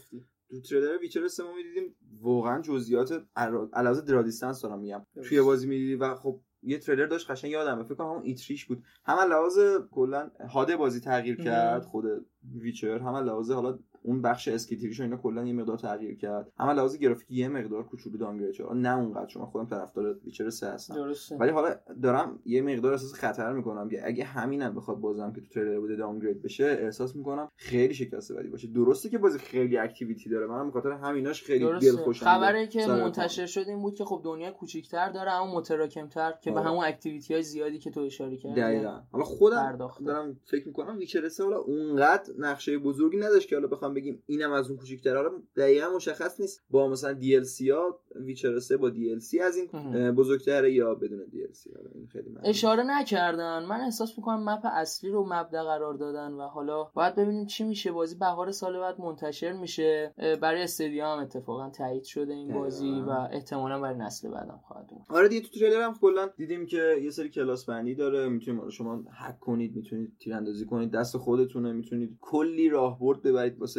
تو 0.49 0.61
تریلر 0.61 0.97
Witcher 0.97 1.28
3 1.27 1.43
ما 1.43 1.53
می‌دیدیم 1.55 1.95
واقعا 2.21 2.61
جزئیات 2.61 3.25
لحاظ 3.73 4.01
draw 4.01 4.21
distance 4.21 4.61
دارم 4.61 4.79
میگم. 4.79 5.05
توی 5.23 5.41
بازی 5.41 5.67
می‌دیدی 5.67 5.95
و 5.95 6.15
خب 6.15 6.39
یه 6.63 6.77
تریلر 6.77 7.05
داشت 7.05 7.31
قشنگ 7.31 7.51
یادمه. 7.51 7.83
فکر 7.83 7.95
کنم 7.95 8.07
همون 8.07 8.23
E3 8.23 8.44
ش 8.44 8.65
بود. 8.65 8.83
هم 9.05 9.17
لحاظ 9.29 9.59
کلا 9.91 10.31
HUD 10.49 10.75
بازی 10.75 10.99
تغییر 10.99 11.43
کرد 11.43 11.83
خود 11.83 12.05
Witcher. 12.55 12.99
هم 12.99 13.15
لحاظ 13.15 13.51
حالا 13.51 13.79
اون 14.03 14.21
بخش 14.21 14.47
skill 14.47 14.71
tree 14.71 14.89
شو 14.89 15.03
اینا 15.03 15.17
کلا 15.17 15.45
یه 15.45 15.53
مقدار 15.53 15.77
تغییر 15.77 16.17
کرد. 16.17 16.51
اما 16.59 16.71
لحاظ 16.71 16.97
گرافیکی 16.97 17.35
یه 17.35 17.47
مقدار 17.47 17.83
کوچولو 17.83 18.17
downgrade 18.17 18.53
شد 18.53 18.69
نه 18.73 18.97
اونقدر 18.97 19.25
چون 19.25 19.45
خودم 19.45 19.65
طرفدار 19.65 20.19
Witcher 20.25 20.49
3 20.49 20.67
هستم. 20.67 21.11
ولی 21.39 21.51
حالا 21.51 21.75
دارم 22.01 22.39
یه 22.45 22.61
مقدار 22.61 22.91
احساس 22.91 23.13
خطر 23.13 23.53
می‌کنم 23.53 23.89
که 23.89 24.07
اگه 24.07 24.23
همینم 24.23 24.75
بخواد 24.75 24.97
بازم 24.97 25.33
که 25.33 25.41
تو 25.41 25.47
تریلر 25.47 25.79
بوده 25.79 25.95
downgrade 25.95 26.41
بشه 26.41 26.65
احساس 26.65 27.15
می‌کنم 27.15 27.51
خیلی 27.55 27.93
شکست 27.93 28.34
بدی 28.33 28.47
باشه. 28.47 28.67
درسته 28.67 29.09
که 29.09 29.17
بازی 29.17 29.39
خیلی 29.39 29.77
activity 29.78 30.30
داره. 30.29 30.47
منم 30.47 30.69
بخاطر 30.69 30.91
همیناش 30.91 31.43
خیلی 31.43 31.65
دلخوشم 31.79 32.25
خبری 32.25 32.67
که 32.67 32.87
منتشر 32.87 33.45
شد 33.45 33.65
این 33.67 33.79
بود 33.81 33.95
که 33.95 34.05
خب 34.05 34.21
دنیا 34.23 34.51
کوچیک‌تر 34.51 35.11
داره 35.11 35.31
اما 35.31 35.57
متراکم‌تر 35.57 36.33
که 36.41 36.51
به 36.51 36.59
آره. 36.59 36.69
همون 36.69 36.85
activity 36.86 37.34
های 37.33 37.43
زیادی 37.43 37.79
که 37.79 37.91
تو 37.91 38.01
اشاره 38.01 38.37
کردی 38.37 38.61
دقیقاً. 38.61 39.01
حالا 39.11 39.25
خودم 39.25 39.77
دارم 40.05 40.39
فکر 40.45 40.67
می‌کنم 40.67 40.97
ویچر 40.97 41.29
3 41.29 41.43
حالا 41.43 41.57
اونقدر 41.57 42.33
نقشه 42.37 42.77
بزرگی 42.77 43.17
نداشت 43.17 43.49
که 43.49 43.55
حالا 43.55 43.67
بخوام 43.67 43.86
بگیم 43.93 44.23
اینم 44.25 44.51
از 44.51 44.69
اون 44.69 44.77
کوچیک‌تر. 44.77 45.15
حالا 45.15 45.29
دقیقا 45.55 45.88
مشخص 45.95 46.39
نیست 46.39 46.63
با 46.69 46.88
مثلا 46.88 47.13
دی 47.13 47.35
ال 47.35 47.43
سی 47.43 47.69
ها 47.69 47.99
ویچر 48.15 48.59
3 48.59 48.77
با 48.77 48.89
دی 48.89 49.11
ال 49.11 49.19
سی 49.19 49.39
از 49.39 49.57
این 49.57 50.11
بزرگتره 50.11 50.73
یا 50.73 50.95
بدون 50.95 51.25
DLC 51.32 51.71
حالا 51.75 51.89
این 51.95 52.07
خیلی 52.07 52.29
اشاره 52.43 52.83
نکردن. 52.83 53.65
من 53.65 53.81
احساس 53.81 54.17
می‌کنم 54.17 54.49
map 54.49 54.61
اصلی 54.63 55.09
رو 55.09 55.25
مبدا 55.29 55.63
قرار 55.63 55.93
دادن 55.93 56.31
و 56.31 56.41
حالا 56.41 56.83
باید 56.83 57.15
ببینیم 57.15 57.45
چی 57.45 57.63
میشه. 57.63 57.91
بازی 57.91 58.15
بهار 58.15 58.51
سال 58.51 58.79
بعد 58.79 59.01
منتشر 59.01 59.53
میشه. 59.53 60.13
برای 60.41 60.61
استدیا 60.61 61.13
هم 61.13 61.19
اتفاقا 61.19 61.69
تایید 61.69 62.03
شده 62.03 62.33
این 62.33 62.53
بازی 62.53 63.01
و 63.07 63.09
احتمالا 63.31 63.79
برای 63.79 63.97
نسل 63.97 64.29
بعدم 64.29 64.59
خواهد 64.67 64.88
اومد. 64.91 65.05
آره 65.09 65.27
دیگه 65.27 65.41
تو 65.41 65.59
تریلر 65.59 65.81
هم 65.81 65.93
کلا 66.01 66.29
دیدیم 66.38 66.65
که 66.65 66.97
یه 67.03 67.09
سری 67.09 67.29
کلاس 67.29 67.65
بندی 67.65 67.95
داره. 67.95 68.29
می‌تونید 68.29 68.69
شما 68.69 69.03
هک 69.11 69.39
کنید 69.39 69.75
می‌تونید 69.75 70.17
تیراندازی 70.19 70.65
کنید 70.65 70.91
دست 70.91 71.17
خودتونه 71.17 71.71
می‌تونید 71.71 72.17
کلی 72.21 72.69
راهبرد 72.69 73.21
ببرید 73.21 73.59
واسه 73.59 73.76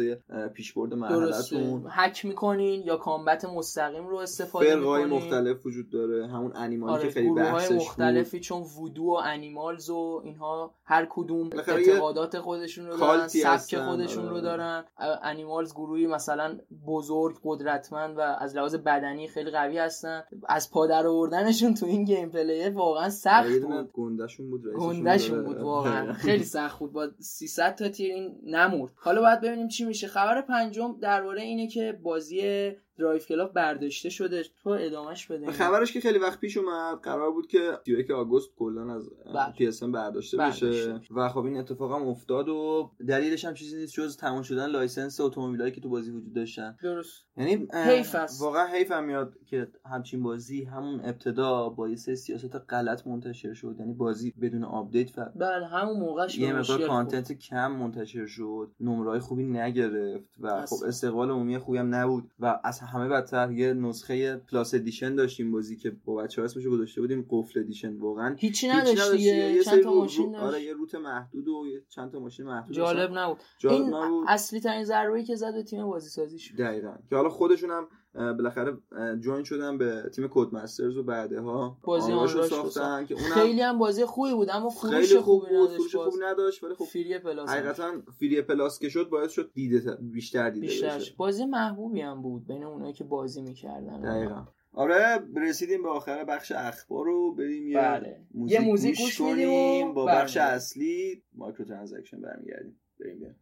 پیشبرد 0.53 0.93
مرحلهتون 0.93 1.85
هک 1.89 2.25
می‌کنین 2.25 2.81
یا 2.81 2.97
combat 2.97 3.45
مستقیم 3.45 4.07
رو 4.07 4.17
استفاده 4.17 4.75
می‌کنین؟ 4.75 5.05
مختلف 5.05 5.65
وجود 5.65 5.89
داره. 5.89 6.27
همون 6.27 6.51
انیمالی 6.55 6.93
آره 6.93 7.03
که 7.03 7.09
خیلی 7.09 7.29
بحثش 7.29 7.71
مختلفی 7.71 8.37
بود. 8.37 8.43
چون 8.43 8.61
وودو 8.61 9.03
و 9.03 9.21
انیمالز 9.23 9.89
و 9.89 10.21
اینها 10.23 10.75
هر 10.85 11.07
کدوم 11.09 11.49
اعتقادات 11.67 12.39
خودشون 12.39 12.85
رو 12.87 12.97
دارن 12.97 13.27
سبک 13.27 13.77
خودشون 13.77 14.23
آره. 14.25 14.33
رو 14.33 14.41
دارن 14.41 14.83
انیمالز 15.23 15.73
گروهی 15.73 16.07
مثلا 16.07 16.57
بزرگ 16.87 17.35
قدرتمند 17.43 18.17
و 18.17 18.21
از 18.21 18.55
لحاظ 18.55 18.75
بدنی 18.75 19.27
خیلی 19.27 19.51
قوی 19.51 19.77
هستن. 19.77 20.23
از 20.49 20.71
پا 20.71 20.83
در 20.83 21.07
آوردنشون 21.07 21.73
تو 21.73 21.85
این 21.85 22.03
gameplay 22.03 22.69
واقعا 22.69 23.09
سخت 23.09 23.59
بود. 23.59 23.91
گنده‌شون 23.93 24.49
بود 24.49 24.63
گنده‌شون 24.73 25.43
بود 25.43 25.57
واقعا. 25.57 26.13
خیلی 26.13 26.43
سخت 26.43 26.79
بود. 26.79 26.91
با 26.91 27.07
300 27.19 27.75
تا 27.75 27.89
تیر 27.89 28.13
این 28.13 28.39
نمرد. 28.45 28.91
حالا 28.95 29.21
باید 29.21 29.41
ببینیم 29.41 29.67
چی 29.67 29.85
میشه. 29.89 30.07
خبر 30.07 30.41
پنجم 30.41 30.99
درباره 30.99 31.41
اینه 31.41 31.67
که 31.67 31.99
بازی 32.03 32.71
درایو 32.99 33.19
کلاب 33.19 33.53
برداشته 33.53 34.09
شده. 34.09 34.43
تو 34.63 34.69
ادامهش 34.69 35.25
بده. 35.25 35.51
خبرش 35.51 35.93
که 35.93 35.99
خیلی 35.99 36.19
وقت 36.19 36.39
پیش 36.39 36.57
اومد 36.57 36.99
قرار 37.03 37.31
بود 37.31 37.47
که 37.47 37.79
31 37.85 38.11
آگوست 38.11 38.49
کلا 38.57 38.95
از 38.95 39.09
پی 39.57 39.67
اس 39.67 39.83
برداشته 39.83 40.37
بشه. 40.37 41.01
و 41.15 41.29
خب 41.29 41.45
این 41.45 41.57
اتفاق 41.57 41.91
هم 41.91 42.07
افتاد 42.07 42.49
و 42.49 42.91
دلیلش 43.07 43.45
هم 43.45 43.53
چیزی 43.53 43.77
نیست 43.77 43.93
جز 43.93 44.17
تمام 44.17 44.41
شدن 44.41 44.65
license 44.65 45.19
اتومبیلایی 45.19 45.71
که 45.71 45.81
تو 45.81 45.89
بازی 45.89 46.11
وجود 46.11 46.33
داشتن. 46.33 46.77
درست. 46.83 47.23
یعنی 47.37 47.67
حیف 47.73 48.15
است. 48.15 48.41
واقعا 48.41 48.67
حیف 48.67 48.91
هم 48.91 49.03
میاد 49.03 49.33
که 49.45 49.67
همچین 49.85 50.23
بازی 50.23 50.63
همون 50.63 50.99
ابتدا 51.03 51.69
با 51.69 51.89
یه 51.89 51.95
سیاست 51.95 52.55
غلط 52.69 53.07
منتشر 53.07 53.53
شد. 53.53 53.75
یعنی 53.79 53.93
بازی 53.93 54.33
بدون 54.41 54.63
update 54.63 55.17
و 55.17 55.25
بله 55.35 55.67
همون 55.67 55.99
موقعش 55.99 56.37
یه 56.37 56.53
مقدار 56.53 56.87
content 56.87 57.31
کم 57.31 57.71
منتشر 57.71 58.25
شد. 58.25 58.71
نمرای 58.79 59.19
خوبی 59.19 59.43
نگرفت 59.43 60.29
و 60.39 60.65
خب 60.65 60.85
استقبال 60.87 61.29
عمومی 61.29 61.57
خوبی 61.57 61.77
هم 61.77 61.95
نبود. 61.95 62.31
و 62.39 62.59
از 62.63 62.79
همه 62.93 63.07
بدتر 63.07 63.51
یه 63.51 63.73
نسخه 63.73 64.35
Plus 64.37 64.73
Edition 64.73 65.15
داشتیم 65.15 65.51
بازی 65.51 65.77
که 65.77 65.91
با 66.05 66.15
بچه‌ها 66.15 66.45
اسمش 66.45 66.67
گذاشته 66.67 67.01
بودیم 67.01 67.27
قفل 67.29 67.59
Edition. 67.59 67.97
واقعا 67.97 68.35
هیچی 68.39 68.67
نداشت 68.67 69.13
یه 69.13 69.63
چند 69.63 69.83
تا 69.83 69.93
ماشین 69.93 70.31
داشت 70.31 70.43
آره 70.43 70.63
یه 70.63 70.73
route 70.73 70.95
محدود 70.95 71.47
و 71.47 71.65
چند 71.89 72.11
تا 72.11 72.19
ماشین 72.19 72.45
محدود 72.45 72.75
جالب 72.75 73.17
نبود. 73.17 73.37
جالب 73.57 73.81
این 73.81 73.93
نبود. 73.93 74.25
اصلی 74.27 74.59
ترین 74.59 74.83
ضربه‌ای 74.83 75.23
که 75.23 75.35
زد 75.35 75.53
به 75.53 75.63
تیم 75.63 75.85
بازی 75.85 76.09
سازیش 76.09 76.53
دقیقاً. 76.55 76.93
که 77.09 77.15
حالا 77.15 77.29
خودشون 77.29 77.69
هم 77.69 77.87
بالاخره 78.13 78.77
join 79.19 79.43
شدن 79.43 79.77
به 79.77 80.09
تیم 80.15 80.27
کد 80.31 80.53
مسترز 80.55 80.97
و 80.97 81.03
بعدها 81.03 81.77
بازی 81.83 82.11
رو 82.11 82.27
ساختن 82.27 83.05
که 83.05 83.13
اونم 83.13 83.33
خیلی 83.33 83.61
هم 83.61 83.77
بازی 83.77 84.05
خوبی 84.05 84.33
بود 84.33 84.49
اما 84.51 84.69
فروش 84.69 85.15
خوبی 85.15 85.47
بود 85.49 85.69
فروش 85.69 85.95
خوبی 85.95 86.17
نداشت 86.25 86.63
ولی 86.63 86.73
خب 86.73 86.85
free 86.85 87.19
پلاس 87.19 87.49
حقیقتا 87.49 87.91
free 88.19 88.41
پلاس 88.41 88.79
که 88.79 88.89
شد 88.89 89.09
باعث 89.09 89.31
شد 89.31 89.51
دیده 89.53 89.97
بیشتر 90.01 90.49
دیده 90.49 90.67
بیشتر 90.67 90.95
بشه. 90.95 91.13
بازی 91.17 91.45
محبوبی 91.45 92.01
هم 92.01 92.21
بود 92.21 92.47
بین 92.47 92.63
اونایی 92.63 92.93
که 92.93 93.03
بازی 93.03 93.41
می‌کردن. 93.41 94.01
دقیقاً. 94.01 94.45
آره. 94.73 95.19
رسیدیم 95.35 95.83
به 95.83 95.89
آخر 95.89 96.23
بخش 96.23 96.51
اخبار 96.51 97.05
رو 97.05 97.35
بریم 97.35 97.67
یه 97.67 97.77
بله. 97.77 98.25
موزیک 98.33 98.97
گوش 99.01 99.21
کنیم. 99.21 99.93
با 99.93 100.05
بخش 100.05 100.37
اصلی 100.37 101.23
microtransaction 101.33 102.21
برمیگردیم. 102.21 102.79
بریم 102.99 103.35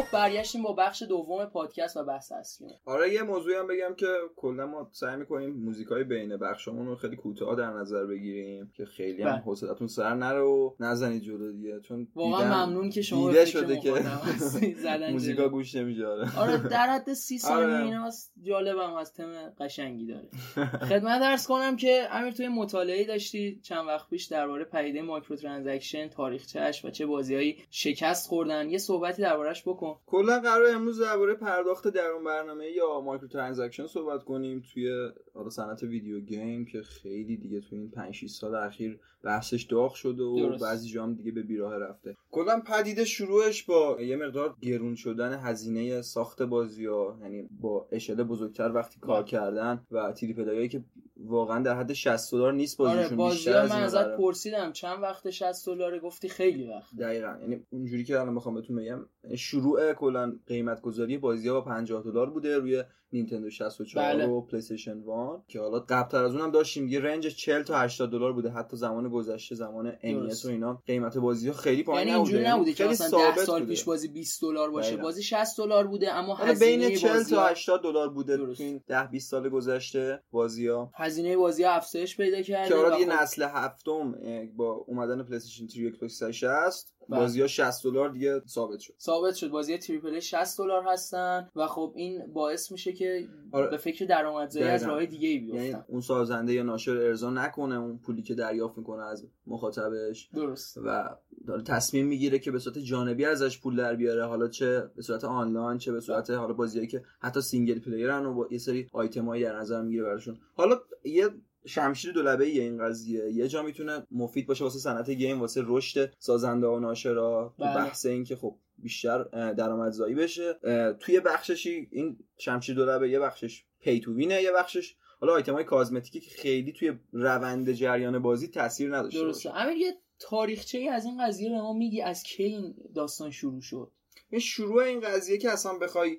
خب 0.00 0.12
برگشتیم 0.12 0.62
با 0.62 0.72
بخش 0.72 1.02
دوم 1.02 1.44
پادکست 1.44 1.96
و 1.96 2.04
بحث 2.04 2.32
اصلی. 2.32 2.68
آره 2.84 3.12
یه 3.12 3.22
موضوعی 3.22 3.56
هم 3.56 3.66
بگم 3.66 3.94
که 3.94 4.06
کلا 4.36 4.66
ما 4.66 4.88
سعی 4.92 5.16
می‌کنیم 5.16 5.50
موزیکای 5.50 6.04
بین 6.04 6.36
بخشمون 6.36 6.86
رو 6.86 6.96
خیلی 6.96 7.16
کوتاه 7.16 7.56
در 7.56 7.70
نظر 7.70 8.06
بگیریم 8.06 8.72
که 8.76 8.84
خیلی 8.84 9.22
هم 9.22 9.30
بله. 9.30 9.40
حوصلتون 9.40 9.86
سر 9.86 10.14
نره 10.14 10.40
و 10.40 10.70
نزنید 10.80 11.22
جلو 11.22 11.52
دیگه 11.52 11.80
چون 11.80 12.08
واقعا 12.14 12.66
ممنون 12.66 12.90
که 12.90 13.02
شما 13.02 13.28
دیده 13.28 13.44
شده 13.44 13.80
که 13.80 13.92
موزیکا 15.10 15.48
گوش 15.48 15.74
نمیشه 15.74 16.06
آره. 16.38 16.68
در 16.68 16.86
حد 16.86 17.12
30 17.12 17.38
ثانیه 17.48 17.74
آره. 17.74 17.84
ایناست 17.84 18.32
جالبم 18.42 18.94
از 18.94 19.12
تم 19.12 19.32
قشنگی 19.60 20.06
داره. 20.06 20.28
خدمتت 20.90 21.20
عرض 21.20 21.46
کنم 21.46 21.76
که 21.76 22.08
امیر 22.10 22.32
توی 22.32 22.48
مطالعه 22.48 23.04
داشتی 23.04 23.60
چند 23.62 23.86
وقت 23.86 24.10
پیش 24.10 24.26
درباره 24.26 24.64
پدیده 24.64 25.02
microtransaction 25.02 26.08
تاریخچه‌اش 26.08 26.84
و 26.84 26.90
چه 26.90 27.06
بازیهایی 27.06 27.58
شکست 27.70 28.28
خوردن 28.28 28.70
یه 28.70 28.78
صحبتی 28.78 29.22
دربارش 29.22 29.62
بکن. 29.62 29.89
کلا 30.06 30.40
قرار 30.40 30.74
امروز 30.74 31.00
درباره 31.00 31.34
پرداخت 31.34 31.88
درون 31.88 32.24
برنامه 32.24 32.70
یا 32.70 33.00
microtransaction 33.00 33.86
صحبت 33.86 34.24
کنیم 34.24 34.62
توی 34.74 35.10
حالا 35.34 35.50
صنعت 35.50 35.82
video 35.82 36.20
game 36.20 36.64
که 36.64 36.82
خیلی 36.82 37.36
دیگه 37.36 37.60
تو 37.60 37.76
این 37.76 37.90
5 37.90 38.14
6 38.14 38.30
سال 38.30 38.54
اخیر 38.54 39.00
بحثش 39.22 39.62
داغ 39.62 39.94
شده 39.94 40.22
و 40.22 40.36
درست. 40.36 40.62
بعضی 40.62 40.88
جام 40.88 41.14
دیگه 41.14 41.32
به 41.32 41.42
بیراه 41.42 41.78
رفته. 41.78 42.16
کلا 42.30 42.60
پدیده 42.60 43.04
شروعش 43.04 43.62
با 43.62 44.00
یه 44.00 44.16
مقدار 44.16 44.56
گرون 44.60 44.94
شدن 44.94 45.38
هزینه 45.38 46.02
ساخت 46.02 46.42
بازی 46.42 46.86
ها 46.86 47.18
یعنی 47.22 47.48
با 47.60 47.88
اشل 47.92 48.24
بزرگتر 48.24 48.72
وقتی 48.72 49.00
کار 49.00 49.22
کردن 49.22 49.86
و 49.90 50.12
تیری 50.12 50.34
پدایی 50.34 50.68
که 50.68 50.84
واقعا 51.16 51.62
در 51.62 51.76
حد 51.76 51.92
60 51.92 52.32
دلار 52.32 52.52
نیست 52.52 52.80
آره، 52.80 53.08
بازیشون 53.16 53.20
آره 53.20 53.32
بیشتر 53.34 53.66
من 53.66 53.82
ازت 53.82 54.16
پرسیدم 54.16 54.72
چند 54.72 55.02
وقت 55.02 55.30
60 55.30 55.66
دلار 55.66 55.98
گفتی 55.98 56.28
خیلی 56.28 56.68
وقت. 56.68 56.96
دقیقا. 56.96 57.38
یعنی 57.40 57.66
اونجوری 57.70 58.04
که 58.04 58.20
الان 58.20 58.34
بخوام 58.34 58.54
بهتون 58.54 58.76
بگم 58.76 59.06
شروع 59.36 59.92
کلا 59.92 60.36
قیمت 60.46 60.80
گذاری 60.80 61.18
بازی 61.18 61.48
ها 61.48 61.54
با 61.54 61.60
50 61.60 62.02
دلار 62.02 62.30
بوده 62.30 62.58
روی 62.58 62.84
نینتندو 63.12 63.50
64 63.50 64.04
بله. 64.04 64.26
و 64.26 64.40
پلی 64.40 64.58
استیشن 64.58 64.98
1 64.98 65.04
که 65.48 65.60
حالا 65.60 65.80
قبلتر 65.80 66.24
از 66.24 66.34
اونم 66.34 66.50
داشتیم. 66.50 66.88
یه 66.88 67.00
رنج 67.00 67.26
40 67.26 67.62
تا 67.62 67.78
80 67.78 68.10
دلار 68.10 68.32
بوده. 68.32 68.50
حتی 68.50 68.76
زمان 68.76 69.08
گذشته 69.08 69.54
زمان 69.54 69.92
NES 69.92 70.44
و 70.44 70.48
اینا 70.48 70.82
قیمت 70.86 71.18
بازی 71.18 71.48
ها 71.48 71.54
خیلی 71.54 71.82
پایین 71.82 72.08
یعنی 72.08 72.20
نبوده. 72.20 72.36
اینجوری 72.36 72.54
نبوده 72.54 72.72
که 72.72 72.84
مثلا 72.84 73.30
10 73.30 73.44
سال 73.44 73.66
پیش 73.66 73.84
بازی 73.84 74.08
20 74.08 74.42
دلار 74.42 74.70
باشه. 74.70 74.88
بایدن. 74.88 75.02
بازی 75.02 75.22
60 75.22 75.58
دلار 75.58 75.86
بوده 75.86 76.12
اما 76.12 76.34
هزینه 76.34 76.88
بین 76.88 76.96
40 76.96 77.22
تا 77.22 77.46
80 77.46 77.82
دلار 77.82 78.08
بوده 78.08 78.36
تو 78.36 78.54
این 78.58 78.84
10 78.86 79.06
20 79.06 79.30
سال 79.30 79.48
گذشته 79.48 80.22
بازی 80.30 80.66
ها. 80.66 80.92
هزینه 80.94 81.36
بازی 81.36 81.62
ها 81.62 81.70
افزایش 81.70 82.16
پیدا 82.16 82.42
کرده 82.42 82.68
که 82.68 82.74
حالا 82.74 82.98
یه 82.98 83.06
خب 83.06 83.22
نسل 83.22 83.42
هفتم 83.42 84.14
با 84.56 84.84
اومدن 84.86 85.22
پلی 85.22 85.36
استیشن 85.36 85.66
3 85.66 85.80
و 85.80 85.84
ایکس 85.84 85.98
باکس 85.98 86.18
360 86.18 86.92
بازی 87.10 87.40
ها 87.40 87.46
60 87.46 87.84
دلار 87.84 88.08
دیگه 88.08 88.42
ثابت 88.46 88.78
شد. 88.78 88.94
ثابت 89.00 89.34
شد. 89.34 89.50
بازی 89.50 89.78
triple 89.78 90.20
60 90.20 90.58
دلار 90.58 90.84
هستن 90.86 91.48
و 91.56 91.66
خب 91.66 91.92
این 91.96 92.32
باعث 92.32 92.72
میشه 92.72 92.92
که 92.92 93.28
آره. 93.52 93.70
به 93.70 93.76
فکر 93.76 94.04
درآمدزایی 94.04 94.66
از 94.66 94.82
راه 94.82 95.06
دیگه 95.06 95.28
ای 95.28 95.38
بیفتن. 95.38 95.62
یعنی 95.62 95.82
اون 95.88 96.00
سازنده 96.00 96.52
یا 96.52 96.62
ناشر 96.62 96.96
ارضا 96.96 97.30
نکنه 97.30 97.74
اون 97.78 97.98
پولی 97.98 98.22
که 98.22 98.34
دریافت 98.34 98.78
می‌کنه 98.78 99.02
از 99.02 99.26
مخاطبش. 99.46 100.28
درست. 100.34 100.78
و 100.84 101.16
داره 101.46 101.62
تصمیم 101.62 102.06
می‌گیره 102.06 102.38
که 102.38 102.50
به 102.50 102.58
صورت 102.58 102.78
جانبی 102.78 103.24
ازش 103.24 103.60
پول 103.60 103.76
در 103.76 103.94
بیاره. 103.94 104.24
حالا 104.26 104.48
چه 104.48 104.90
به 104.96 105.02
صورت 105.02 105.24
آنلاین 105.24 105.78
چه 105.78 105.92
به 105.92 106.00
صورت 106.00 106.30
حالا 106.30 106.52
بازیایی 106.52 106.88
که 106.88 107.02
حتی 107.20 107.40
single 107.40 107.78
player 107.78 108.19
ن 108.19 108.26
و 108.26 108.34
با 108.34 108.48
یه 108.50 108.58
سری 108.58 108.88
آیتمایی 108.92 109.44
در 109.44 109.58
نظر 109.58 109.82
می‌گیره 109.82 110.04
براشون. 110.04 110.38
حالا 110.54 110.80
یه 111.04 111.28
شمشیر 111.66 112.12
دولبه 112.12 112.44
ای 112.44 112.60
این 112.60 112.84
قضیه. 112.84 113.30
یه 113.32 113.48
جا 113.48 113.62
می‌تونه 113.62 114.06
مفید 114.10 114.46
باشه 114.46 114.64
واسه 114.64 114.78
صنعت 114.78 115.10
گیم 115.10 115.40
واسه 115.40 115.62
رشد 115.66 116.12
سازنده 116.18 116.66
و 116.66 116.78
ناشرا. 116.78 117.54
تو 117.58 117.64
بله. 117.64 117.74
بحث 117.74 118.06
این 118.06 118.24
که 118.24 118.36
خب 118.36 118.58
بیشتر 118.78 119.24
درآمدزایی 119.52 120.14
بشه. 120.14 120.58
توی 121.00 121.20
بخششی 121.20 121.88
این 121.90 122.18
شمشیر 122.38 122.74
دولبه 122.74 123.10
یه 123.10 123.18
بخشش 123.18 123.64
پی 123.80 124.00
تو 124.00 124.14
وینه 124.14 124.42
یه 124.42 124.52
بخشش 124.52 124.96
حالا 125.20 125.32
آیتم 125.32 125.52
های 125.52 125.64
کازمتیکی 125.64 126.20
که 126.20 126.30
خیلی 126.30 126.72
توی 126.72 126.92
روند 127.12 127.72
جریان 127.72 128.18
بازی 128.18 128.48
تاثیر 128.48 128.96
نداشته 128.96 129.20
درسته. 129.20 129.56
امیر 129.56 129.76
یه 129.76 129.92
تاریخچه 130.18 130.78
ای 130.78 130.88
از 130.88 131.04
این 131.04 131.26
قضیه 131.26 131.50
به 131.50 131.56
ما 131.56 131.72
میگی 131.72 132.02
از 132.02 132.22
کی 132.22 132.42
این 132.42 132.74
داستان 132.94 133.30
شروع 133.30 133.60
شد؟ 133.60 133.92
این 134.30 134.40
شروع 134.40 134.82
این 134.82 135.00
قضیه 135.00 135.38
که 135.38 135.50
اصلا 135.50 135.78
بخوای 135.78 136.18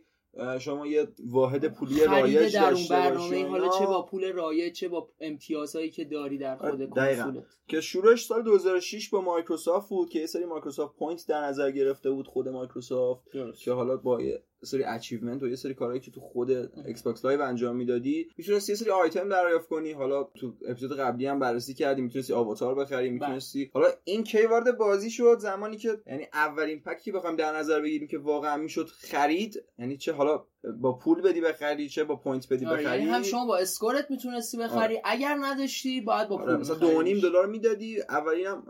شما 0.59 0.87
یه 0.87 1.07
واحد 1.25 1.67
پولی 1.67 2.05
رایج 2.05 2.55
در 2.55 2.73
اون 2.73 2.87
برنامه 2.89 3.47
حالا 3.47 3.69
چه 3.69 3.85
با 3.85 4.05
پول 4.05 4.31
رایج 4.31 4.73
چه 4.73 4.87
با 4.87 5.09
امتیازهایی 5.19 5.89
که 5.89 6.05
داری 6.05 6.37
در 6.37 6.55
خود 6.57 6.89
کنسولت؟ 6.89 7.43
که 7.67 7.81
شروعش 7.81 8.25
سال 8.25 8.43
2006 8.43 9.09
با 9.09 9.21
مایکروسافت 9.21 9.89
بود 9.89 10.09
که 10.09 10.19
یه 10.19 10.25
سری 10.25 10.45
مایکروسافت 10.45 10.95
point 10.95 11.27
در 11.27 11.41
نظر 11.41 11.71
گرفته 11.71 12.11
بود 12.11 12.27
خود 12.27 12.49
مایکروسافت 12.49 13.23
که 13.57 13.71
حالا 13.71 13.97
با 13.97 14.19
سری 14.63 14.83
achievement 14.83 15.43
و 15.43 15.47
یه 15.47 15.55
سری 15.55 15.73
کارهایی 15.73 16.01
که 16.01 16.11
تو 16.11 16.21
خود 16.21 16.51
ایکس 16.85 17.03
باکس 17.03 17.25
لایو 17.25 17.41
انجام 17.41 17.75
می‌دادی 17.75 18.27
می‌تونستی 18.37 18.71
یه 18.71 18.77
سری 18.77 18.89
آیتم 18.89 19.29
دریافت 19.29 19.67
کنی 19.67 19.91
حالا 19.91 20.23
تو 20.23 20.53
اپیزود 20.67 20.99
قبلی 20.99 21.25
هم 21.25 21.39
بررسی 21.39 21.73
کردیم 21.73 22.03
می‌تونستی 22.03 22.33
avatar 22.33 22.75
بخری 22.75 23.09
بله. 23.09 23.13
می‌تونستی 23.13 23.71
حالا 23.73 23.87
این 24.03 24.23
کی 24.23 24.45
وارد 24.45 24.77
بازی 24.77 25.09
شد 25.09 25.37
زمانی 25.39 25.77
که 25.77 26.01
یعنی 26.07 26.27
اولین 26.33 26.81
pack 26.81 27.05
ی 27.05 27.11
بخوایم 27.11 27.35
در 27.35 27.57
نظر 27.57 27.81
بگیریم 27.81 28.07
که 28.07 28.17
واقعا 28.17 28.57
می‌شد 28.57 28.85
خرید 28.85 29.63
یعنی 29.79 29.97
چه 29.97 30.13
حالا 30.13 30.45
با 30.81 30.93
پول 30.93 31.21
بدی 31.21 31.41
بخری 31.41 31.89
چه 31.89 32.03
با 32.03 32.15
point 32.15 32.53
بدی 32.53 32.65
آره، 32.65 32.77
بخری؟ 32.77 32.99
یعنی 32.99 33.11
هم 33.11 33.23
شما 33.23 33.45
با 33.45 33.57
score 33.57 34.02
ت 34.02 34.11
می‌تونستی 34.11 34.57
بخری 34.57 34.77
آره. 34.95 35.01
اگر 35.05 35.37
نداشتی 35.41 36.01
باید 36.01 36.27
با 36.27 36.35
آره، 36.35 36.45
پول 36.45 36.55
مثلا 36.55 37.03
2.5 37.03 37.21
دلار 37.21 37.47
می‌دادی 37.47 38.01
اولین 38.01 38.45
هم 38.45 38.63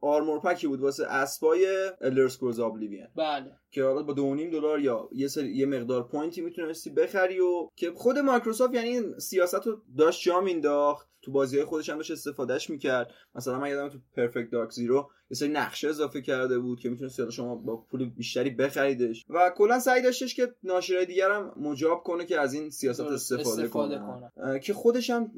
armor 0.00 0.40
pack 0.40 0.61
ی 0.61 0.66
بود 0.66 0.80
واسه 0.80 1.06
اسبای 1.06 1.66
الدر 2.00 2.62
ابلیوین 2.62 3.06
بله. 3.16 3.52
که 3.70 3.84
حالا 3.84 4.02
با 4.02 4.14
2.5 4.14 4.52
دلار 4.52 4.80
یا 4.80 5.08
یه 5.12 5.28
سری 5.28 5.56
یه 5.56 5.66
مقدار 5.66 6.08
point 6.08 6.35
ی 6.35 6.40
می‌تونستی 6.40 6.90
بخری 6.90 7.40
و 7.40 7.68
که 7.76 7.92
خود 7.92 8.18
مایکروسافت 8.18 8.74
یعنی 8.74 8.88
این 8.88 9.18
سیاست 9.18 9.66
رو 9.66 9.82
داشت 9.98 10.22
جا 10.22 10.40
مینداخت 10.40 11.08
تو 11.26 11.32
بازی 11.32 11.56
های 11.56 11.64
خودش 11.64 11.90
هم 11.90 11.96
داشت 11.96 12.10
استفادهش 12.10 12.70
می‌کرد. 12.70 13.10
مثلا 13.34 13.58
من 13.58 13.70
یادم 13.70 13.88
تو 13.88 13.98
پرفکت 14.16 14.50
دارک 14.50 14.70
زیرو 14.70 15.10
یه 15.30 15.34
سری 15.36 15.48
نقشه 15.48 15.88
اضافه 15.88 16.22
کرده 16.22 16.58
بود 16.58 16.80
که 16.80 16.88
می‌تونست 16.88 17.30
شما 17.30 17.54
با 17.54 17.76
پول 17.76 18.10
بیشتری 18.10 18.50
بخریدش. 18.50 19.24
و 19.28 19.52
کلا 19.56 19.80
سعی 19.80 20.02
داشتش 20.02 20.34
که 20.34 20.54
ناشرای 20.62 21.06
دیگر 21.06 21.30
هم 21.30 21.52
مجاب 21.56 22.02
کنه 22.02 22.26
که 22.26 22.40
از 22.40 22.54
این 22.54 22.70
سیاست 22.70 23.00
استفاده 23.00 23.62
استفاده 23.62 23.98
کنه. 23.98 24.60
که 24.60 24.74
خودش 24.74 25.10
هم 25.10 25.30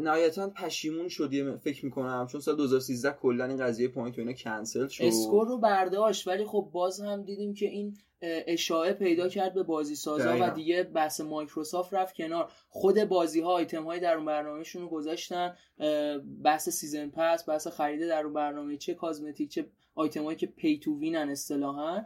نهایتا 0.00 0.50
پشیمون 0.50 1.08
شد 1.08 1.58
فکر 1.58 1.84
می‌کنم. 1.84 2.26
چون 2.26 2.40
سال 2.40 2.56
2013 2.56 3.12
کلا 3.22 3.44
این 3.44 3.56
قضیه 3.56 3.88
point 3.88 4.18
و 4.18 4.20
اینا 4.20 4.32
کنسل 4.32 4.88
شد. 4.88 5.04
score 5.04 5.46
رو 5.48 5.58
برداشت 5.58 6.28
ولی 6.28 6.44
خب 6.44 6.70
باز 6.72 7.00
هم 7.00 7.22
دیدیم 7.22 7.54
که 7.54 7.66
این 7.66 7.96
اشاعه 8.22 8.92
پیدا 8.92 9.28
کرد 9.28 9.54
به 9.54 9.62
بازی 9.62 9.94
سازا 9.94 10.36
و 10.40 10.50
دیگه 10.50 10.82
بحث 10.82 11.20
مایکروسافت 11.20 11.94
رفت 11.94 12.14
کنار. 12.14 12.50
خود 12.68 13.04
بازی 13.04 13.40
ها 13.40 13.52
آیتم 13.52 13.84
های 13.84 14.00
در 14.00 14.16
اون 14.16 14.24
برنامهشون 14.24 14.82
رو 14.82 14.88
گذاشتن. 14.88 15.56
بحث 16.44 16.68
season 16.68 17.10
pass 17.10 17.48
بحث 17.48 17.66
خرید 17.66 18.08
در 18.08 18.24
اون 18.24 18.32
برنامه 18.32 18.76
چه 18.76 18.94
cosmetic 18.94 19.50
چه 19.50 19.66
آیتم 19.94 20.24
هایی 20.24 20.36
که 20.36 20.46
pay 20.46 20.78
to 20.78 20.98
win 20.98 21.20
ن 21.20 21.28
اصطلاحا. 21.28 22.04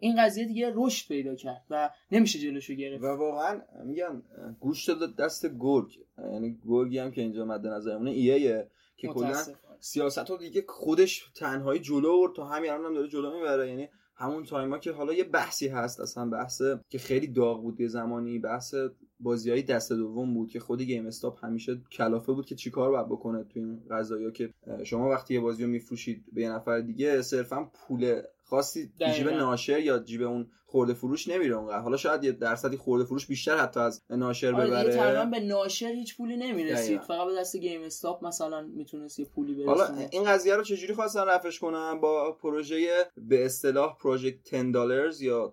این 0.00 0.16
قضیه 0.18 0.44
دیگه 0.44 0.72
رشد 0.74 1.08
پیدا 1.08 1.34
کرد 1.34 1.62
و 1.70 1.90
نمیشه 2.12 2.38
جلوشو 2.38 2.74
گرفت. 2.74 3.04
و 3.04 3.06
واقعا 3.06 3.62
میگم 3.84 4.22
گوش 4.60 4.88
داد 4.88 5.16
دست 5.16 5.46
گرگ. 5.58 5.98
یعنی 6.18 6.58
گرگی 6.68 6.98
هم 6.98 7.10
که 7.10 7.20
اینجا 7.20 7.44
مد 7.44 7.66
نظرمونه 7.66 8.10
ایه 8.10 8.70
که 8.96 9.08
کلا 9.08 9.42
سیاست 9.80 10.30
رو 10.30 10.36
دیگه 10.36 10.64
خودش 10.68 11.24
تنهایی 11.34 11.80
جلو 11.80 12.20
برد 12.20 12.34
تا 12.34 12.44
همین 12.44 12.70
الان 12.70 12.86
هم 12.86 12.94
داره 12.94 13.08
جلو 13.08 13.34
می‌بره. 13.34 13.68
یعنی 13.68 13.88
همون 14.14 14.44
تایما 14.44 14.78
که 14.78 14.92
حالا 14.92 15.12
یه 15.12 15.24
بحثی 15.24 15.68
هست 15.68 16.00
اصلا 16.00 16.26
بحث 16.26 16.62
که 16.88 16.98
خیلی 16.98 17.26
داغ 17.26 17.62
بود 17.62 17.80
یه 17.80 17.88
زمانی 17.88 18.38
بحث 18.38 18.74
بازی 19.20 19.50
های 19.50 19.62
دست 19.62 19.92
دوم 19.92 20.34
بود 20.34 20.50
که 20.50 20.60
خود 20.60 20.82
گیم 20.82 21.06
استاپ 21.06 21.44
همیشه 21.44 21.80
کلافه 21.92 22.32
بود 22.32 22.46
که 22.46 22.54
چیکار 22.54 22.90
باید 22.90 23.06
بکنه 23.06 23.44
تو 23.44 23.60
این 23.60 23.82
قضايا 23.90 24.30
که 24.30 24.54
شما 24.84 25.08
وقتی 25.08 25.34
یه 25.34 25.40
بازی 25.40 25.64
رو 25.64 25.70
میفروشید 25.70 26.24
به 26.32 26.42
یه 26.42 26.50
نفر 26.50 26.80
دیگه 26.80 27.22
صرفا 27.22 27.64
پول 27.64 28.22
خاصی 28.52 28.92
جیب 29.16 29.28
ناشر 29.28 29.78
یا 29.78 29.98
جیب 29.98 30.22
اون 30.22 30.50
خورده 30.66 30.94
فروش 30.94 31.28
نمیره 31.28 31.54
اونقدر. 31.56 31.80
حالا 31.80 31.96
شاید 31.96 32.24
یه 32.24 32.32
درصدی 32.32 32.76
خورده 32.76 33.04
فروش 33.04 33.26
بیشتر 33.26 33.56
حتی 33.56 33.80
از 33.80 34.02
ناشر 34.10 34.54
آره 34.54 34.66
ببره. 34.66 34.96
تقریبا 34.96 35.24
به 35.24 35.40
ناشر 35.40 35.92
هیچ 35.92 36.16
پولی 36.16 36.36
نمی‌رسید. 36.36 37.00
فقط 37.00 37.26
به 37.26 37.34
دست 37.34 37.56
GameStop 37.56 38.24
مثلا 38.24 38.62
می‌تونست 38.62 39.18
یه 39.18 39.24
پولی 39.24 39.54
برسونه. 39.54 39.84
حالا 39.84 40.08
این 40.10 40.24
قضیه 40.24 40.56
رو 40.56 40.62
چجوری 40.62 40.94
خواستن 40.94 41.24
رفعش 41.24 41.58
کنن؟ 41.58 42.00
با 42.00 42.32
project 42.32 43.06
به 43.16 43.44
اصطلاح 43.44 43.96
project 43.98 44.30
10 44.52 44.62
دلار 44.62 45.12
یا 45.20 45.52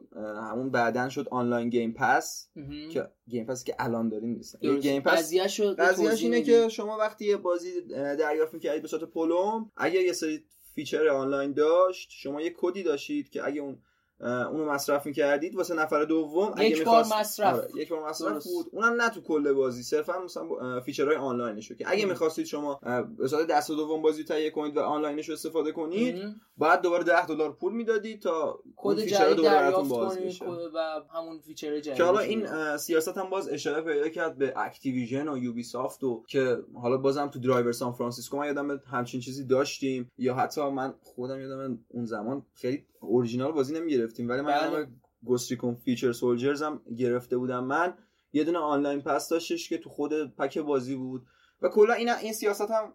همون 0.51 0.71
بعدن 0.71 1.09
شد 1.09 1.27
online 1.31 1.69
game 1.69 1.93
pass 1.93 2.49
که 2.91 3.07
Game 3.29 3.45
Pass 3.45 3.63
که 3.63 3.75
الان 3.79 4.09
داریم 4.09 4.29
نیست. 4.29 4.61
Game 4.61 5.01
pass 5.01 5.33
قضیه‌ش 5.79 6.23
اینه 6.23 6.41
که 6.41 6.69
شما 6.69 6.97
وقتی 6.97 7.25
یه 7.25 7.37
بازی 7.37 7.81
دریافت 7.91 8.53
می‌کردید 8.53 8.81
به 8.81 8.87
صورت 8.87 9.03
پلمپ 9.03 9.71
اگه 9.77 10.01
یه 10.01 10.13
سری 10.13 10.43
feature 10.75 11.07
online 11.07 11.53
داشت 11.53 12.09
شما 12.11 12.41
یه 12.41 12.53
کدی 12.57 12.83
داشتید 12.83 13.29
که 13.29 13.45
اگه 13.45 13.61
اون 13.61 13.77
اونو 14.21 14.65
مصرف 14.65 15.05
می‌کردید 15.05 15.55
واسه 15.55 15.75
نفر 15.75 16.03
دوم 16.03 16.53
اگه 16.57 16.69
یک 16.69 16.83
بار 16.83 17.05
مصرف. 17.19 17.55
آره، 17.55 17.67
یک 17.75 17.89
بار 17.89 18.09
مصرف 18.09 18.43
بود. 18.43 18.65
اونم 18.71 19.01
نه 19.01 19.09
تو 19.09 19.21
کل 19.21 19.53
بازی 19.53 19.83
صرفا 19.83 20.19
مثلا 20.19 20.81
feature 20.81 21.15
های 21.15 21.26
online 21.26 21.59
شو 21.59 21.75
که 21.75 21.85
اگه 21.87 22.05
می‌خواستید 22.05 22.45
شما 22.45 22.79
به 23.17 23.27
صورت 23.27 23.47
دست 23.47 23.71
دوم 23.71 24.01
بازی 24.01 24.23
تهیه 24.23 24.49
کنید 24.49 24.77
و 24.77 24.79
آنلاینش 24.79 25.29
رو 25.29 25.33
استفاده 25.33 25.71
کنید 25.71 26.35
بعد 26.57 26.81
دوباره 26.81 27.03
10 27.03 27.25
دلار 27.25 27.53
پول 27.53 27.73
می‌دادید 27.73 28.21
تا 28.21 28.59
کد 28.75 28.99
جدید 28.99 29.45
دریافت 29.45 29.89
کنید 29.89 30.41
و 30.73 31.01
همون 31.13 31.39
feature 31.39 31.79
جدید 31.79 31.97
که 31.97 32.03
حالا 32.03 32.19
این 32.19 32.77
سیاست 32.77 33.17
هم 33.17 33.29
باز 33.29 33.49
اشاعه 33.49 33.81
پیدا 33.81 34.09
کرد 34.09 34.37
به 34.37 34.53
Activision 34.55 35.27
و 35.27 35.37
Ubisoft 35.37 36.03
و 36.03 36.23
که 36.27 36.57
حالا 36.73 36.97
بازم 36.97 37.27
تو 37.27 37.39
Driver 37.39 37.71
San 37.71 37.93
Francisco 37.93 38.37
ما 38.37 38.45
یادم 38.45 38.81
همچین 38.91 39.21
چیزی 39.21 39.43
داشتیم 39.43 40.11
یا 40.17 40.35
حتی 40.35 40.69
من 40.69 40.93
خودم 41.03 41.39
یادم 41.39 41.79
اون 41.89 42.05
زمان 42.05 42.45
خیلی 42.53 42.85
اورجینال 43.01 43.51
بازی 43.51 43.73
نمی‌گرفتیم 43.73 44.29
ولی 44.29 44.41
من 44.41 44.71
بله. 44.71 44.87
Ghost 45.23 45.49
Recon 45.49 45.75
Future 45.75 46.11
Soldier 46.11 46.61
هم 46.61 46.81
گرفته 46.97 47.37
بودم. 47.37 47.63
من 47.63 47.93
یه 48.33 48.43
دونه 48.43 48.57
آنلاین 48.57 49.01
پس 49.01 49.29
داشتش 49.29 49.69
که 49.69 49.77
تو 49.77 49.89
خود 49.89 50.35
پک 50.35 50.57
بازی 50.57 50.95
بود. 50.95 51.21
و 51.61 51.69
کلا 51.69 51.93
این 51.93 52.09
این 52.09 52.33
سیاست 52.33 52.71
هم 52.71 52.93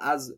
از 0.00 0.34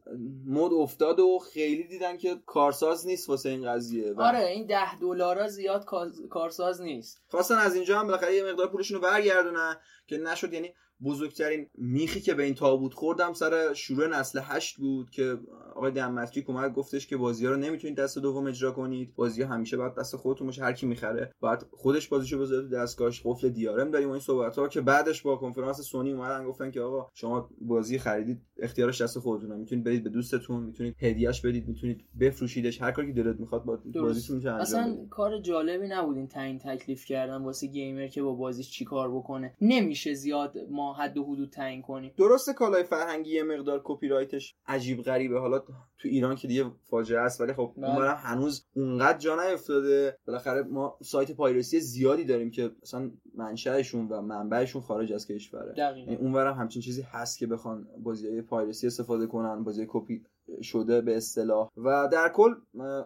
مد 0.46 0.72
افتاد 0.72 1.20
و 1.20 1.38
خیلی 1.38 1.88
دیدن 1.88 2.16
که 2.16 2.42
کارساز 2.46 3.06
نیست 3.06 3.28
واسه 3.28 3.48
این 3.48 3.66
قضیه. 3.66 4.14
آره 4.16 4.46
این 4.46 4.66
ده 4.66 4.98
دلارا 4.98 5.48
زیاد 5.48 5.84
کارساز 6.30 6.82
نیست. 6.82 7.22
خواستن 7.28 7.54
از 7.54 7.74
اینجا 7.74 7.98
هم 7.98 8.06
بالاخره 8.06 8.34
یه 8.34 8.44
مقدار 8.44 8.70
پولشون 8.70 8.96
رو 8.96 9.02
برگردونن 9.02 9.76
که 10.06 10.18
نشد. 10.18 10.52
یعنی 10.52 10.74
بزرگترین 11.04 11.70
میخی 11.74 12.20
که 12.20 12.34
به 12.34 12.42
این 12.42 12.54
تابوت 12.54 12.94
خوردم 12.94 13.32
سر 13.32 13.74
شروع 13.74 14.06
نسل 14.06 14.40
هشت 14.42 14.76
بود 14.76 15.10
که 15.10 15.38
آقای 15.80 15.92
دمتریک 15.92 16.50
اومد 16.50 16.74
گفتش 16.74 17.06
که 17.06 17.16
بازی 17.16 17.46
ها 17.46 17.52
رو 17.52 17.58
نمی‌تونید 17.58 17.96
دست 17.96 18.18
دوم 18.18 18.46
اجرا 18.46 18.72
کنید. 18.72 19.14
بازی 19.14 19.42
ها 19.42 19.54
همیشه 19.54 19.76
باید 19.76 19.94
دست 19.94 20.16
خودتون 20.16 20.46
باشه 20.46 20.62
هر 20.62 20.72
کی 20.72 20.86
می‌خره 20.86 21.32
بعد 21.42 21.66
خودش 21.72 22.08
بازیشو 22.08 22.38
بذاره 22.38 22.68
تو 22.68 22.76
دستگاهش. 22.76 23.22
قفل 23.24 23.48
دیارم 23.48 23.90
داریم 23.90 24.08
و 24.08 24.12
این 24.12 24.20
صحبت 24.20 24.58
ها 24.58 24.68
که 24.68 24.80
بعدش 24.80 25.22
با 25.22 25.36
کنفرانس 25.36 25.80
سونی 25.80 26.12
اومدن 26.12 26.44
گفتن 26.44 26.70
که 26.70 26.80
آقا 26.80 27.08
شما 27.14 27.50
بازی 27.60 27.98
خریدید 27.98 28.40
اختیارش 28.58 29.00
دست 29.00 29.18
خودتونه. 29.18 29.56
می‌تونید 29.56 29.84
برید 29.84 30.04
به 30.04 30.10
دوستتون 30.10 30.62
می‌تونید 30.62 30.94
هدیهش 30.98 31.40
بدید 31.40 31.68
می‌تونید 31.68 32.04
بفروشیدش. 32.20 32.82
هر 32.82 32.92
کاری 32.92 33.14
که 33.14 33.22
دلت 33.22 33.40
می‌خواد 33.40 33.64
با 33.64 33.78
بازیتون 33.94 34.36
می‌تونه 34.36 34.54
اصلا 34.54 34.96
کار 35.10 35.40
جالبی 35.40 35.88
نبود 35.88 36.16
این 36.16 36.28
تعیین 36.28 36.58
تکلیف 36.58 37.04
کردن 37.04 37.42
واسه 37.42 37.66
gamer 37.66 38.06
که 38.06 38.22
با 38.22 38.34
بازیش 38.34 38.70
چیکار 38.70 39.10
بکنه. 39.16 39.54
نمیشه 39.60 40.14
زیاد 40.14 40.54
ما 40.70 40.94
حد 40.94 41.18
و 41.18 41.24
حدود 41.24 41.50
تعیین 41.50 41.82
کنیم. 41.82 42.12
درسته 42.16 42.52
کالای 42.52 42.82
فرهنگی 42.82 43.30
یه 43.30 43.42
مقدار 43.42 43.80
کپی 43.84 44.08
رایتش 44.08 44.54
عجیب 44.66 45.02
غریبه. 45.02 45.38
حالا 45.38 45.62
تو 45.98 46.08
ایران 46.08 46.36
که 46.36 46.48
دیگه 46.48 46.64
فاجعه 46.90 47.20
است 47.20 47.40
ولی 47.40 47.52
خب. 47.52 47.72
اونورم 47.76 48.16
هنوز 48.20 48.66
اونقدر 48.74 49.18
جا 49.18 49.36
نیفتاده. 49.44 50.16
بالاخره 50.26 50.62
ما 50.62 50.98
سایت 51.02 51.32
piracy 51.32 51.80
زیادی 51.80 52.24
داریم 52.24 52.50
که 52.50 52.70
مثلا 52.82 53.10
منشأشون 53.34 54.08
و 54.08 54.20
منبعشون 54.20 54.82
خارج 54.82 55.12
از 55.12 55.26
کشوره. 55.26 55.74
یعنی 55.98 56.16
اونورم 56.16 56.54
همچین 56.54 56.82
چیزی 56.82 57.02
هست 57.02 57.38
که 57.38 57.46
بخوان 57.46 57.86
بازی 58.02 58.42
piracy 58.42 58.86
استفاده 58.86 59.26
کنن 59.26 59.64
بازی 59.64 59.86
کپی 59.88 60.22
شده 60.62 61.00
به 61.00 61.16
اصطلاح. 61.16 61.70
و 61.76 62.08
در 62.12 62.32
کل 62.34 62.54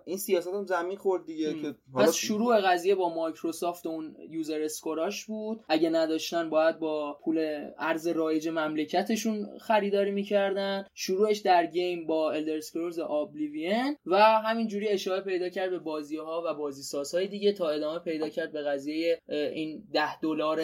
این 0.05 0.18
سیاست 0.18 0.49
هم 0.49 0.66
زمین 0.66 0.97
خورد 0.97 1.26
دیگه 1.26 1.55
که 1.55 1.74
پس 1.95 2.14
شروع 2.14 2.61
قضیه 2.61 2.95
با 2.95 3.14
مایکروسافت 3.14 3.86
اون 3.86 4.16
user 4.30 4.62
score 4.62 5.07
اش 5.07 5.24
بود. 5.24 5.64
اگه 5.68 5.90
نداشتن 5.90 6.51
باید 6.51 6.78
با 6.78 7.18
پول 7.24 7.68
ارز 7.78 8.07
رایج 8.07 8.49
مملکتشون 8.49 9.59
خریداری 9.61 10.11
می‌کردن. 10.11 10.84
شروعش 10.95 11.38
در 11.38 11.66
game 11.66 12.07
با 12.07 12.32
Elder 12.32 12.57
Scrolls 12.57 12.98
Oblivion 12.98 13.96
و 14.07 14.16
همینجوری 14.20 14.88
اشاعه 14.88 15.20
پیدا 15.20 15.49
کرد 15.49 15.70
به 15.70 15.78
بازی 15.78 16.16
ها 16.16 16.42
و 16.47 16.55
بازی 16.55 16.82
سازهای 16.82 17.28
دیگه 17.28 17.53
تا 17.53 17.68
ادامه 17.68 17.99
پیدا 17.99 18.28
کرد 18.28 18.53
به 18.53 18.62
قضیه 18.62 19.20
این 19.28 19.84
10 19.92 20.20
دلار 20.20 20.61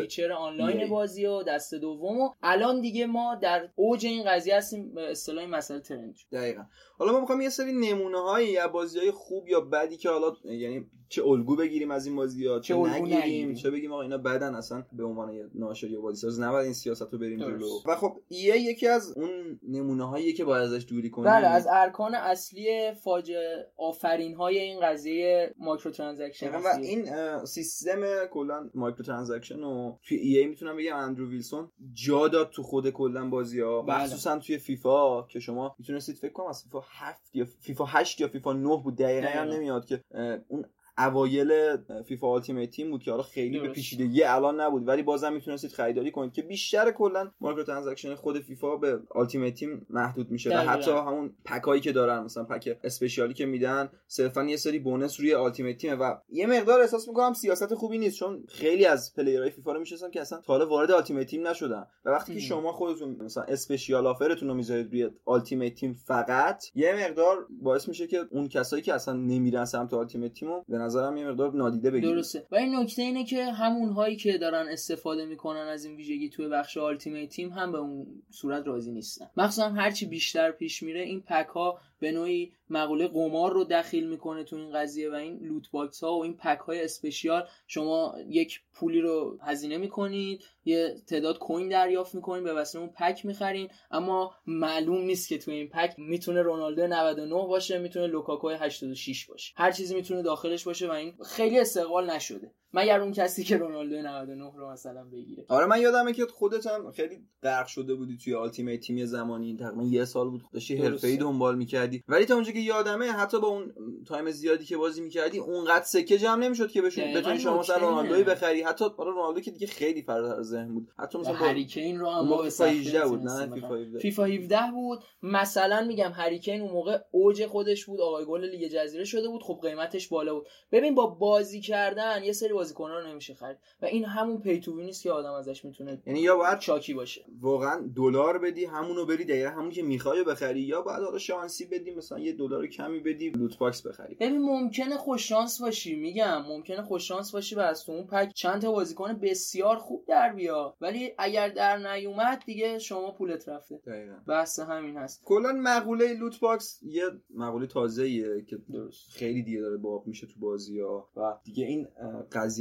feature 0.00 0.32
online 0.32 0.88
بازی 0.88 1.26
و 1.26 1.42
دست 1.42 1.74
دوم. 1.74 2.20
و 2.20 2.30
الان 2.42 2.80
دیگه 2.80 3.06
ما 3.06 3.34
در 3.34 3.68
اوج 3.74 4.06
این 4.06 4.24
قضیه 4.26 4.56
هستیم. 4.56 4.94
اصطلاح 5.34 5.58
مسئله 5.58 5.80
trend 5.80 6.18
دقیقا. 6.32 6.66
حالا 6.98 7.12
ما 7.12 7.20
می‌خوایم 7.20 7.40
یه 7.40 7.48
سری 7.48 7.72
نمونه 7.72 8.20
هایی 8.20 8.48
یا 8.48 8.68
بازی 8.68 8.98
های 8.98 9.10
خوب 9.10 9.48
یا 9.48 9.60
بدی 9.60 9.96
که 9.96 10.10
حالا 10.10 10.32
یعنی 10.44 10.86
چه 11.08 11.26
الگو 11.26 11.56
بگیریم 11.56 11.90
از 11.90 12.06
این 12.06 12.16
بازی 12.16 12.46
ها 12.46 12.60
چه, 12.60 12.76
نگیریم 12.76 13.54
چه 13.54 13.70
بگیم 13.70 13.92
آقا 13.92 14.02
اینا 14.02 14.18
بدن 14.18 14.54
اصلا 14.54 14.84
به 14.92 15.04
عنوان 15.04 15.50
ناشر 15.54 15.90
یا 15.90 16.00
بازی 16.00 16.20
ساز 16.20 16.40
نباید 16.40 16.64
این 16.64 16.74
سیاست 16.74 17.12
رو 17.12 17.18
بریم 17.18 17.38
جلو. 17.38 17.66
و 17.86 17.96
خب 17.96 18.20
EA 18.28 18.40
ئه 18.40 18.58
یکی 18.58 18.88
از 18.88 19.12
اون 19.16 19.60
نمونه 19.68 20.08
هایی 20.08 20.32
که 20.32 20.44
باید 20.44 20.62
ازش 20.62 20.86
دوری 20.88 21.10
کنیم 21.10 21.30
بله 21.30 21.46
از 21.46 21.66
ارکان 21.70 22.14
اصلی 22.14 22.92
فاجعه 22.92 23.66
آفرین 23.76 24.34
های 24.34 24.58
این 24.58 24.80
قضیه 24.82 25.54
microtransaction 25.58 26.54
و 26.54 26.66
این 26.82 27.06
سیستم 27.44 28.26
کلا 28.32 28.70
microtransaction 28.74 29.60
رو 29.60 29.98
توی 30.08 30.18
EA 30.18 30.46
می‌تونم 30.46 30.76
بگم 30.76 30.96
اندرو 30.96 31.28
ویلسون 31.28 31.70
جا 31.92 32.28
داد 32.28 32.50
تو 32.50 32.62
خود 32.62 32.90
کلا 32.90 33.28
بازی 33.28 33.60
ها 33.60 33.82
بله. 33.82 34.02
مخصوصا 34.02 34.38
توی 34.38 34.58
فیفا 34.58 35.22
که 35.22 35.40
شما 35.40 35.76
می‌تونستید 35.78 36.16
فکر 36.16 36.32
کنم 36.32 36.46
از 36.46 36.62
فیفا 36.62 36.80
7 37.00 37.36
یا 37.36 37.44
فیفا 37.44 37.84
8 37.84 38.20
یا 38.20 38.28
فیفا 38.28 38.52
9 38.52 38.76
بود 38.76 38.96
دقیقا 38.96 39.28
هم 39.28 39.48
نمیاد 39.48 39.86
که 39.86 40.04
اون 40.48 40.64
اوایل 40.98 41.76
فیفا 42.02 42.26
Ultimate 42.26 42.70
Team 42.70 42.90
بود 42.90 43.02
که 43.02 43.10
حالا 43.10 43.22
خیلی 43.22 43.60
به 43.60 43.68
پیچیدگی 43.68 44.22
الان 44.22 44.60
نبود. 44.60 44.88
ولی 44.88 45.02
بازم 45.02 45.32
می‌تونستید 45.32 45.72
خریداری 45.72 46.10
کنید 46.10 46.32
که 46.32 46.42
بیشتر 46.42 46.90
کلا 46.90 47.30
microtransaction 47.40 48.14
خود 48.14 48.40
فیفا 48.40 48.76
به 48.76 49.00
Ultimate 49.10 49.54
Team 49.54 49.86
محدود 49.90 50.30
میشه. 50.30 50.50
و 50.50 50.52
حتی 50.52 50.90
همون 50.90 51.34
pack 51.44 51.68
ایی 51.68 51.80
که 51.80 51.92
دارن 51.92 52.24
مثلا 52.24 52.44
pack 52.44 52.78
special 52.84 53.28
ی 53.28 53.34
که 53.34 53.46
میدن 53.46 53.88
صرفا 54.06 54.44
یه 54.44 54.56
سری 54.56 54.78
bonus 54.78 55.20
روی 55.20 55.34
Ultimate 55.34 55.76
Team 55.76 56.00
و 56.00 56.16
یه 56.28 56.46
مقدار 56.46 56.80
احساس 56.80 57.08
می‌کنم 57.08 57.32
سیاست 57.32 57.74
خوبی 57.74 57.98
نیست. 57.98 58.18
چون 58.18 58.44
خیلی 58.48 58.86
از 58.86 59.14
player 59.14 59.41
های 59.41 59.50
فیفا 59.50 59.72
رو 59.72 59.80
می‌شناسم 59.80 60.10
که 60.10 60.20
اصلا 60.20 60.40
تا 60.40 60.68
وارد 60.68 60.90
Ultimate 60.90 61.26
Team 61.26 61.46
نشدن. 61.46 61.84
و 62.04 62.10
وقتی 62.10 62.34
که 62.34 62.40
شما 62.40 62.72
خودتون 62.72 63.16
مثلا 63.20 63.42
special 63.42 64.06
offer 64.06 64.32
تون 64.32 64.48
رو 64.48 64.54
می‌ذارید 64.54 64.92
روی 64.92 65.10
Ultimate 65.24 65.74
Team 65.74 65.94
فقط 65.94 66.64
یه 66.74 67.06
مقدار 67.06 67.46
باعث 67.62 67.88
میشه 67.88 68.06
که 68.06 68.20
اون 68.30 68.48
کسایی 68.48 68.82
که 68.82 68.94
اصلا 68.94 69.14
نمیرن 69.14 69.64
سمت 69.64 69.94
Ultimate 69.94 70.32
Team 70.32 70.48
به 70.68 70.78
نظرم 70.84 71.16
یه 71.16 71.28
مقدار 71.28 71.54
نادیده 71.54 71.90
بگیرید 71.90 72.14
درسته. 72.14 72.46
و 72.50 72.56
این 72.56 72.76
نکته 72.76 73.02
اینه 73.02 73.24
که 73.24 73.44
همون 73.44 73.88
هایی 73.88 74.16
که 74.16 74.38
دارن 74.38 74.68
استفاده 74.68 75.26
می‌کنن 75.26 75.68
از 75.72 75.84
این 75.84 75.96
ویژگی 75.96 76.28
توی 76.28 76.48
بخش 76.48 76.76
Ultimate 76.76 77.28
Team 77.28 77.48
هم 77.48 77.72
به 77.72 77.78
اون 77.78 78.06
صورت 78.30 78.66
راضی 78.66 78.92
نیستن. 78.92 79.26
مخصوصا 79.36 79.68
هرچی 79.68 80.06
بیشتر 80.06 80.50
پیش 80.50 80.82
میره 80.82 81.00
این 81.00 81.20
pack 81.20 81.46
ها 81.46 81.80
به 82.04 82.12
نوعی 82.12 82.52
مقوله 82.70 83.08
قمار 83.08 83.52
رو 83.52 83.64
دخیل 83.64 84.08
می‌کنه 84.08 84.44
تو 84.44 84.56
این 84.56 84.72
قضیه 84.72 85.10
و 85.10 85.14
این 85.14 85.38
loot 85.42 85.70
box 85.70 86.04
ها 86.04 86.18
و 86.18 86.22
این 86.22 86.36
pack 86.36 86.58
های 86.58 86.84
special. 86.84 87.48
شما 87.66 88.14
یک 88.28 88.60
پولی 88.74 89.00
رو 89.00 89.38
هزینه 89.42 89.76
می‌کنید 89.76 90.44
یه 90.64 90.94
تعداد 91.06 91.38
coin 91.38 91.68
دریافت 91.68 92.14
می‌کنید 92.14 92.44
به 92.44 92.52
واسطه 92.52 92.78
اون 92.78 92.88
pack 92.88 93.26
می‌خرین. 93.26 93.68
اما 93.90 94.34
معلوم 94.46 95.04
نیست 95.04 95.28
که 95.28 95.38
تو 95.38 95.50
این 95.50 95.68
pack 95.68 95.94
می‌تونه 95.98 96.42
رونالدو 96.42 96.86
99 96.86 97.46
باشه 97.46 97.78
می‌تونه 97.78 98.06
لوکاکو 98.06 98.48
86 98.48 99.26
باشه. 99.26 99.52
هر 99.56 99.72
چیزی 99.72 99.94
می‌تونه 99.94 100.22
داخلش 100.22 100.64
باشه 100.64 100.88
و 100.88 100.92
این 100.92 101.14
خیلی 101.26 101.58
استقبال 101.58 102.10
نشده. 102.10 102.50
مگر 102.76 103.00
اون 103.00 103.12
کسی 103.12 103.44
که 103.44 103.56
رونالدو 103.56 103.96
99 103.96 104.52
رو 104.56 104.72
مثلا 104.72 105.04
بگیره. 105.04 105.44
آره 105.48 105.66
من 105.66 105.80
یادمه 105.80 106.12
که 106.12 106.26
خودت 106.26 106.66
هم 106.66 106.90
خیلی 106.92 107.18
غرق 107.42 107.66
شده 107.66 107.94
بودی 107.94 108.18
توی 108.24 108.34
Ultimate 108.34 108.80
Team 108.80 109.04
زمانی. 109.04 109.56
تقریبا 109.56 109.82
یه 109.82 110.04
سال 110.04 110.30
بود. 110.30 110.42
داشتی 110.52 110.76
حرفه‌ای 110.76 111.16
دنبال 111.16 111.56
می‌کردی. 111.56 112.02
ولی 112.08 112.24
تا 112.24 112.34
اونجا 112.34 112.52
که 112.52 112.58
یادمه 112.58 113.06
حتی 113.06 113.40
با 113.40 113.48
اون 113.48 113.74
time 114.06 114.30
زیادی 114.30 114.64
که 114.64 114.76
بازی 114.76 115.00
می‌کردی 115.02 115.38
اونقدر 115.38 115.84
سکه 115.84 116.18
جمع 116.18 116.44
نمی‌شد 116.44 116.70
که 116.70 116.82
بهشون 116.82 117.14
بتونی 117.14 117.38
شما 117.38 117.58
مثلا 117.58 117.76
رونالدوی 117.76 118.22
بخری. 118.22 118.62
حتی 118.62 118.84
برای 118.98 119.12
رونالدو 119.12 119.40
که 119.40 119.50
دیگه 119.50 119.66
خیلی 119.66 120.02
فراتر 120.02 120.34
از 120.34 120.46
ذهن 120.46 120.74
بود. 120.74 120.88
حتی 120.98 121.18
مثلا 121.18 121.34
هری 121.34 121.64
کین 121.64 121.98
رو 122.00 122.10
هم 122.10 122.42
فیفا 122.42 122.64
18 122.64 123.06
بود 123.06 123.20
نه؟ 123.20 123.54
فیفا 123.54 123.74
17 123.74 123.98
فیفا 123.98 124.24
17 124.24 124.58
بود. 124.72 124.98
مثلا 125.22 125.84
میگم 125.84 126.12
هری 126.14 126.38
کین 126.38 126.60
اون 126.60 126.70
موقع 126.72 126.98
اوج 127.10 127.46
خودش 127.46 127.84
بود. 127.84 128.00
آقای 128.00 128.24
گل 128.24 128.44
لیگ 128.50 128.68
جزیره 128.68 129.04
شده 129.04 129.28
بود. 129.28 129.42
خب 129.42 129.58
قیمتش 129.62 130.08
بالا 130.08 130.34
بود. 130.34 130.46
ببین 130.72 130.94
با 130.94 131.06
بازی 131.06 131.60
کردن 131.60 132.24
یه 132.24 132.32
سری 132.32 132.52
بازیکن‌ها 132.64 132.98
رو 132.98 133.06
نمیشه 133.06 133.34
خرید. 133.34 133.56
و 133.82 133.86
این 133.86 134.04
همون 134.04 134.40
pay 134.40 134.60
to 134.60 134.74
win 134.74 134.85
ئه 134.85 134.95
ست 134.95 135.02
که 135.02 135.10
آدم 135.10 135.32
ازش 135.32 135.64
می‌تونه 135.64 136.02
یعنی 136.06 136.20
یا 136.20 136.36
باید 136.36 136.58
چاکی 136.58 136.94
باشه. 136.94 137.24
واقعا 137.40 137.90
دلار 137.96 138.38
بدی 138.38 138.64
همونو 138.64 139.06
بری 139.06 139.24
دقیقا 139.24 139.50
همون 139.50 139.70
که 139.70 139.82
می‌خوای 139.82 140.24
بخری 140.24 140.60
یا 140.60 140.82
باید 140.82 141.02
حالا 141.02 141.18
شانسی 141.18 141.64
بدی 141.64 141.94
مثلا 141.94 142.18
یه 142.18 142.32
دلار 142.32 142.66
کمی 142.66 143.00
بدی 143.00 143.30
loot 143.30 143.58
box 143.58 143.86
بخری. 143.86 144.14
ببین 144.14 144.42
ممکنه 144.42 144.96
خوش 144.96 145.28
شانس 145.28 145.60
باشی 145.60 145.96
میگم. 145.96 146.42
ممکنه 146.48 146.82
خوش 146.82 147.08
شانس 147.08 147.32
باشی 147.32 147.54
و 147.54 147.60
از 147.60 147.88
اون 147.88 148.06
pack 148.06 148.32
چند 148.34 148.62
تا 148.62 148.72
بازیکن 148.72 149.12
بسیار 149.12 149.76
خوب 149.76 150.04
در 150.08 150.32
بیاد 150.32 150.76
ولی 150.80 151.12
اگر 151.18 151.48
در 151.48 151.92
نیومد 151.92 152.42
دیگه 152.46 152.78
شما 152.78 153.10
پولت 153.10 153.48
رفته. 153.48 153.80
دقیقا. 153.86 154.16
بحث 154.28 154.60
همین 154.60 154.96
هست. 154.96 155.22
کلا 155.24 155.52
مقوله 155.52 156.14
loot 156.14 156.40
box 156.40 156.80
یه 156.82 157.04
مقوله 157.34 157.66
تازه‌ایه 157.66 158.44
که 158.48 158.56
درست. 158.72 159.10
خیلی 159.10 159.42
دیگه 159.42 159.60
داره 159.60 159.76
باب 159.76 160.06
میشه 160.06 160.26
تو 160.26 160.40
بازی 160.40 160.80
ها 160.80 161.08
و 161.16 161.38
دیگه 161.44 161.64
این 161.66 161.88
قضیه 162.32 162.53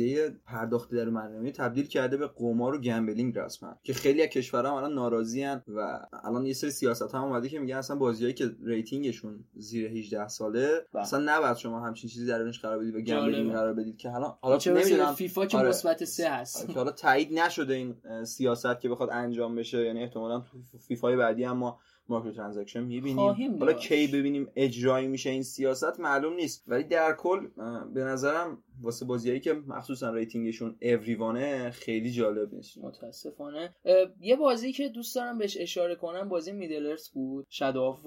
پرداخت 0.45 0.91
در 0.91 1.09
برنامه 1.09 1.51
تبدیل 1.51 1.87
کرده 1.87 2.17
به 2.17 2.27
قمار 2.27 2.75
و 2.75 2.81
gambling 2.81 3.39
رسما 3.39 3.75
که 3.83 3.93
خیلی 3.93 4.21
از 4.21 4.29
کشورها 4.29 4.77
الان 4.77 4.93
ناراضی 4.93 5.43
و 5.67 5.99
الان 6.23 6.45
یه 6.45 6.53
سری 6.53 6.71
سیاست 6.71 7.15
هم 7.15 7.23
اومده 7.23 7.49
که 7.49 7.59
میگن 7.59 7.75
اصلا 7.75 7.95
بازیایی 7.95 8.33
که 8.33 8.55
rating 8.63 9.13
شون 9.13 9.45
زیر 9.55 9.91
18 9.91 10.27
ساله 10.27 10.81
با. 10.91 10.99
اصلا 10.99 11.23
نباید 11.25 11.57
شما 11.57 11.79
همچین 11.79 12.09
چیزی 12.09 12.25
درونش 12.25 12.59
قرار 12.59 12.79
بدید 12.79 12.95
و 12.95 13.01
gambling 13.01 13.51
قرار 13.51 13.73
بدید 13.73 13.97
که 13.97 14.09
حالا 14.09 14.37
حالا 14.41 14.59
نمی‌دونم. 14.65 15.13
فیفا 15.13 15.45
که 15.45 15.57
آره. 15.57 15.69
مثبت 15.69 16.05
3 16.05 16.29
هست. 16.29 16.67
که 16.67 16.73
حالا 16.73 16.91
تایید 16.91 17.39
نشده 17.39 17.73
این 17.73 17.95
سیاست 18.23 18.79
که 18.79 18.89
بخواد 18.89 19.09
انجام 19.11 19.55
بشه 19.55 19.85
یعنی 19.85 20.03
احتمالاً 20.03 20.39
تو 20.39 20.77
فیفا 20.87 21.15
بعدی 21.15 21.45
اما 21.45 21.79
Microtransaction 22.09 22.83
می‌بینیم. 22.83 23.57
حالا 23.59 23.73
کی 23.73 24.07
ببینیم 24.07 24.47
اجرایی 24.55 25.07
میشه 25.07 25.29
این 25.29 25.43
سیاست؟ 25.43 25.99
معلوم 25.99 26.33
نیست. 26.33 26.63
ولی 26.67 26.83
در 26.83 27.13
کل 27.13 27.47
به 27.93 28.03
نظرم 28.03 28.57
واسه 28.81 29.05
بازیایی 29.05 29.39
که 29.39 29.53
مخصوصا 29.53 30.13
rating 30.13 30.52
شون 30.52 30.77
everyone 30.81 31.60
ه 31.60 31.69
خیلی 31.71 32.11
جالب 32.11 32.53
نیست 32.53 32.77
متاسفانه 32.77 33.75
یه 34.19 34.35
بازی 34.35 34.71
که 34.71 34.89
دوست 34.89 35.15
دارم 35.15 35.37
بهش 35.37 35.57
اشاره 35.59 35.95
کنم 35.95 36.29
بازی 36.29 36.51
Middle-earth 36.51 37.09
بود 37.09 37.45
Shadow 37.49 37.97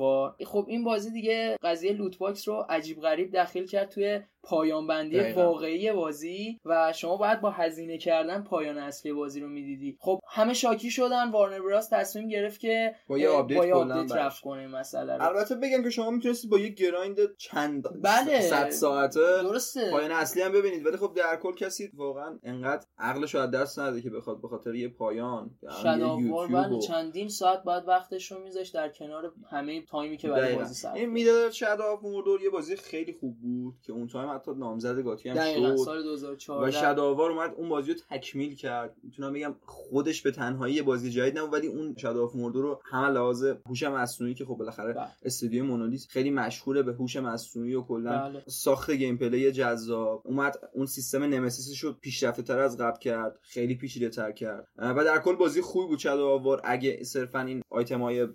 خب 0.47 0.67
این 0.69 0.85
بازی 0.85 1.11
دیگه 1.11 1.57
قضیه 1.62 1.93
loot 1.93 2.18
box 2.18 2.49
رو 2.49 2.67
عجیب 2.69 3.01
غریب 3.01 3.33
داخل 3.33 3.67
کرد 3.67 3.89
توی 3.89 4.21
پایان 4.43 4.87
بندی 4.87 5.21
واقعی 5.21 5.93
بازی 5.93 6.59
و 6.64 6.93
شما 6.93 7.17
باید 7.17 7.41
با 7.41 7.51
هزینه 7.51 7.99
کردن 7.99 8.43
پایان 8.43 8.79
اصلی 8.79 9.12
بازی 9.12 9.41
رو 9.41 9.49
می‌دیدی. 9.49 9.97
خب 10.01 10.21
همه 10.29 10.55
شاکی 10.55 10.91
شدن 10.91 11.31
Warner 11.30 11.62
Bros 11.62 11.89
تصمیم 11.89 12.29
گرفت 12.29 12.61
که 12.61 12.95
با 13.09 13.19
یه 13.19 13.29
update 13.28 14.12
رفع 14.12 14.43
کنه 14.43 14.67
مثلا 14.67 15.19
البته 15.21 15.55
بگم 15.55 15.83
که 15.83 15.91
شما 15.91 16.11
می‌تونستید 16.11 16.51
با 16.51 16.59
یه 16.59 16.69
grind 16.68 17.37
چند 17.37 18.03
بله. 18.03 18.41
صد 18.41 18.71
ساعته 18.71 19.21
درسته. 19.21 19.91
پایان 19.91 20.12
اصلی 20.12 20.43
هم 20.43 20.53
ببینید 20.59 20.86
ولی 20.86 20.96
خب 20.96 21.12
در 21.14 21.36
کل 21.36 21.52
کسی 21.54 21.90
واقعا 21.94 22.38
انقدر 22.42 22.86
عقلش 22.98 23.34
رو 23.34 23.40
از 23.40 23.50
دست 23.50 23.78
نده 23.78 24.02
که 24.02 24.11
بخواد 24.11 24.40
به 24.40 24.48
خاطر 24.48 24.74
یه 24.74 24.88
پایان 24.88 25.50
Shadow 25.82 26.18
of 26.18 26.30
War 26.30 26.49
بله 26.48 26.78
چندین 26.78 27.28
ساعت 27.28 27.62
بعد 27.62 27.88
وقتش 27.88 28.32
رو 28.32 28.42
میذاشت 28.42 28.74
در 28.74 28.88
کنار 28.88 29.32
همه 29.50 29.82
تایمی 29.82 30.16
که 30.16 30.28
برای 30.28 30.54
بازی 30.54 30.74
صرف 30.74 30.94
این 30.94 31.11
Middle 31.11 31.51
Shadow 31.51 32.01
Mordor 32.03 32.43
یه 32.42 32.50
بازی 32.50 32.76
خیلی 32.76 33.12
خوب 33.12 33.38
بود 33.40 33.74
که 33.82 33.92
اون 33.92 34.07
تایم 34.07 34.30
حتی 34.30 34.50
نامزد 34.54 35.02
GOTY 35.03 35.28
هم 35.28 35.36
شد 35.36 35.76
سال 35.76 36.02
2014 36.02 36.68
و 36.68 36.70
Shadow 36.70 37.03
of 37.03 37.14
War 37.14 37.30
اومد 37.30 37.54
اون 37.57 37.68
بازی 37.68 37.92
رو 37.92 37.98
تکمیل 38.11 38.54
کرد. 38.54 38.96
می‌تونم 39.02 39.32
بگم 39.32 39.54
خودش 39.66 40.22
به 40.22 40.30
تنهایی 40.30 40.74
یه 40.74 40.82
بازی 40.82 41.11
جدید 41.11 41.38
نبود 41.38 41.52
ولی 41.52 41.66
اون 41.66 41.94
Shadow 41.99 42.32
Mordor 42.34 42.62
رو 42.62 42.80
همه 42.84 43.09
لحاظ 43.09 43.44
هوش 43.66 43.82
مصنوعی 43.82 44.34
که 44.34 44.44
خب 44.44 44.54
بالاخره 44.54 44.92
بله. 44.92 45.09
استودیو 45.24 45.64
Monolith 45.64 46.07
خیلی 46.09 46.30
مشهوره 46.30 46.82
به 46.82 46.92
هوش 46.92 47.16
مصنوعی 47.16 47.74
و 47.74 47.82
کلا 47.82 48.28
بله. 48.28 48.42
ساخت 48.46 48.90
gameplay 48.91 49.53
جذاب. 49.52 50.22
اومد 50.24 50.45
اون 50.74 50.86
سیستم 50.86 51.22
Nemesis 51.22 51.68
ش 51.68 51.80
رو 51.80 51.92
پیشرفته 51.92 52.42
تر 52.42 52.59
از 52.59 52.76
قبل 52.76 52.99
کرد 52.99 53.38
خیلی 53.42 53.74
پیچیده 53.74 54.09
تر 54.09 54.32
کرد 54.32 54.68
و 54.78 55.05
در 55.05 55.18
کل 55.18 55.36
بازی 55.36 55.61
خوبی 55.61 55.86
بود 55.86 55.99
Shadow 55.99 56.26
of 56.26 56.38
War. 56.38 56.61
اگه 56.64 57.05
صرفا 57.05 57.40
این 57.40 57.62
آیتم 57.70 58.03
های 58.03 58.28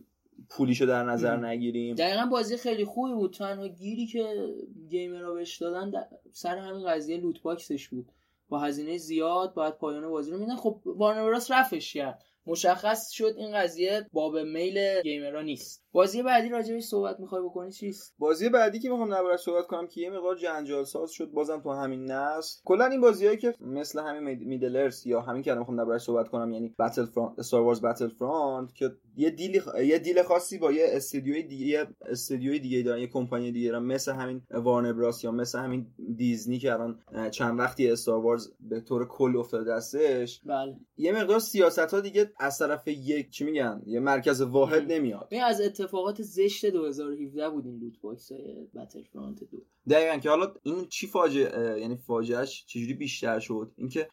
پولیشو 0.50 0.86
در 0.86 1.04
نظر 1.04 1.38
نگیریم. 1.38 1.96
دقیقا 1.96 2.26
بازی 2.26 2.58
خیلی 2.58 2.86
خوبی 2.86 3.14
بود. 3.14 3.34
تنها 3.34 3.68
گیری 3.68 4.06
که 4.06 4.54
gamer 4.90 5.26
ها 5.26 5.34
بهش 5.34 5.58
دادن 5.58 5.92
سر 6.32 6.58
همین 6.58 6.88
قضیه 6.88 7.18
loot 7.18 7.42
box 7.42 7.69
ش 7.69 7.88
بود. 7.88 8.12
با 8.50 8.60
هزینه 8.60 8.98
زیاد 8.98 9.54
باید 9.54 9.78
پایان 9.78 10.10
بازی 10.10 10.32
رو 10.32 10.38
می‌دیدن. 10.38 10.56
خب 10.56 10.82
Warner 10.86 11.40
رفعش 11.50 11.94
کرد. 11.94 12.24
مشخص 12.46 13.10
شد 13.12 13.34
این 13.38 13.54
قضیه 13.54 14.08
باب 14.14 14.38
میل 14.38 15.02
gamer 15.02 15.35
ها 15.35 15.42
نیست. 15.42 15.81
بازی 15.94 16.24
بعدی 16.24 16.50
راجعش 16.50 16.84
صحبت 16.84 17.20
می‌خوای 17.20 17.42
بکنی 17.42 17.72
چیست؟ 17.72 18.16
بازی 18.20 18.50
بعدی 18.50 18.80
که 18.80 18.90
می‌خوام 18.90 19.10
دربارش 19.10 19.40
صحبت 19.40 19.68
کنم 19.68 19.88
که 19.88 20.02
یه 20.02 20.10
مقدار 20.10 20.36
جنجال 20.36 20.84
ساز 20.84 21.12
شد 21.12 21.32
بازم 21.32 21.60
تو 21.60 21.72
همین 21.72 22.12
نسل. 22.12 22.62
کلا 22.66 22.86
این 22.86 23.02
بازیایی 23.02 23.38
که 23.38 23.54
مثل 23.62 24.00
همین 24.00 24.40
میدلرز 24.48 25.08
یا 25.08 25.22
همین 25.22 25.44
که 25.44 25.54
می‌خوام 25.54 25.78
دربارش 25.78 26.02
صحبت 26.02 26.28
کنم 26.28 26.54
یعنی 26.54 26.76
بتل 26.80 27.06
فرانت 27.06 27.40
استار 27.40 27.62
وارز 27.62 27.82
بتل 27.82 28.08
فرانت 28.08 28.76
که 28.76 28.92
یه 29.16 29.30
دیل 29.30 29.62
یه 29.84 30.00
دیل 30.00 30.24
خاصی 30.24 30.58
با 30.58 30.72
یه 30.72 30.86
استودیوی 30.90 31.44
دیگه 31.44 31.88
استودیوی 32.02 32.60
دیگه 32.60 32.82
دارن 32.82 33.00
یه 33.00 33.08
کمپانی 33.08 33.52
دیگه 33.52 33.72
دارن 33.72 33.84
مثل 33.84 34.12
همین 34.12 34.42
وارنر 34.52 34.94
براس 34.94 35.24
یا 35.24 35.32
مثل 35.32 35.60
همین 35.60 35.88
دیزنی 36.16 36.60
که 36.60 36.74
الان 36.74 37.00
چند 37.32 37.60
وقتی 37.60 37.92
استار 37.92 38.20
وارز 38.20 38.52
به 38.60 38.82
طور 38.82 39.08
کل 39.08 39.38
افتاده 39.38 39.72
دستش. 39.72 40.42
بله. 40.46 40.76
یه 40.98 41.12
مقدار 41.12 41.40
سیاست 41.40 41.80
ها 41.80 42.00
دیگه 42.00 42.32
از 42.40 42.58
طرف 42.58 42.88
یک 42.88 43.30
چی 43.30 43.44
میگن؟ 43.44 43.82
یه 43.86 44.00
مرکز 44.00 44.42
واحد 44.42 44.92
نمیاد. 44.92 45.28
این 45.32 45.44
از 45.44 45.62
اتفاقات 45.82 46.22
زشت 46.22 46.66
2017 46.66 47.50
بود 47.50 47.66
این 47.66 47.80
loot 47.80 48.02
box 48.02 48.32
Battlefront 48.76 49.44
دو. 49.44 49.58
دقیقا 49.90 50.18
که 50.18 50.30
حالا 50.30 50.54
این 50.64 50.86
چی 50.86 51.08
فاجعه 51.08 51.80
یعنی 51.80 51.96
فاجعهش 51.98 52.66
چجوری 52.66 52.94
بیشتر 52.94 53.40
شد؟ 53.40 53.72
اینکه 53.78 54.08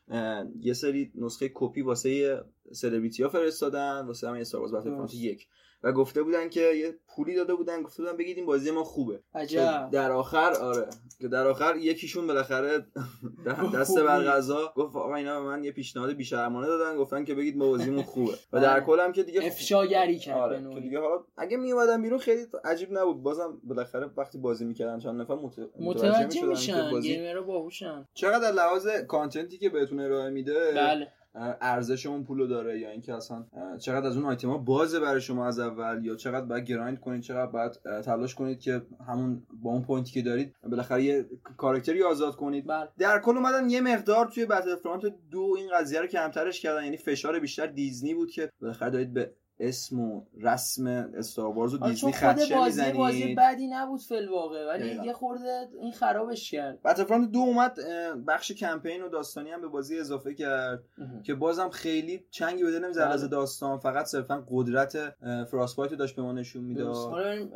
یه 0.61 0.73
سری 0.73 1.12
نسخه 1.14 1.51
کپی 1.55 1.83
واسه 1.83 2.43
سلبریتی 2.73 3.23
ها 3.23 3.29
فرستادن 3.29 4.07
واسه 4.07 4.29
همین 4.29 4.41
Star 4.41 4.62
Battlefront 4.62 5.14
یک. 5.14 5.47
و 5.83 5.93
گفته 5.93 6.22
بودن 6.22 6.49
که 6.49 6.61
یه 6.61 6.95
پولی 7.09 7.35
داده 7.35 7.55
بودن 7.55 7.83
گفته 7.83 8.03
بودن 8.03 8.16
بگید 8.16 8.37
این 8.37 8.47
بازی 8.47 8.70
ما 8.70 8.85
خوبه. 8.85 9.20
عجب. 9.35 9.89
در 9.93 10.12
آخر 10.12 10.53
آره. 10.53 10.87
که 11.20 11.29
در 11.29 11.47
آخر 11.47 11.76
یکیشون 11.76 12.26
بالاخره 12.26 12.87
دست 13.74 13.99
بر 13.99 14.24
قضا 14.24 14.72
گفت 14.76 14.97
آقا 14.97 15.14
اینا 15.14 15.41
به 15.41 15.47
من 15.47 15.64
یه 15.64 15.72
پیشنهاد 15.72 16.12
بیشرمانه 16.12 16.66
دادن 16.66 16.97
گفتن 16.97 17.24
که 17.24 17.35
بگید 17.35 17.57
ما 17.57 17.66
بازیمون 17.66 18.03
خوبه. 18.12 18.33
و 18.53 18.61
در 18.61 18.81
کل 18.81 19.01
هم 19.01 19.12
که 19.12 19.22
دیگه 19.22 19.47
افشاگری 19.47 20.18
کرد 20.18 20.39
آره. 20.39 20.74
که 20.74 20.81
دیگه 20.81 21.01
حالا 21.01 21.24
اگه 21.37 21.57
می 21.57 21.72
اومدن 21.72 22.03
بیرون 22.03 22.18
خیلی 22.18 22.47
عجیب 22.64 22.99
نبود. 22.99 23.22
بازم 23.22 23.61
بالاخره 23.64 24.11
وقتی 24.16 24.39
بازی 24.39 24.64
می‌کردن 24.64 24.99
چند 24.99 25.20
نفر 25.20 25.35
متوجه 25.81 26.47
میشن. 26.47 26.91
بازی... 26.91 27.09
gamer 27.09 27.37
ها 27.37 27.43
باهوشن. 27.43 28.09
چقدر 28.14 28.53
لحاظ 28.53 28.89
content 28.89 29.50
ی 29.50 29.59
که 29.59 29.68
بهتون 29.68 30.01
ارائه 30.01 30.31
میده؟ 30.31 30.72
بله. 30.74 31.12
ارزش 31.61 32.07
اون 32.07 32.24
پولو 32.24 32.47
داره 32.47 32.78
یا 32.78 32.91
اینکه 32.91 33.14
اصلا 33.14 33.45
چقدر 33.78 34.07
از 34.07 34.16
اون 34.16 34.26
آیتما 34.26 34.59
بازه 34.59 35.01
برای 35.01 35.20
شما 35.20 35.47
از 35.47 35.59
اول 35.59 36.05
یا 36.05 36.14
چقدر 36.14 36.47
باید 36.47 36.64
grind 36.64 37.01
کنید 37.01 37.22
چقدر 37.22 37.51
باید 37.51 37.72
تلاش 38.05 38.34
کنید 38.34 38.61
که 38.61 38.82
همون 39.09 39.43
با 39.62 39.70
اون 39.70 39.82
point 39.82 40.07
ی 40.07 40.12
که 40.12 40.22
دارید 40.22 40.55
بالاخره 40.62 41.03
یه 41.03 41.26
کاراکتری 41.57 42.03
آزاد 42.03 42.36
کنید 42.36 42.66
بله. 42.66 42.89
در 42.99 43.20
کل 43.20 43.36
اومدن 43.36 43.70
یه 43.70 43.80
مقدار 43.80 44.26
توی 44.26 44.47
Battlefront 44.47 45.03
دو 45.30 45.55
این 45.59 45.68
قضیه 45.74 46.01
رو 46.01 46.07
کمترش 46.07 46.61
کردن 46.61 46.84
یعنی 46.84 46.97
فشار 46.97 47.39
بیشتر 47.39 47.66
دیزنی 47.66 48.14
بود 48.14 48.30
که 48.30 48.51
بالاخره 48.61 48.91
دارید 48.91 49.12
به 49.12 49.32
اسم 49.61 50.00
و 50.00 50.22
رسم 50.40 50.86
استار 50.86 51.54
وارز 51.54 51.74
و 51.74 51.78
دیزنی 51.78 52.12
خدشه 52.12 52.64
می‌زنید 52.64 52.94
بازی 52.94 53.34
بعدی 53.34 53.68
نبود 53.68 54.00
فل 54.00 54.28
واقع 54.28 54.66
ولی 54.66 55.06
یه 55.06 55.12
خورده 55.12 55.68
این 55.80 55.92
خرابش 55.92 56.50
کرد. 56.50 56.82
بتلفرانت 56.82 57.30
دو 57.30 57.38
اومد 57.38 57.78
بخش 58.26 58.52
کمپین 58.52 59.02
و 59.02 59.09
داستانی 59.09 59.50
هم 59.50 59.61
به 59.61 59.68
بازی 59.68 59.98
اضافه 59.98 60.34
کرد 60.34 60.84
که 61.22 61.34
بازم 61.34 61.68
خیلی 61.68 62.24
چنگی 62.30 62.64
به 62.64 62.70
دل 62.70 62.84
نمی‌زد 62.84 63.00
از 63.00 63.20
بله. 63.20 63.30
داستان 63.30 63.78
فقط 63.78 64.06
صرفا 64.06 64.44
قدرت 64.50 65.14
فراسپایت 65.50 65.94
داشت 65.94 66.16
به 66.16 66.22
ما 66.22 66.32
نشون 66.32 66.64
می‌داد. 66.64 66.94
حالا 66.94 67.48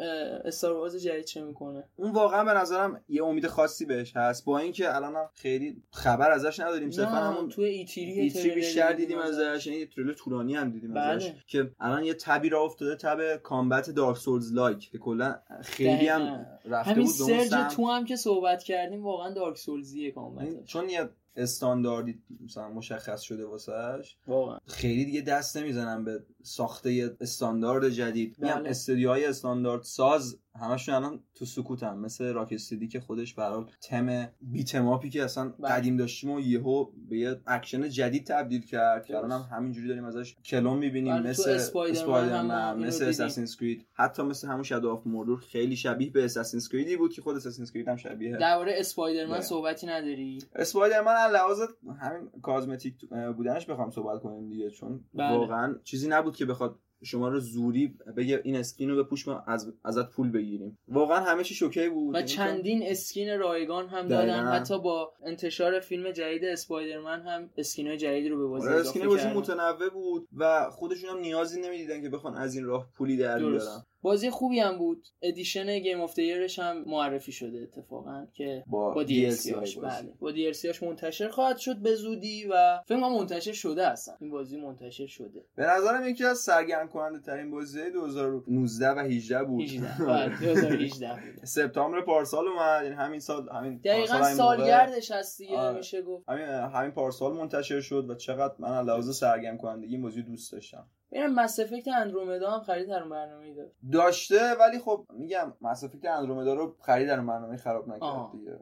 استار 0.44 0.72
وارز 0.72 0.96
جدید 0.96 1.24
چه 1.24 1.44
می‌کنه؟ 1.44 1.84
اون 1.96 2.12
واقعا 2.12 2.44
به 2.44 2.53
نظرم 2.53 3.00
یه 3.09 3.24
امید 3.24 3.46
خاصی 3.46 3.84
بهش 3.84 4.16
هست 4.16 4.44
با 4.44 4.59
اینکه 4.59 4.96
الان 4.96 5.14
خیلی 5.34 5.82
خبر 5.90 6.30
ازش 6.30 6.61
نداریم. 6.61 6.90
صرفا 6.90 7.11
همون 7.11 7.48
تو 7.48 7.62
E3 7.62 8.05
E3 8.05 8.51
بیشتر 8.50 8.92
دیدیم 8.92 9.18
ازش. 9.18 9.66
یعنی 9.66 9.86
تریلر 9.86 10.12
طولانی 10.12 10.55
هم 10.55 10.70
دیدیم 10.70 10.96
ازش 10.96 11.26
بله. 11.26 11.36
که 11.46 11.70
الان 11.93 12.05
یه 12.05 12.14
تبی 12.14 12.49
را 12.49 12.62
افتاده 12.62 12.97
تب 12.97 13.36
combat 13.37 13.91
Dark 13.91 14.16
Souls 14.16 14.53
like 14.55 14.91
که 14.90 14.99
کلا 14.99 15.34
خیلی 15.62 16.09
هم 16.09 16.47
رفته 16.64 16.90
همین 16.90 17.05
بود 17.05 17.14
Surge 17.14 17.74
two 17.74 17.91
هم 17.90 18.05
که 18.05 18.16
صحبت 18.16 18.62
کردیم 18.62 19.05
واقعا 19.05 19.34
Dark 19.35 19.59
Souls 19.59 20.11
یه 20.11 20.24
combat 20.24 20.64
چون 20.64 20.88
یه 20.88 21.09
استانداردی 21.36 22.22
مثلا 22.45 22.68
مشخص 22.68 23.20
شده 23.20 23.47
واسهش 23.47 24.16
واقعا. 24.26 24.59
خیلی 24.66 25.05
دیگه 25.05 25.20
دست 25.20 25.57
نمی‌زنن 25.57 26.05
به 26.05 26.24
ساخته 26.43 27.16
استاندارد 27.20 27.88
جدید 27.88 28.36
بله. 28.38 28.55
میگم 28.55 28.70
استودیوهای 28.70 29.24
استاندارد 29.24 29.82
ساز 29.82 30.38
همشون 30.61 30.95
الان 30.95 31.20
تو 31.34 31.45
سکوت 31.45 31.82
هم 31.82 31.99
مثل 31.99 32.32
Rocksteady 32.33 32.89
که 32.88 33.01
خودش 33.01 33.34
برای 33.34 33.64
تم 33.82 34.28
beat 34.41 34.68
'em 34.68 34.89
up 34.89 35.03
ی 35.03 35.11
که 35.11 35.24
اصلا 35.24 35.49
بله. 35.49 35.72
قدیم 35.72 35.97
داشتیم 35.97 36.30
و 36.30 36.40
یهو 36.40 36.86
به 37.09 37.18
یه 37.18 37.40
اکشن 37.47 37.88
جدید 37.88 38.26
تبدیل 38.26 38.66
کرد 38.66 39.05
که 39.05 39.16
الان 39.16 39.32
هم 39.32 39.57
همینجوری 39.57 39.88
داریم 39.88 40.05
ازش 40.05 40.36
کلون 40.45 40.78
می‌بینیم 40.78 41.14
بله، 41.14 41.30
مثل 41.30 41.51
Spider-Man 41.51 42.78
مثل 42.78 43.05
Assassin's 43.05 43.47
Creed 43.61 43.87
حتی 43.93 44.22
مثل 44.22 44.49
همون 44.49 44.62
Shadow 44.62 44.91
of 44.91 45.07
Mordor 45.07 45.39
خیلی 45.38 45.76
شبیه 45.76 46.11
به 46.11 46.24
Assassin's 46.24 46.61
Creed 46.72 46.93
ی 46.93 46.97
بود 46.97 47.12
که 47.12 47.22
خود 47.22 47.36
Assassin's 47.37 47.66
کرید 47.66 47.88
هم 47.88 47.97
شبیه 47.97 48.36
درباره 48.36 48.74
اسپایدرمن 48.76 49.40
صحبتی 49.40 49.86
نداری 49.86 50.38
اسپایدرمن 50.55 51.30
لحاظ 51.32 51.61
همین 52.01 52.30
کازمتیک 52.43 52.95
بودنش 53.36 53.66
بخوام 53.66 53.90
صحبت 53.90 54.22
کنیم 54.22 54.49
دیگه 54.49 54.70
چون 54.70 55.05
بله. 55.14 55.36
واقعا 55.36 55.74
چیزی 55.84 56.09
نبود 56.09 56.32
که 56.33 56.47
بخواد 56.47 56.78
شما 57.05 57.28
رو 57.28 57.41
زوری 57.41 57.95
بگه 58.16 58.41
این 58.45 58.57
اسکین 58.57 58.91
رو 58.91 59.05
بپوش 59.05 59.28
ما 59.28 59.45
از 59.47 59.72
ازت 59.85 60.11
پول 60.11 60.30
بگیریم. 60.30 60.78
واقعا 60.89 61.20
همه 61.20 61.45
چی 61.45 61.55
شوکه 61.55 61.89
بود. 61.89 62.14
و 62.14 62.18
یعنی 62.18 62.28
چندین 62.28 62.83
اسکین 62.83 63.39
رایگان 63.39 63.89
هم. 63.89 64.09
دادن. 64.09 64.47
حتی 64.47 64.78
با 64.78 65.12
انتشار 65.26 65.80
فیلم 65.80 66.11
جدید 66.11 66.45
اسپایدرمن 66.45 67.22
هم 67.22 67.51
اسکین 67.57 67.87
های 67.87 67.97
جدید 67.97 68.30
رو 68.30 68.39
به 68.39 68.47
بازی 68.47 68.68
آره، 68.68 68.76
اضافه 68.76 68.99
اسکین 68.99 69.09
بازی. 69.09 69.28
متنوع 69.28 69.89
بود 69.89 70.28
و 70.37 70.70
خودشون 70.70 71.11
هم 71.11 71.18
نیازی 71.18 71.61
نمی‌دیدن 71.61 72.03
که 72.03 72.09
بخوان 72.09 72.35
از 72.35 72.55
این 72.55 72.64
راه 72.64 72.91
پولی 72.95 73.16
در 73.16 73.39
بیارن. 73.39 73.83
بازی 74.03 74.30
خوبی 74.30 74.61
هم 74.61 74.78
بود. 74.78 75.09
edition 75.22 75.78
Game 75.78 76.01
of 76.01 76.14
the 76.14 76.29
Year 76.29 76.49
ش 76.49 76.59
هم 76.59 76.84
معرفی 76.86 77.32
شده 77.32 77.59
اتفاقا 77.59 78.26
که 78.34 78.64
با, 78.66 78.90
با 78.90 78.94
بازی. 78.94 79.53
بله. 79.53 80.12
با 80.20 80.32
هاش 80.64 80.82
منتشر 80.82 81.28
خواهد 81.28 81.59
شد 81.59 81.76
به 81.76 81.94
زودی 81.94 82.46
و 82.50 82.80
فکر 82.86 83.00
کنم 83.00 83.12
منتشر 83.12 83.53
شده 83.53 83.86
اصلا. 83.86 84.14
این 84.20 84.30
بازی 84.30 84.57
منتشر 84.57 85.07
شده. 85.07 85.44
به 85.55 85.66
نظرم 85.66 86.09
یکی 86.09 86.24
از 86.24 86.38
سرگرم 86.38 86.88
کننده 86.88 87.20
ترین 87.20 87.50
بازی 87.50 87.90
2019 87.90 88.90
و 88.90 88.98
18 88.98 89.44
بود. 89.44 89.62
18 89.62 90.05
بله 90.07 90.38
2018 90.38 91.09
بود. 91.34 91.44
سپتامبر 91.44 92.00
پارسال 92.00 92.48
اومد. 92.48 92.82
یعنی 92.82 92.94
همین 92.94 93.20
سال 93.20 93.48
همین 93.48 93.80
دقیقا 93.84 94.34
سالگردش 94.34 95.11
هست 95.11 95.38
دیگه 95.38 95.57
آره. 95.57 95.76
میشه 95.76 96.03
گفت. 96.03 96.28
همین 96.28 96.44
همین 96.46 96.90
پارسال 96.90 97.32
منتشر 97.32 97.80
شد 97.80 98.11
و 98.11 98.14
چقدر 98.14 98.55
من 98.59 98.84
لحاظ 98.84 99.18
سرگرم 99.18 99.59
کنندگی 99.59 99.92
این 99.92 100.03
بازی 100.03 100.22
دوست 100.22 100.53
داشتم. 100.53 100.86
ببینم 101.13 101.35
مس 101.35 101.61
افکت 101.61 101.89
اندرومدا 101.89 102.51
هم 102.51 102.61
خرید 102.61 102.89
در 102.89 103.09
برنامه 103.09 103.55
داره. 103.55 103.73
داشته 103.93 104.55
ولی 104.61 104.79
خب 104.79 105.07
میگم 105.15 105.53
مس 105.61 105.85
افکت 105.85 106.05
اندرومدا 106.05 106.55
رو 106.55 106.77
خرید 106.81 107.09
در 107.09 107.21
برنامه 107.21 107.57
خراب 107.57 107.89
نکرد 107.89 108.03
آه. 108.03 108.33
دیگه. 108.33 108.59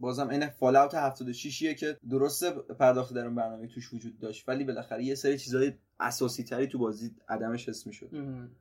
بازم 0.00 0.28
این 0.28 0.46
فال 0.46 0.76
اوت 0.76 0.94
76 0.94 1.62
ایه 1.62 1.74
که 1.74 1.96
درسته 2.10 2.50
پرداخت 2.50 3.14
در 3.14 3.24
اون 3.24 3.34
برنامه 3.34 3.66
توش 3.66 3.94
وجود 3.94 4.18
داشت 4.18 4.48
ولی 4.48 4.64
بالاخره 4.64 5.04
یه 5.04 5.14
سری 5.14 5.38
چیزای 5.38 5.72
اساسی 6.00 6.44
تری 6.44 6.66
تو 6.66 6.78
بازی 6.78 7.10
عدمش 7.28 7.68
حس 7.68 7.86
می‌شد. 7.86 8.10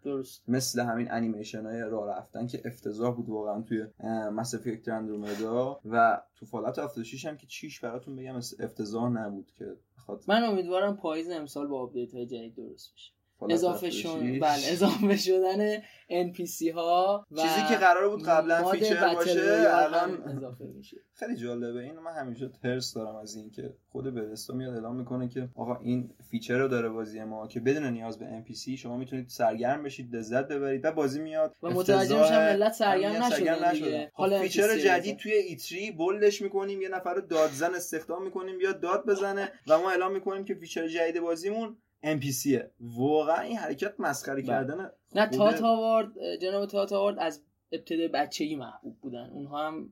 درست. 0.04 0.44
مثل 0.48 0.82
همین 0.82 1.12
انیمیشن 1.12 1.66
های 1.66 1.82
راه 1.82 2.18
رفتن 2.18 2.48
که 2.48 2.62
افتضاح 2.66 3.16
بود 3.16 3.30
واقعا 3.30 3.62
توی 3.62 3.86
مس 4.32 4.56
افکت 4.56 4.88
اندرومدا 4.88 5.80
و 5.86 6.22
تو 6.36 6.46
فالات 6.46 6.80
76 6.80 7.26
هم 7.26 7.38
که 7.38 7.48
چیش 7.48 7.80
براتون 7.80 8.16
بگم 8.16 8.36
افتضاح 8.36 9.10
نبود 9.10 9.52
که 9.58 9.66
بخاطر 9.98 10.26
من 10.28 10.44
امیدوارم 10.44 10.98
پاییز 10.98 11.30
امسال 11.30 11.68
با 11.68 11.82
update 11.82 12.14
های 12.14 12.26
جدید 12.26 12.56
درست 12.56 12.94
بشه. 12.94 13.14
اضافه 13.50 13.88
76. 13.88 14.02
شدن 14.02 14.40
بله 14.40 14.72
اضافه 14.72 15.18
شدن 15.18 15.78
NPC 16.10 16.74
ها 16.76 17.26
و 17.32 17.42
چیزی 17.42 17.62
که 17.70 17.76
قرار 17.76 18.10
بود 18.10 18.24
قبلا 18.24 18.72
feature 18.72 19.14
باشه 19.16 19.66
الان 19.70 20.24
اضافه 20.38 20.66
میشه 20.66 20.98
خیلی 21.14 21.36
جالبه 21.36 21.80
اینو 21.80 22.02
من 22.02 22.14
همیشه 22.14 22.50
ترس 22.64 22.94
دارم 22.94 23.16
از 23.16 23.36
این 23.36 23.52
که 23.52 23.74
خود 23.92 24.06
Bethesda 24.06 24.54
میاد 24.54 24.74
اعلام 24.74 24.96
می‌کنه 24.96 25.28
که 25.28 25.50
آقا 25.56 25.76
این 25.76 26.14
feature 26.30 26.58
رو 26.58 26.68
داره 26.68 26.90
بازی 26.90 27.24
ما 27.24 27.48
که 27.48 27.60
بدون 27.60 27.86
نیاز 27.86 28.20
به 28.20 28.26
NPC 28.26 28.70
شما 28.70 28.98
می‌تونید 28.98 29.30
سرگرم 29.30 29.84
بشید 29.84 30.16
لذت 30.16 30.48
ببرید 30.48 30.86
و 30.86 30.92
بازی 30.92 31.22
میاد 31.22 31.56
و 31.64 31.70
متوجه 31.70 32.22
میشم 32.22 32.38
ملت 32.38 32.74
سرگرم 32.74 33.24
نشدن. 33.24 34.06
خب 34.06 34.12
حالا 34.14 34.40
feature 34.40 34.78
جدید. 34.78 35.18
توی 35.18 35.34
E3 35.34 35.92
bold 35.92 36.25
ش 36.25 36.42
می‌کنیم 36.42 36.82
یه 36.82 36.90
نفر 36.90 37.14
رو 37.14 37.22
دادزن 37.22 37.76
استخدام 37.76 38.24
می‌کنیم 38.24 38.58
بیاد 38.58 38.80
داد 38.80 39.06
بزنه 39.06 39.52
و 39.68 39.78
ما 39.78 39.92
اعلام 39.92 40.14
می‌کنیم 40.14 40.46
که 40.46 40.54
feature 40.54 40.88
جدید 40.88 41.22
بازیمون 41.22 41.78
NPC 42.06 42.49
ه 42.49 42.64
واقعا 42.80 43.42
این 43.42 43.58
حرکت 43.58 43.94
مسخره 44.00 44.36
بله. 44.36 44.44
کردن 44.48 44.92
نه 45.16 45.26
خود- 45.28 45.38
Todd 45.38 45.62
Howard 45.62 46.36
جناب 46.42 46.66
Todd 46.66 46.94
Howard 46.94 47.20
از 47.20 47.42
ابتدای 47.72 48.08
بچگی 48.08 48.56
محبوب 48.56 48.98
بودن. 49.02 49.30
اونها 49.34 49.68
هم 49.68 49.90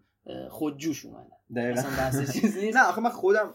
خودجوش 0.50 1.06
اومدن. 1.06 1.30
دقیقاً. 1.56 1.80
اصلا 1.80 1.92
بحث 1.92 2.32
چیزی 2.42 2.62
نیست. 2.66 2.78
نه 2.78 2.88
آخه 2.90 3.02
من 3.02 3.10
خودم 3.10 3.54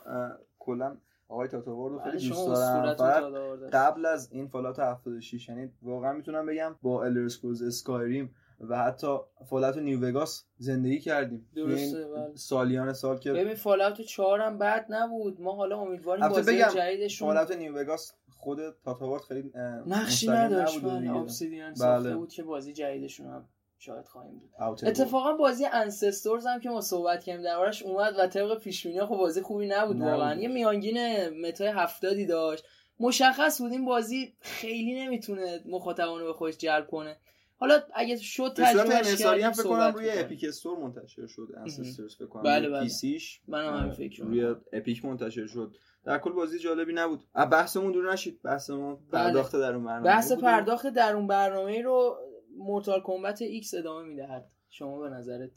کلا 0.58 0.96
آقای 1.28 1.48
Todd 1.48 1.66
Howard 1.66 1.92
رو 1.92 1.98
بله، 1.98 2.10
خیلی 2.10 2.28
دوست 2.28 2.46
دارم. 2.46 2.94
Todd. 2.94 3.74
قبل 3.74 4.06
از 4.06 4.32
این 4.32 4.48
Fallout 4.48 4.78
76 4.78 5.48
یعنی 5.48 5.70
واقعا 5.82 6.12
می‌تونم 6.12 6.46
بگم 6.46 6.76
با 6.82 7.04
Elder 7.04 7.28
Scrolls 7.28 7.62
Skyrim 7.62 8.34
و 8.60 8.78
حتی 8.78 9.16
Fallout 9.46 9.76
New 9.78 10.08
Vegas 10.08 10.44
زندگی 10.56 11.00
کردیم. 11.00 11.48
درسته، 11.56 11.98
یعنی 11.98 12.10
بله. 12.12 12.34
سالیان 12.34 12.92
سال 12.92 13.18
که 13.18 13.32
ببین 13.32 13.54
Fallout 13.54 14.00
4 14.00 14.40
هم 14.40 14.58
بد 14.58 14.86
نبود. 14.88 15.40
ما 15.40 15.52
حالا 15.56 15.78
امیدواریم 15.78 16.28
بازی 16.28 16.62
جدیدشون 16.74 17.28
Fallout 17.28 17.52
New 17.56 17.78
Vegas 17.78 18.12
خود 18.44 18.58
Todd 18.84 18.99
Howard 18.99 19.22
خیلی 19.22 19.52
نقشی 19.86 20.28
نداشت 20.28 20.84
من 20.84 21.00
دیگه. 21.00 21.16
Obsidian 21.16 21.74
ساخته 21.74 22.08
بله. 22.08 22.16
بود 22.16 22.32
که 22.32 22.42
بازی 22.42 22.72
جدیدشون 22.72 23.26
هم 23.26 23.48
شاید 23.78 24.06
خواهیم 24.06 24.38
بود 24.38 24.50
اتفاقا 24.84 25.32
بازی 25.32 25.64
Ancestors 25.72 26.46
هم 26.46 26.60
که 26.60 26.68
ما 26.68 26.80
صحبت 26.80 27.24
کردیم 27.24 27.42
دربارش 27.44 27.82
اومد 27.82 28.14
و 28.18 28.26
طبق 28.26 28.58
پیش 28.58 28.86
بینی 28.86 29.00
خب 29.00 29.16
بازی 29.16 29.42
خوبی 29.42 29.66
نبود. 29.66 30.00
واقعا 30.00 30.40
یه 30.40 30.48
میانگین 30.48 31.28
Meta 31.46 31.64
ی 31.64 31.68
هفتادی 31.68 32.26
داشت 32.26 32.64
مشخص 33.00 33.60
بود 33.62 33.72
این 33.72 33.84
بازی 33.84 34.34
خیلی 34.40 34.94
نمی‌تونه 34.94 35.60
مخاطبان 35.66 36.20
رو 36.20 36.26
به 36.26 36.32
خودش 36.32 36.56
جلب 36.56 36.86
کنه 36.86 37.16
حالا 37.56 37.80
اگه 37.94 38.16
شد 38.16 38.54
به 38.56 38.64
صورت 38.72 38.86
تجربهش 38.86 39.06
انحصاری 39.06 39.42
هم 39.42 39.50
کردیم 39.52 39.62
فکر 39.62 39.72
کنم 39.72 39.92
روی. 39.94 40.10
Epic 40.10 40.44
Store 40.48 40.78
منتشر 40.78 41.26
شد 41.26 41.48
Ancestors 41.56 42.16
فکر 42.16 42.26
کنم 42.26 42.42
بله، 42.42 42.66
روی 42.66 42.74
بله. 42.76 42.82
PC 42.82 43.11
ش 43.11 43.40
منم 43.48 43.68
همین 43.68 43.82
آره، 43.84 43.92
فکر 43.94 44.22
روی 44.22 44.40
می‌کنم. 44.40 44.64
Epic 44.72 45.04
منتشر 45.04 45.46
شد 45.46 45.76
در 46.04 46.18
کل 46.18 46.32
بازی 46.32 46.58
جالبی 46.58 46.92
نبود 46.92 47.24
بحثمون 47.34 47.92
دور 47.92 48.12
نشید 48.12 48.42
بحث 48.42 48.70
ما 48.70 48.94
بله. 48.94 49.24
پرداخت 49.24 49.56
در 49.56 49.74
اون 49.74 49.84
برنامه 49.84 50.04
بحث. 50.04 50.32
پرداخت 50.32 50.86
در 50.86 51.16
اون 51.16 51.26
برنامه 51.26 51.82
رو 51.82 52.16
Mortal 52.56 53.02
Kombat 53.04 53.42
X 53.42 53.74
ادامه 53.74 54.08
می‌دهد 54.08 54.50
شما 54.68 55.00
به 55.00 55.08
نظرت 55.08 55.50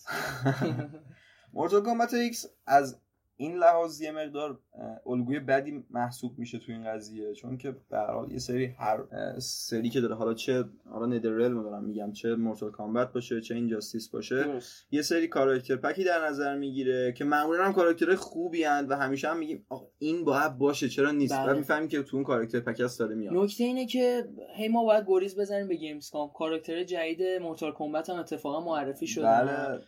Mortal 1.54 1.82
Kombat 1.82 2.14
X 2.14 2.46
از 2.66 3.02
این 3.40 3.58
لحاظ 3.58 4.02
یه 4.02 4.12
مقدار 4.12 4.60
الگوی 5.06 5.40
بدی 5.40 5.84
محسوب 5.90 6.40
میشه 6.40 6.60
تو 6.60 6.72
این 6.72 6.84
قضیه 6.84 7.34
چون 7.34 7.58
که 7.58 7.76
به 7.90 7.98
حال 7.98 8.32
یه 8.32 8.40
سری 8.40 8.66
هر 8.66 9.00
سری 9.40 9.90
که 9.90 10.02
داره 10.02 10.16
حالا 10.16 10.34
چه 10.34 10.64
حالا 10.90 11.06
NetherRealm 11.06 11.54
دارم 11.54 11.84
میگم 11.84 12.12
چه 12.12 12.36
Mortal 12.36 12.72
Kombat 12.72 13.14
باشه 13.14 13.42
چه 13.42 13.56
Injustice 13.56 14.10
باشه 14.10 14.44
درست. 14.44 14.88
یه 14.92 15.02
سری 15.02 15.28
character 15.28 15.76
pack 15.76 15.98
ی 15.98 16.04
در 16.04 16.28
نظر 16.28 16.58
می‌گیره 16.58 17.12
که 17.12 17.26
معمولا 17.26 17.66
هم 17.66 17.74
کاراکترهای 17.74 18.16
خوبی 18.16 18.64
هستند 18.64 18.92
و 18.92 18.96
همیشه 18.96 19.28
هم 19.30 19.38
میگیم 19.38 19.66
این 20.00 20.26
باید 20.26 20.58
باشه 20.58 20.90
چرا 20.90 21.12
نیست؟ 21.12 21.34
بله. 21.34 21.54
و 21.54 21.56
می‌فهمیم 21.56 21.88
که 21.88 22.04
تو 22.04 22.18
اون 22.18 22.24
character 22.26 22.60
pack 22.60 22.80
هست 22.80 23.00
داره 23.00 23.16
میاد. 23.16 23.34
نکته 23.34 23.64
اینه 23.64 23.86
که 23.86 24.28
هی 24.56 24.68
ما 24.68 24.86
باید 24.86 25.06
گریز 25.08 25.40
بزنیم 25.40 25.68
به 25.68 25.76
Gamescom 25.76 26.30
کاراکتر 26.36 26.84
جدید 26.84 27.24
Mortal 27.42 27.72
Kombat 27.72 28.10
هم 28.10 28.20
اتفاقا 28.20 28.66
معرفی 28.66 29.08
شده. 29.08 29.24
بله. 29.24 29.80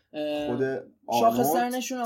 خود 0.47 0.64
آرنولد 1.12 1.43
سرنشون 1.43 1.97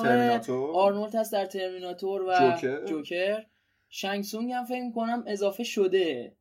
آرنولد 0.73 1.15
هست 1.15 1.33
در 1.33 1.45
Terminator 1.45 2.21
و 2.21 2.33
Joker. 2.39 2.85
Joker 2.85 3.45
Shang 3.89 4.20
Tsung 4.20 4.51
هم 4.51 4.63
فکر 4.65 4.83
می‌کنم 4.83 5.23
اضافه 5.27 5.63
شده 5.63 6.35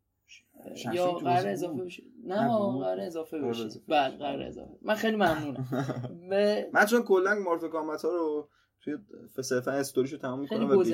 یا 0.94 1.06
تو 1.12 1.18
قرار 1.18 1.48
اضافه. 1.48 1.84
بشه 1.84 2.02
نه. 2.24 2.48
قرار 2.78 3.00
اضافه 3.00 3.38
بشه 3.38 3.68
بله 3.88 4.08
بشه. 4.08 4.18
قرار 4.18 4.42
اضافه 4.42 4.70
من 4.82 4.94
خیلی 4.94 5.16
ممنونم 5.16 5.66
به- 6.30 6.70
من 6.72 6.86
چون 6.86 7.02
کلا 7.02 7.34
Mortal 7.34 7.70
Kombat 7.70 8.02
ها 8.04 8.10
رو 8.10 8.48
توی 8.80 8.96
صرفا 9.42 9.70
استوریشو 9.70 10.16
تمام 10.16 10.40
می‌کنم 10.40 10.70
و 10.70 10.76
بازی 10.76 10.90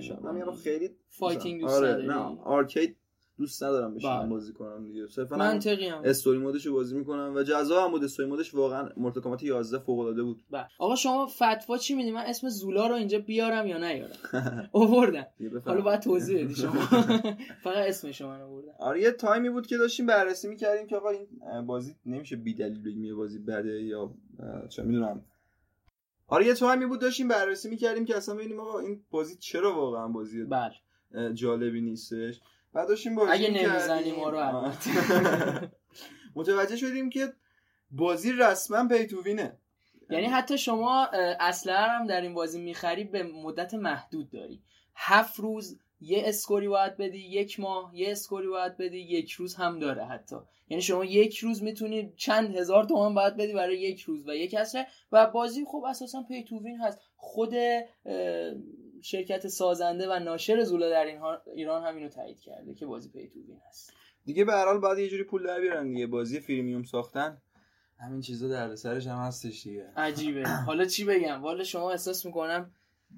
میشم 0.00 0.14
می‌کنی. 0.16 0.42
من 0.42 0.52
خیلی 0.52 0.90
fighting 1.08 1.60
دوست 1.60 1.74
آره؟ 1.74 2.06
نه 2.06 2.14
arcade 2.44 2.96
دوست 3.38 3.62
ندارم 3.62 3.94
بشینم 3.94 4.18
بله. 4.20 4.28
بازی 4.28 4.52
کنم 4.52 4.84
دیگه. 4.84 5.08
صرفا 5.08 5.36
منطقی 5.36 5.86
هم 5.88 6.02
story 6.04 6.38
mode 6.38 6.57
ش 6.57 6.66
رو 6.66 6.72
بازی 6.72 6.96
می‌کنم 6.96 7.32
و 7.36 7.42
جذاب 7.42 7.84
هم 7.84 7.90
بود. 7.90 8.04
story 8.04 8.28
mode 8.28 8.45
ش 8.45 8.54
واقعا 8.54 8.88
Mortal 8.96 9.22
Kombat 9.22 9.42
11 9.42 9.78
فوق 9.78 9.98
العاده 9.98 10.22
بود. 10.22 10.42
بله. 10.50 10.66
آقا 10.78 10.96
شما 10.96 11.26
فتوا 11.26 11.78
چی 11.78 11.94
میدی؟ 11.94 12.10
من 12.10 12.20
اسم 12.26 12.48
زولا 12.48 12.86
رو 12.86 12.94
اینجا 12.94 13.18
بیارم 13.18 13.66
یا 13.66 13.78
نیارم؟ 13.78 14.16
آوردم. 14.72 15.26
حالا 15.64 15.80
باید 15.80 16.00
توضیح 16.00 16.44
بدی 16.44 16.54
شما. 16.54 16.80
فقط 17.64 17.86
اسم 17.88 18.12
شما 18.12 18.36
رو 18.36 18.44
آوردم. 18.44 18.72
آره 18.78 19.00
یه 19.00 19.10
تایمی 19.10 19.50
بود 19.50 19.66
که 19.66 19.76
داشتیم 19.76 20.06
بررسی 20.06 20.48
می‌کردیم 20.48 20.86
که 20.86 20.96
آقا 20.96 21.10
این 21.10 21.66
بازی 21.66 21.96
نمیشه 22.06 22.36
بی 22.36 22.54
دلیل 22.54 22.82
بگیم 22.82 23.04
یه 23.04 23.14
بازی 23.14 23.38
بده 23.38 23.82
یا 23.82 24.10
چه 24.68 24.82
می‌دونم. 24.82 25.22
آره 26.28 26.46
یه 26.46 26.54
تایمی 26.54 26.86
بود 26.86 27.00
داشتیم 27.00 27.28
بررسی 27.28 27.68
می‌کردیم 27.68 28.04
که 28.04 28.16
اصلا 28.16 28.34
ببینیم 28.34 28.60
آقا 28.60 28.78
این 28.78 29.02
بازی 29.10 29.36
چرا 29.36 29.74
واقعا 29.74 30.08
بازی 30.08 30.44
بله. 30.44 30.72
جالبی 31.34 31.80
نیستش. 31.80 32.40
بعد 32.76 32.88
داشتیم 32.88 33.14
بازی 33.14 33.32
اگه. 33.32 33.50
نمی‌زنی 33.50 34.12
ما 34.12 34.30
رو. 34.30 34.72
متوجه 36.36 36.76
شدیم 36.76 37.10
که 37.10 37.32
بازی 37.90 38.32
رسما 38.32 38.88
پیتووینه 38.88 39.58
یعنی 40.10 40.26
حتی 40.26 40.58
شما 40.58 41.06
اسلحه 41.40 41.88
هم 41.88 42.06
در 42.06 42.20
این 42.20 42.34
بازی 42.34 42.60
می‌خری 42.60 43.04
به 43.04 43.22
مدت 43.22 43.74
محدود 43.74 44.30
داری. 44.30 44.62
هفت 44.94 45.40
روز 45.40 45.78
یه 46.00 46.22
اسکوری 46.26 46.68
باید 46.68 46.96
بدی 46.96 47.18
یک 47.18 47.60
ماه 47.60 47.90
یه 47.94 48.10
اسکوری 48.10 48.48
باید 48.48 48.76
بدی 48.76 48.98
یک 48.98 49.32
روز 49.32 49.54
هم 49.54 49.78
داره 49.78 50.04
حتی. 50.04 50.36
یعنی 50.68 50.82
شما 50.82 51.04
یک 51.04 51.38
روز 51.38 51.62
می‌تونی 51.62 52.12
چند 52.16 52.56
هزار 52.56 52.84
تومان 52.84 53.14
باید 53.14 53.36
بدی 53.36 53.52
برای 53.52 53.80
یک 53.80 54.00
روز 54.00 54.28
و 54.28 54.34
یک 54.34 54.54
اسلحه 54.54 54.86
و 55.12 55.26
بازی 55.26 55.64
خب 55.64 55.84
اساسا 55.88 56.22
pay 56.22 56.44
to 56.44 56.58
win 56.58 56.80
هست. 56.80 57.00
خود 57.16 57.54
شرکت 59.06 59.48
سازنده 59.48 60.08
و 60.08 60.18
ناشر 60.18 60.62
زولا 60.64 60.90
در 60.90 61.04
این 61.04 61.18
ها- 61.18 61.42
ایران 61.54 61.84
هم 61.84 61.96
اینو 61.96 62.08
تایید 62.08 62.40
کرده 62.40 62.74
که 62.74 62.86
بازی 62.86 63.08
pay 63.08 63.28
to 63.28 63.41
win 63.41 63.60
هست. 63.68 63.92
دیگه 64.24 64.44
به 64.44 64.52
هر 64.52 64.64
حال 64.64 64.78
باید 64.78 64.98
یه 64.98 65.08
جوری 65.08 65.24
پول 65.24 65.46
در 65.46 65.60
بیارن 65.60 65.92
دیگه. 65.92 66.06
بازی 66.06 66.40
freemium 66.40 66.82
ساختن. 66.82 67.42
همین 67.98 68.20
چیزا 68.20 68.48
دردسرش 68.48 69.06
هم 69.06 69.18
هستش 69.18 69.62
دیگه. 69.62 69.86
عجیبه. 69.96 70.48
حالا 70.48 70.84
چی 70.84 71.04
بگم؟ 71.04 71.42
والا 71.42 71.64
شما 71.64 71.90
احساس 71.90 72.26
می‌کنم 72.26 72.70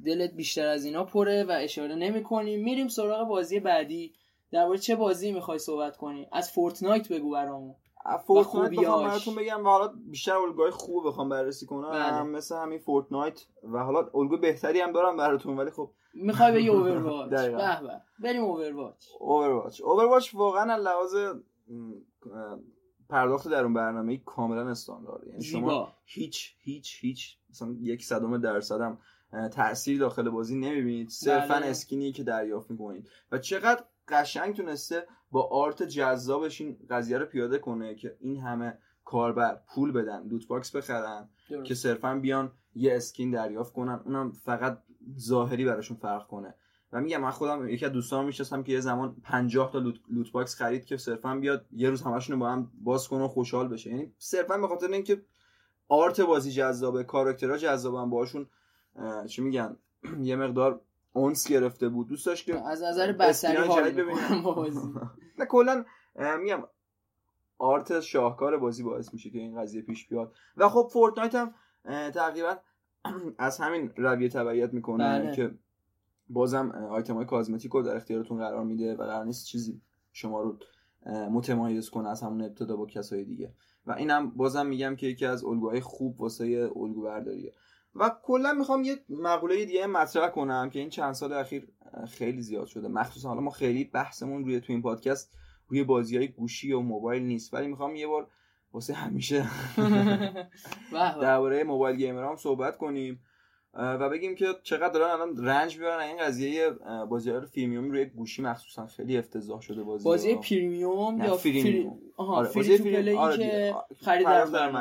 دلت 0.04 0.32
بیشتر 0.32 0.66
از 0.66 0.84
اینا 0.84 1.04
پره 1.04 1.44
و 1.44 1.50
اشاره 1.60 1.94
نمی 1.94 2.22
کنیم 2.22 2.64
میریم 2.64 2.88
سراغ 2.88 3.28
بازی 3.28 3.60
بعدی. 3.60 4.12
درباره 4.50 4.78
چه 4.78 4.96
بازی 4.96 5.32
می‌خوای 5.32 5.58
صحبت 5.58 5.96
کنی؟ 5.96 6.28
از 6.32 6.50
Fortnite 6.50 7.08
بگو 7.08 7.30
برامون. 7.30 7.74
Fortnite 8.16 8.70
بخوام 8.70 9.04
براتون 9.04 9.34
بگم 9.34 9.60
و 9.66 9.68
حالا 9.68 9.92
بیشتر 10.06 10.36
الگوهای 10.36 10.70
خوب 10.70 11.06
بخوام 11.06 11.28
بررسی 11.28 11.66
کنم. 11.66 11.90
بله. 11.90 12.22
مثل 12.22 12.56
همین 12.56 12.78
Fortnite 12.78 13.46
و 13.62 13.78
حالا 13.78 14.10
الگو 14.14 14.36
بهتری 14.36 14.80
هم 14.80 14.92
دارم 14.92 15.16
براتون 15.16 15.56
ولی 15.56 15.70
خب 15.70 15.90
می‌خوای 16.14 16.52
بگی 16.52 16.68
Overwatch 16.78 17.30
به 17.30 17.50
به. 17.50 18.02
بریم 18.22 18.44
Overwatch 18.44 19.04
Overwatch 19.20 19.80
Overwatch 19.80 20.34
واقعا 20.34 20.76
لحاظ 20.76 21.16
پرداخت 23.08 23.48
درون 23.48 23.74
برنامه 23.74 24.16
کاملا 24.16 24.70
استاندارد 24.70 25.26
یعنی 25.26 25.44
شما 25.44 25.92
هیچ 26.04 26.54
هیچ 26.58 26.98
هیچ 27.00 27.38
مثلا 27.50 27.76
یک 27.80 28.04
صدم 28.04 28.38
درصد 28.38 28.80
هم 28.80 28.98
تاثیر 29.48 29.98
داخل 29.98 30.30
بازی 30.30 30.56
نمی‌بینید. 30.56 31.08
صرفا 31.08 31.54
بله. 31.54 31.66
skin 31.66 32.03
ی 32.03 32.12
که 32.12 32.22
دریافت 32.24 32.70
می‌کنید. 32.70 33.08
و 33.32 33.38
چقدر 33.38 33.84
قشنگ 34.08 34.54
تونسته 34.54 35.06
با 35.30 35.42
art 35.42 35.82
جذابش 35.82 36.60
این 36.60 36.76
قضیه 36.90 37.18
رو 37.18 37.26
پیاده 37.26 37.58
کنه 37.58 37.94
که 37.94 38.16
این 38.20 38.40
همه 38.40 38.78
کاربر 39.04 39.60
پول 39.74 39.92
بدن 39.92 40.28
loot 40.28 40.46
box 40.46 40.76
بخرن 40.76 41.28
که 41.64 41.74
صرفا 41.74 42.14
بیان 42.14 42.52
یه 42.74 42.96
skin 42.96 43.30
دریافت 43.30 43.72
کنن 43.72 44.00
اونم 44.04 44.32
فقط 44.32 44.82
ظاهری 45.18 45.64
براشون 45.64 45.96
فرق 45.96 46.26
کنه. 46.26 46.54
و 46.92 47.00
میگم 47.00 47.20
من 47.20 47.30
خودم 47.30 47.68
یکی 47.68 47.86
از 47.86 47.92
دوستان 47.92 48.24
می‌شناسم 48.24 48.62
که 48.62 48.72
یه 48.72 48.80
زمان 48.80 49.16
50 49.22 49.72
تا 49.72 49.78
loot 50.08 50.32
box 50.32 50.54
خرید 50.54 50.84
که 50.84 50.96
صرفا 50.96 51.34
بیاد 51.34 51.66
یه 51.72 51.90
روز 51.90 52.02
همشون 52.02 52.34
رو 52.34 52.40
با 52.40 52.50
هم 52.50 52.70
باز 52.80 53.08
کنه 53.08 53.24
و 53.24 53.28
خوشحال 53.28 53.68
بشه. 53.68 53.90
یعنی 53.90 54.12
صرفا 54.18 54.58
به 54.58 54.68
خاطر 54.68 54.86
اینکه 54.86 55.22
art 55.88 56.20
بازی 56.20 56.50
جذابه 56.50 57.04
کاراکترها 57.04 57.56
جذابن 57.56 58.10
باشون 58.10 58.46
چی 59.26 59.42
میگن؟ 59.42 59.76
یه 60.22 60.36
مقدار 60.36 60.80
انس 61.18 61.48
گرفته 61.48 61.88
بود. 61.88 62.08
دوست 62.08 62.26
داشت 62.26 62.46
که 62.46 62.68
از 62.68 62.82
نظر 62.82 63.12
بصری 63.12 63.56
حال 63.56 63.92
نه 65.38 65.46
کلا 65.46 65.84
میگم 66.40 66.62
آرت 67.58 68.00
شاهکار 68.00 68.58
بازی 68.58 68.82
باعث 68.82 69.12
میشه 69.12 69.30
که 69.30 69.38
این 69.38 69.60
قضیه 69.60 69.82
پیش 69.82 70.08
بیاد. 70.08 70.32
و 70.56 70.68
خب 70.68 70.88
فورتنایت 70.92 71.34
هم 71.34 71.54
تقریبا 72.10 72.56
از 73.38 73.58
همین 73.58 73.92
رویه 73.96 74.28
تبعیت 74.28 74.72
می‌کنه 74.72 75.18
بله. 75.18 75.36
که 75.36 75.54
بازم 76.28 76.70
آیتم 76.70 77.14
های 77.14 77.24
کازمتیک 77.24 77.72
رو 77.72 77.82
در 77.82 77.96
اختیارتون 77.96 78.38
قرار 78.38 78.64
میده 78.64 78.94
و 78.94 79.04
قرار 79.04 79.24
نیست 79.24 79.46
چیزی 79.46 79.80
شما 80.12 80.42
رو 80.42 80.58
متمایز 81.30 81.90
کنه 81.90 82.08
از 82.08 82.22
همون 82.22 82.42
ابتدا 82.42 82.76
با 82.76 82.86
کسای 82.86 83.24
دیگه. 83.24 83.52
و 83.86 83.92
اینم 83.92 84.30
بازم 84.30 84.66
میگم 84.66 84.96
که 84.96 85.06
یکی 85.06 85.26
از 85.26 85.44
الگوهای 85.44 85.80
خوب 85.80 86.20
واسه 86.20 86.70
الگو 86.76 87.02
برداریه. 87.02 87.54
و 87.94 88.10
کلا 88.22 88.52
می‌خوام 88.52 88.84
یه 88.84 88.96
مقوله 89.08 89.64
دیگه 89.64 89.86
مطرح 89.86 90.28
کنم 90.28 90.70
که 90.70 90.78
این 90.78 90.90
چند 90.90 91.12
سال 91.12 91.32
اخیر 91.32 91.68
خیلی 92.08 92.42
زیاد 92.42 92.66
شده. 92.66 92.88
مخصوصا 92.88 93.28
حالا 93.28 93.40
ما 93.40 93.50
خیلی 93.50 93.84
بحثمون 93.84 94.44
روی 94.44 94.60
تو 94.60 94.72
این 94.72 94.82
پادکست 94.82 95.36
روی 95.68 95.84
بازی 95.84 96.16
های 96.16 96.28
گوشی 96.28 96.72
و 96.72 96.80
موبایل 96.80 97.22
نیست 97.22 97.54
ولی 97.54 97.66
می‌خوام 97.66 97.96
یه 97.96 98.06
بار 98.06 98.28
واسه 98.72 98.94
همیشه 98.94 99.48
درباره 101.22 101.64
موبایل 101.64 101.96
گیمر 101.96 102.24
هم 102.24 102.36
صحبت 102.36 102.76
کنیم. 102.76 103.20
و 103.74 104.08
بگیم 104.08 104.34
که 104.34 104.46
چقدر 104.62 104.92
دارن 104.92 105.10
الان 105.10 105.44
رنج 105.44 105.78
می‌برن 105.78 106.00
این 106.00 106.16
قضیه 106.16 106.70
بازی 107.08 107.30
های 107.30 107.46
فریمیوم 107.46 107.90
روی 107.90 108.04
گوشی 108.04 108.42
مخصوصا 108.42 108.86
خیلی 108.86 109.18
افتضاح 109.18 109.60
شده 109.60 109.82
بازی 109.82 110.04
بازی 110.04 110.34
پریمیوم 110.34 111.18
یا 111.18 111.36
فری 111.36 111.90
آها 112.16 112.34
آره. 112.34 112.48
فری 112.48 112.78
تو 112.78 113.18
آره 113.18 113.36
که 113.36 113.74
خرید 114.00 114.26
در 114.26 114.44
داره 114.44 114.72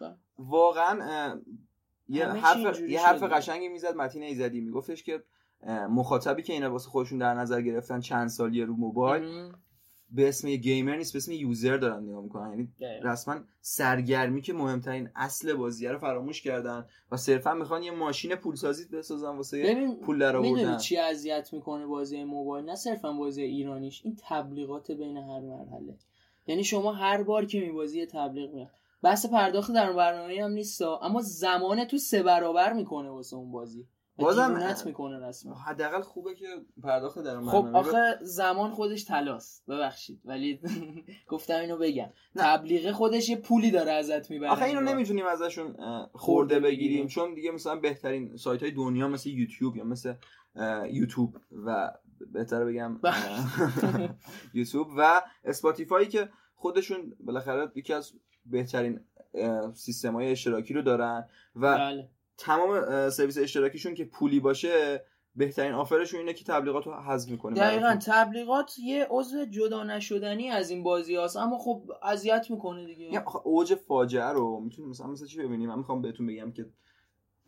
بله. 0.00 0.16
واقعا 0.38 1.40
یه 2.10 2.26
حرف 2.26 2.80
یه 2.80 3.06
حرف 3.06 3.22
قشنگی 3.22 3.68
می‌زد 3.68 3.96
متین 3.96 4.22
ایزدی 4.22 4.60
میگفتش 4.60 5.02
که 5.02 5.22
مخاطبی 5.90 6.42
که 6.42 6.52
اینا 6.52 6.72
واسه 6.72 6.88
خودشون 6.88 7.18
در 7.18 7.34
نظر 7.34 7.60
گرفتن 7.60 8.00
چند 8.00 8.28
سالیه 8.28 8.64
رو 8.64 8.76
موبایل 8.76 9.52
به 10.12 10.28
اسم 10.28 10.48
یه 10.48 10.56
گیمر 10.56 10.96
نیست 10.96 11.12
به 11.12 11.16
اسم 11.16 11.32
یوزر 11.32 11.76
دارن 11.76 12.02
نگاه 12.02 12.22
می‌کنن. 12.22 12.50
یعنی 12.50 12.68
رسما 13.02 13.36
سرگرمی 13.60 14.42
که 14.42 14.52
مهمترین 14.52 15.10
اصل 15.16 15.54
بازی 15.54 15.88
رو 15.88 15.98
فراموش 15.98 16.42
کردن 16.42 16.86
و 17.12 17.16
صرفا 17.16 17.54
می‌خوان 17.54 17.82
یه 17.82 17.90
ماشین 17.90 18.34
پولسازی 18.34 18.84
بسازن 18.88 19.36
واسه 19.36 19.88
پول 20.02 20.18
در 20.18 20.36
آوردن. 20.36 20.76
چی 20.76 20.96
اذیت 20.96 21.52
می‌کنه 21.52 21.86
بازی 21.86 22.24
موبایل؟ 22.24 22.64
نه 22.64 22.76
صرفا 22.76 23.12
بازی 23.12 23.42
ایرانیش 23.42 24.02
این 24.04 24.16
تبلیغات 24.28 24.90
بین 24.90 25.16
هر 25.16 25.40
مرحله. 25.40 25.96
یعنی 26.46 26.64
شما 26.64 26.92
هر 26.92 27.22
بار 27.22 27.44
که 27.44 27.60
میبازی 27.60 28.06
تبلیغ 28.06 28.54
میاد 28.54 28.70
بحث 29.02 29.26
پرداخت 29.26 29.72
در 29.72 29.92
برنامه 29.92 30.44
هم 30.44 30.50
نیست. 30.50 30.82
اما 30.82 31.22
زمان 31.22 31.84
تو 31.84 31.98
سه 31.98 32.22
برابر 32.22 32.72
می‌کنه 32.72 33.10
واسه 33.10 33.36
اون 33.36 33.52
بازی. 33.52 33.88
بازم 34.16 34.82
می‌کنه 34.86 35.28
رسما. 35.28 35.54
حداقل 35.54 36.00
خوبه 36.00 36.34
که 36.34 36.46
پرداخت 36.82 37.18
در 37.18 37.40
خب 37.40 37.66
آخه 37.74 38.18
زمان 38.20 38.70
خودش 38.70 39.04
تلاست. 39.04 39.66
ببخشید. 39.68 40.20
ولی 40.24 40.60
گفتم 41.32 41.60
اینو 41.60 41.76
بگم. 41.76 42.08
تبلیغ 42.36 42.92
خودش 42.92 43.28
یه 43.28 43.36
پولی 43.36 43.70
داره 43.70 43.92
ازت 43.92 44.30
می‌بره. 44.30 44.50
آخه 44.50 44.64
اینو 44.64 44.80
نمی‌تونیم 44.80 45.26
ازشون 45.26 45.76
خورده 46.12 46.60
بگیریم. 46.60 47.06
چون 47.06 47.34
دیگه 47.34 47.50
مثلا 47.50 47.76
بهترین 47.76 48.36
سایت 48.36 48.62
های 48.62 48.72
دنیا 48.72 49.08
مثل 49.08 49.30
یوتیوب 49.30 49.76
یا 49.76 49.84
مثل 49.84 50.14
یوتیوب 50.90 51.36
و 51.66 51.92
بهتر 52.32 52.64
بگم 52.64 53.00
یوتیوب 54.54 54.88
و 54.96 55.22
اسپاتیفای 55.44 56.06
که 56.06 56.28
خودشون 56.54 57.16
بالاخره 57.20 57.72
یکی 57.74 57.92
از 57.92 58.12
بهترین 58.50 59.00
سیستم 59.74 60.14
های 60.14 60.30
اشتراکی 60.30 60.74
رو 60.74 60.82
دارن 60.82 61.28
و 61.56 61.78
بله. 61.78 62.08
تمام 62.38 63.10
سرویس 63.10 63.38
اشتراکیشون 63.38 63.94
که 63.94 64.04
پولی 64.04 64.40
باشه 64.40 65.04
بهترین 65.36 65.72
offer 65.72 65.99
شون 65.99 66.20
اینه 66.20 66.32
که 66.32 66.44
تبلیغات 66.44 66.86
رو 66.86 66.94
حذف 66.94 67.30
می‌کنه 67.30 67.56
دقیقا 67.56 67.98
تبلیغات 68.06 68.78
یه 68.78 69.06
عضو 69.10 69.44
جدا 69.44 69.84
نشدنی 69.84 70.48
از 70.48 70.70
این 70.70 70.82
بازی 70.82 71.16
هست 71.16 71.36
اما 71.36 71.58
خب 71.58 71.90
اذیت 72.02 72.46
می‌کنه 72.50 72.86
دیگه. 72.86 73.22
اوج 73.44 73.74
فاجعه 73.74 74.28
رو 74.28 74.60
می‌تونیم 74.60 74.90
مثلا 74.90 75.06
مثلا 75.06 75.26
چی 75.26 75.38
ببینیم؟ 75.38 75.68
من 75.68 75.78
می‌خوام 75.78 76.02
بهتون 76.02 76.26
بگم 76.26 76.52
که 76.52 76.66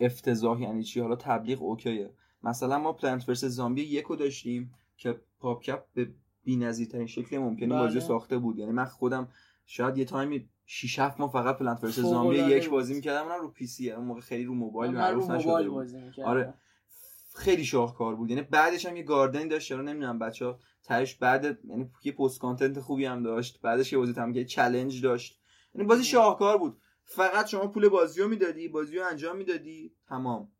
افتضاح 0.00 0.62
یعنی 0.62 0.82
چی؟ 0.82 1.00
حالا 1.00 1.16
تبلیغ 1.16 1.62
okay 1.62 1.94
ه. 1.94 2.10
مثلا 2.42 2.78
ما 2.78 2.92
Plants 2.92 3.28
vs. 3.28 3.44
Zombies 3.44 3.82
یکو 3.82 4.16
داشتیم 4.16 4.74
که 4.96 5.20
پاپ 5.40 5.64
به 5.94 6.08
بی‌نظیرترین 6.44 7.06
شکل 7.06 7.38
بازی 7.38 7.66
بله. 7.66 8.00
ساخته 8.00 8.38
بود. 8.38 8.58
یعنی 8.58 8.72
من 8.72 8.84
خودم 8.84 9.28
شاید 9.66 9.98
یه 9.98 10.04
تایمی 10.04 10.48
6 10.74 10.98
7 10.98 11.20
ماه 11.20 11.32
فقط 11.32 11.58
Plants 11.58 11.78
vs. 11.78 11.98
Zombies 11.98 12.36
یک 12.36 12.70
بازی 12.70 12.94
می‌کردم. 12.94 13.28
اونم 13.28 13.40
رو 13.40 13.48
PC 13.48 13.90
اون 13.90 14.04
موقع 14.04 14.20
خیلی 14.20 14.44
رو 14.44 14.54
موبایل 14.54 14.90
معروف 14.90 15.30
نشده 15.30 15.68
بود. 15.68 15.88
آره. 16.24 16.54
خیلی 17.34 17.64
شاهکار 17.64 18.16
بود. 18.16 18.30
یعنی 18.30 18.42
بعدش 18.42 18.86
هم 18.86 18.96
یه 18.96 19.02
garden 19.02 19.48
داشت 19.48 19.68
چرا 19.68 19.82
نمی‌دونم 19.82 20.18
بچا 20.18 20.58
تاش 20.84 21.14
بعد 21.14 21.58
یعنی 21.64 21.90
یه 22.04 22.12
post 22.12 22.40
content 22.40 22.80
خوبی 22.80 23.04
هم 23.04 23.22
داشت. 23.22 23.60
بعدش 23.60 23.92
یه 23.92 23.98
بازی 23.98 24.12
هم 24.12 24.32
که 24.32 24.44
چالش 24.44 24.98
داشت. 24.98 25.40
یعنی 25.74 25.88
بازی 25.88 26.04
شاهکار 26.04 26.58
بود. 26.58 26.80
فقط 27.04 27.46
شما 27.46 27.66
پول 27.66 27.88
بازی 27.88 28.20
رو 28.20 28.28
می‌دادی 28.28 28.68
بازی 28.68 28.96
رو 28.96 29.06
انجام 29.06 29.36
می‌دادی. 29.36 29.94
تمام. 30.08 30.52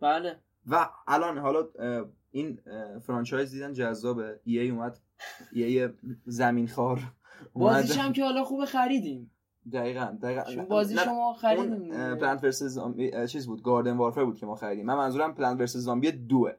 بله. 0.00 0.40
و 0.66 0.88
الان 1.06 1.38
حالا 1.38 1.68
این 2.30 2.60
franchise 3.06 3.50
دیدن 3.50 3.72
جذابه. 3.72 4.40
EA 4.44 4.70
اومد 4.70 4.98
EA 5.52 5.88
زمین 6.26 6.68
خوار 6.68 7.00
بازیش 7.52 7.98
هم 7.98 8.12
که 8.12 8.24
حالا 8.24 8.44
خوبه 8.44 8.66
خریدیم. 8.66 9.30
دقیقا 9.72 10.18
دقیقا. 10.22 10.64
بازی 10.64 10.96
شما 10.96 11.34
خریدیم 11.34 11.88
Plants 12.16 12.44
vs. 12.44 12.62
Zombies 12.62 13.26
چیز 13.26 13.46
بود 13.46 13.62
Garden 13.62 13.96
Warfare 13.96 14.24
بود 14.24 14.38
که 14.38 14.46
ما 14.46 14.54
خریدیم. 14.54 14.86
من 14.86 14.94
منظورم 14.94 15.34
Plants 15.34 15.60
vs. 15.60 15.76
Zombies 15.76 16.12
دوه 16.12 16.52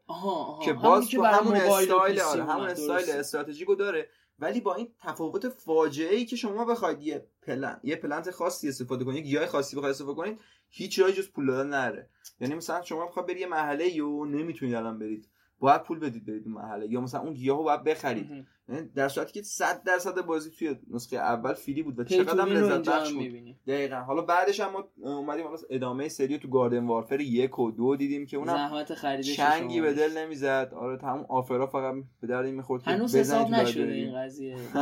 که 0.64 0.74
باز 0.74 1.10
تو 1.10 1.24
همون 1.24 1.56
استایل 1.56 2.20
آره 2.22 2.44
همون 2.44 2.68
استایل 2.68 3.10
استراتژیکو 3.10 3.76
داره. 3.76 4.10
ولی 4.40 4.62
با 4.62 4.76
این 4.76 4.88
تفاوت 5.00 5.50
فاجعه 5.50 6.16
ای 6.16 6.26
که 6.26 6.36
شما 6.36 6.66
بخواید 6.66 7.02
یه 7.02 7.28
پلن 7.42 7.80
یه 7.84 7.96
plant 7.96 8.32
خاصی 8.32 8.70
استفاده 8.70 9.06
کنید 9.06 9.26
یه 9.26 9.46
خاصی 9.46 9.76
بخواید 9.76 9.94
استفاده 9.94 10.18
کنید 10.18 10.40
هیچ 10.70 10.96
جایی 10.96 11.14
جز 11.14 11.30
پول 11.32 11.48
دادن 11.48 11.70
نره. 11.70 12.10
یعنی 12.40 12.56
مثلا 12.56 12.82
شما 12.82 13.06
بخواید 13.06 13.28
برید 13.28 13.40
یه 13.40 13.48
محله 13.48 13.96
یو 13.96 14.26
نمی‌تونید 14.26 14.76
الان 14.76 15.00
برید 15.00 15.30
باید 15.60 15.84
پول 15.84 16.00
بدید 16.00 16.26
برید 16.26 16.44
اون 16.46 16.54
محله 16.54 16.88
یا 16.88 17.02
مثلا 17.02 17.22
اون 17.22 17.34
گیاهو 17.34 17.64
باید 17.64 17.84
بخرید. 17.84 18.46
یعنی 18.70 18.90
در 18.96 19.10
صورتی 19.10 19.34
که 19.34 19.42
100 19.42 19.84
درصد 19.84 20.22
بازی 20.22 20.52
توی 20.52 20.76
نسخه 20.92 21.18
اول 21.18 21.54
فری 21.54 21.84
بود 21.84 22.00
و 22.00 22.04
چقدر 22.04 22.42
هم 22.42 22.48
لذت 22.48 22.90
بخش 22.90 23.14
بود. 23.14 23.56
دقیقا. 23.68 23.96
حالا 23.96 24.22
بعدش 24.22 24.60
هم 24.60 24.72
ما 24.72 24.88
اومدیم 24.98 25.46
حالا 25.46 25.58
ادامه 25.70 26.08
سری 26.08 26.38
تو 26.38 26.48
گاردن 26.48 26.86
وارفر 26.86 27.22
یک 27.22 27.60
و 27.60 27.72
دو 27.72 27.96
دیدیم 27.96 28.26
که 28.26 28.38
اونم 28.38 28.54
زحمت 28.54 28.94
خریدش 28.94 29.38
چنگی 29.38 29.82
به 29.82 29.94
دل 29.94 30.18
نمی‌زد. 30.18 30.72
آره 30.76 30.98
تمام 30.98 31.26
آفرها 31.30 31.68
فقط 31.68 31.96
به 32.22 32.28
درد 32.28 32.46
می‌خورد 32.46 32.84
که 32.84 32.92
هنوز 32.92 33.16
حساب 33.16 33.50
نشده 33.50 33.94
این 33.94 34.16
قضیه. 34.16 34.58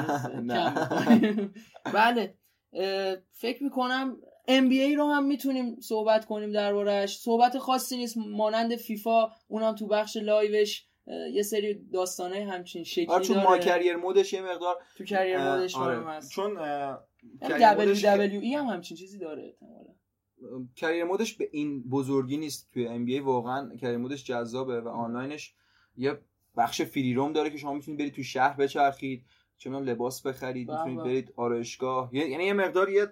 بله. 1.94 2.34
فکر 3.32 3.64
می‌کنم 3.64 4.18
NBA 4.48 4.96
رو 4.98 5.06
هم 5.06 5.26
می‌تونیم 5.26 5.80
صحبت 5.80 6.26
کنیم 6.26 6.52
دربارهش 6.52 7.18
صحبت 7.18 7.58
خاصی 7.58 7.98
نیست 7.98 8.18
مانند 8.18 8.76
فیفا 8.76 9.30
اونم 9.48 9.76
تو 9.76 9.88
بخش 9.88 10.18
live 10.18 10.64
ش 10.64 10.88
یه 11.34 11.44
سری 11.44 11.74
داستانه 11.94 12.46
همچین 12.52 12.84
شکلی 12.84 13.06
آره 13.06 13.24
چون 13.24 13.44
ما 13.44 13.58
career 13.58 13.96
mode 13.96 14.21
ش 14.21 14.34
یه 14.34 14.42
مقدار 14.42 14.76
تو 14.98 15.04
career 15.04 15.38
mode 15.38 15.63
ش 15.63 15.76
آره. 15.76 16.06
هست. 16.06 16.32
چون 16.32 16.56
WWE 17.42 18.42
ای 18.42 18.54
هم 18.54 18.66
همچین 18.66 18.98
چیزی 18.98 19.20
داره 19.20 19.44
احتمالاً. 19.44 19.94
career 20.76 21.04
mode 21.04 21.24
ش 21.24 21.34
به 21.34 21.50
این 21.52 21.84
بزرگی 21.90 22.38
نیست 22.38 22.70
توی 22.74 22.88
NBA 22.88 23.20
واقعا 23.20 23.76
career 23.76 23.98
mode 23.98 24.15
ش 24.15 24.24
جذابه 24.24 24.82
و 24.82 24.88
آنلاینش 24.88 25.54
یه 25.98 26.20
بخش 26.58 26.82
free 26.82 27.14
roam 27.14 27.34
داره 27.34 27.50
که 27.50 27.58
شما 27.58 27.74
می‌تونید 27.74 28.00
برید 28.00 28.14
تو 28.14 28.24
شهر 28.24 28.58
بچرخید 28.58 29.26
چه 29.58 29.70
لباس 29.70 30.22
بخرید 30.22 30.72
می‌تونید 30.72 31.00
برید 31.00 31.34
آرایشگاه. 31.36 32.10
یعنی 32.14 32.44
یه 32.44 32.54
مقدار 32.54 32.90
یه 32.90 33.08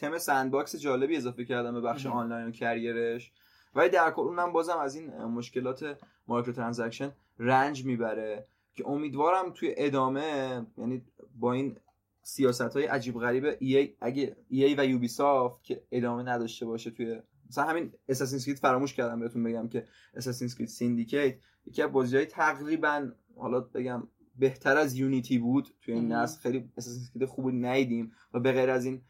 theme 0.00 0.18
sandbox 0.18 0.76
جالبی 0.76 1.16
اضافه 1.16 1.44
کردن 1.44 1.74
به 1.74 1.80
بخش 1.80 2.06
آنلاین 2.06 2.48
و 2.48 2.50
career 2.50 3.05
ش. 3.05 3.32
ولی 3.74 3.88
در 3.88 4.10
کل 4.10 4.22
اونم 4.22 4.52
بازم 4.52 4.78
از 4.78 4.94
این 4.94 5.24
مشکلات 5.24 5.98
microtransaction 6.26 7.12
رنج 7.38 7.84
می‌بره 7.84 8.46
که 8.74 8.88
امیدوارم 8.88 9.50
توی 9.50 9.74
ادامه 9.76 10.66
یعنی 10.78 11.02
با 11.38 11.52
این 11.52 11.76
سیاست 12.22 12.60
های 12.60 12.84
عجیب 12.84 13.18
غریب 13.18 13.56
EA, 13.60 13.94
اگه 14.00 14.36
EA 14.48 14.74
و 14.78 14.84
Ubisoft 14.84 15.64
که 15.64 15.82
ادامه 15.92 16.22
نداشته 16.22 16.66
باشه 16.66 16.90
توی 16.90 17.22
مثلا 17.48 17.64
همین 17.64 17.92
Assassin's 18.08 18.54
فراموش 18.54 18.94
کردم 18.94 19.20
بهتون 19.20 19.42
بگم 19.42 19.68
که 19.68 19.84
Assassin's 20.14 20.46
Creed 20.46 20.68
Syndicate 20.68 21.34
یکی 21.66 21.82
از 21.82 21.92
بازی‌های 21.92 22.26
تقریبا 22.26 23.10
حالا 23.36 23.60
بگم 23.60 24.08
بهتر 24.38 24.76
از 24.76 24.94
Unity 24.94 25.38
بود 25.38 25.68
توی 25.80 25.94
این 25.94 26.12
نسل. 26.12 26.40
خیلی 26.40 26.70
Assassin's 26.76 27.26
خوبی 27.26 27.52
ندیدیم 27.52 28.12
و 28.34 28.40
به 28.40 28.52
غیر 28.52 28.70
از 28.70 28.84
این 28.84 29.02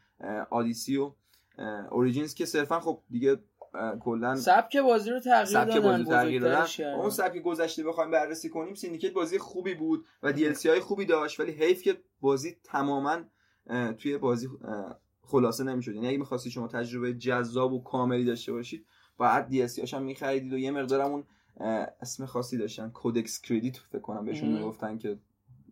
آدیسی 0.49 0.97
و 0.97 1.11
Origins 1.91 2.33
که 2.33 2.45
صرفا 2.45 2.79
خب 2.79 3.01
دیگه 3.09 3.37
کلا 3.99 4.35
سبک 4.35 4.77
بازی 4.77 5.09
رو 5.09 5.19
تغییر 5.19 5.45
سبک 5.45 5.77
بازی 5.77 6.05
تغییر 6.05 6.41
دادن. 6.41 6.93
اون 6.95 7.09
سبک 7.09 7.41
گذشته 7.41 7.83
بخوایم 7.83 8.11
بررسی 8.11 8.49
کنیم 8.49 8.75
Syndicate 8.75 9.13
بازی 9.13 9.37
خوبی 9.37 9.75
بود 9.75 10.05
و 10.23 10.33
DLC 10.33 10.53
های 10.65 10.79
خوبی 10.79 11.05
داشت 11.05 11.39
ولی 11.39 11.51
حیف 11.51 11.81
که 11.81 11.97
بازی 12.21 12.57
تماما 12.63 13.17
توی 13.97 14.17
بازی 14.17 14.49
خلاصه 15.21 15.63
نمی‌شد. 15.63 15.95
یعنی 15.95 16.07
اگه 16.07 16.17
می‌خواستی 16.17 16.51
شما 16.51 16.67
تجربه 16.67 17.13
جذاب 17.13 17.73
و 17.73 17.83
کاملی 17.83 18.25
داشته 18.25 18.51
باشید 18.51 18.85
باید 19.17 19.47
DLC 19.47 19.95
هم 19.95 20.03
می‌خریدید 20.03 20.53
و 20.53 20.57
یه 20.57 20.71
مقدارمون 20.71 21.23
اسم 22.01 22.25
خاصی 22.25 22.57
داشتن 22.57 22.89
Helix 22.89 23.41
Credit 23.41 23.77
فکر 23.77 24.01
کنم 24.01 24.25
بهشون 24.25 24.49
می‌گفتن 24.49 24.97
که 24.97 25.17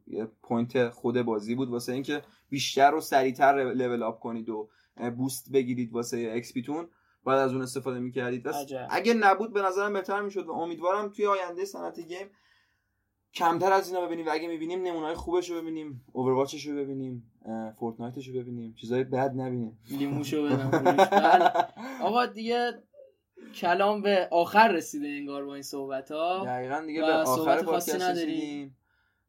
یه 0.10 0.28
point 0.44 0.90
خود 0.90 1.22
بازی 1.22 1.56
بود. 1.56 1.70
واسه 1.70 1.94
اینکه 1.94 2.22
بیشتر 2.50 2.96
و 2.96 3.02
سریعتر 3.02 3.74
level 3.76 4.04
up 4.04 4.20
کنید 4.20 4.50
و 4.50 4.70
boost 5.18 5.52
بگیرید 5.52 5.94
واسه 5.94 6.32
XP 6.36 6.57
تون 6.57 6.88
بعد 7.26 7.40
از 7.40 7.54
اون 7.54 7.62
استفاده 7.62 8.00
می‌کردید. 8.00 8.48
اگه 8.90 9.14
نبود 9.14 9.54
به 9.54 9.62
نظرم 9.62 9.94
بهتر 9.94 10.22
می‌شد 10.22 10.48
و 10.48 10.52
امیدوارم 10.52 11.10
توی 11.10 11.26
آینده 11.26 11.66
صنعت 11.66 12.00
game 12.00 12.28
کمتر 13.34 13.72
از 13.72 13.88
اینا 13.88 14.06
ببینیم. 14.06 14.26
و 14.26 14.30
اگه 14.32 14.48
می‌بینیم 14.48 14.82
نمونای 14.82 15.16
خوبش 15.16 15.50
رو 15.50 15.62
ببینیم 15.62 16.06
Overwatch 16.14 16.56
ش 16.56 16.66
رو 16.66 16.76
ببینیم 16.76 17.32
Fortnite 17.80 18.18
ش 18.18 18.28
رو 18.28 18.40
ببینیم. 18.40 18.74
چیزای 18.74 19.04
بد 19.04 19.32
نبینیم. 19.36 19.80
لیموشو 19.92 20.44
ببینیم 20.44 20.98
آقا 22.02 22.26
دیگه 22.26 22.72
کلام 23.56 24.02
به 24.02 24.28
آخر 24.32 24.72
رسیده 24.72 25.08
انگار 25.08 25.46
با 25.46 25.54
این 25.54 25.64
صحبت 25.64 26.12
ها 26.12 26.46
دقیقا 26.46 26.84
دیگه 26.86 27.02
به 27.02 27.14
آخر 27.14 27.64
خاصی 27.64 27.98
نداریم. 27.98 28.76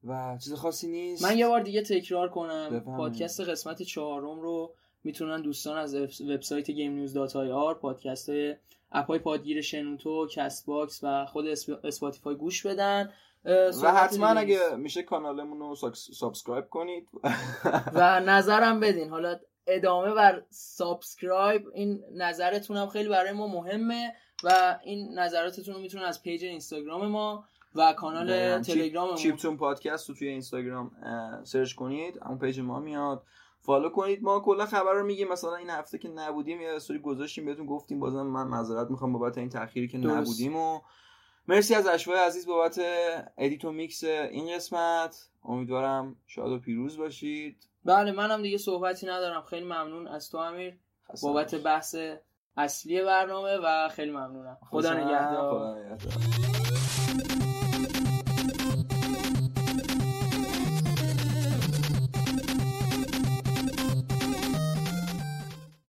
و 0.05 0.39
چیز 0.45 0.55
خاصی 0.55 0.89
نیست. 0.89 1.25
من 1.25 1.39
یه 1.39 1.49
بار 1.49 1.61
دیگه 1.61 1.83
تکرار 1.83 2.29
کنم 2.29 2.81
پادکست 2.81 3.41
قسمت 3.41 3.83
چهارم 3.83 4.41
رو 4.41 4.75
می‌تونن 5.05 5.43
دوستان 5.43 5.79
از 5.79 5.95
وبسایت 6.21 6.71
Game 6.71 6.93
News 6.93 7.13
dot 7.13 7.37
IR 7.37 7.75
پادکست 7.75 8.29
های 8.29 8.57
app 8.93 9.12
ای 9.12 9.19
پادگیر 9.19 9.61
شنوتو 9.61 10.27
Castbox 10.27 11.01
و 11.03 11.27
خود 11.27 11.47
Spotify 11.85 12.35
گوش 12.35 12.67
بدن. 12.67 13.13
و 13.83 13.93
حتما 13.93 14.27
اگه 14.27 14.59
میشه 14.77 15.03
کانالمون 15.03 15.59
رو 15.59 15.75
subscribe 15.95 16.69
کنید. 16.69 17.09
و 17.95 18.21
نظرم 18.21 18.81
بدین. 18.81 19.11
حالا 19.11 19.37
ادامه 19.67 20.15
بر 20.15 20.43
subscribe 20.51 21.67
این 21.75 22.05
نظرتون 22.15 22.77
هم 22.77 22.89
خیلی 22.89 23.09
برای 23.09 23.33
ما 23.33 23.47
مهمه 23.47 24.15
و 24.45 24.79
این 24.85 25.19
نظراتتون 25.19 25.75
رو 25.75 25.81
می‌تونن 25.81 26.05
از 26.05 26.23
page 26.23 26.45
اینستاگرام 26.45 27.07
ما 27.07 27.45
و 27.75 27.93
کانال 27.93 28.59
تلگرام 28.63 29.15
چیپتون 29.15 29.57
پادکست 29.57 30.09
رو 30.09 30.15
توی 30.15 30.29
اینستاگرام 30.29 30.91
search 31.45 31.75
کنید 31.75 32.19
اون 32.25 32.39
page 32.39 32.61
ما 32.61 32.81
میاد. 32.81 33.23
follow 33.63 33.89
کنید. 33.89 34.23
ما 34.23 34.41
کلا 34.41 34.67
خبر 34.67 34.93
رو 34.93 35.07
میگیم. 35.07 35.29
مثلا 35.29 35.57
این 35.57 35.71
هفته 35.71 35.99
که 35.99 36.09
نبودیم 36.09 36.61
یه 36.61 36.71
استوری 36.71 36.99
گذاشتیم 36.99 37.47
بهتون 37.47 37.67
گفتیم 37.67 38.01
بازم 38.01 38.23
من 38.23 38.47
معذرت 38.47 38.91
می‌خوام 38.91 39.13
بابت 39.13 39.39
این 39.39 39.49
تأخیری 39.49 39.89
که 39.89 39.99
نبودیم 39.99 40.57
و 40.57 40.81
مرسی 41.49 41.75
از 41.75 41.87
اشوای 41.87 42.19
عزیز 42.19 42.47
بابت 42.47 42.81
edit 43.39 43.65
و 43.65 43.73
میکس 43.73 44.05
این 44.05 44.57
قسمت. 44.57 45.29
امیدوارم 45.45 46.17
شاد 46.27 46.53
و 46.53 46.59
پیروز 46.59 46.99
باشید. 46.99 47.69
بله 47.85 48.13
منم 48.13 48.43
دیگه 48.43 48.59
صحبتی 48.59 49.07
ندارم. 49.07 49.43
خیلی 49.43 49.65
ممنون 49.65 50.09
از 50.09 50.31
تو 50.31 50.39
امیر. 50.39 50.79
بابت 51.23 51.55
بحث 51.55 51.97
اصلی 52.57 53.03
برنامه 53.03 53.59
و 53.65 53.89
خیلی 53.89 54.11
ممنونم. 54.11 54.59
خدا 54.71 54.95
نگهدار. 54.95 55.99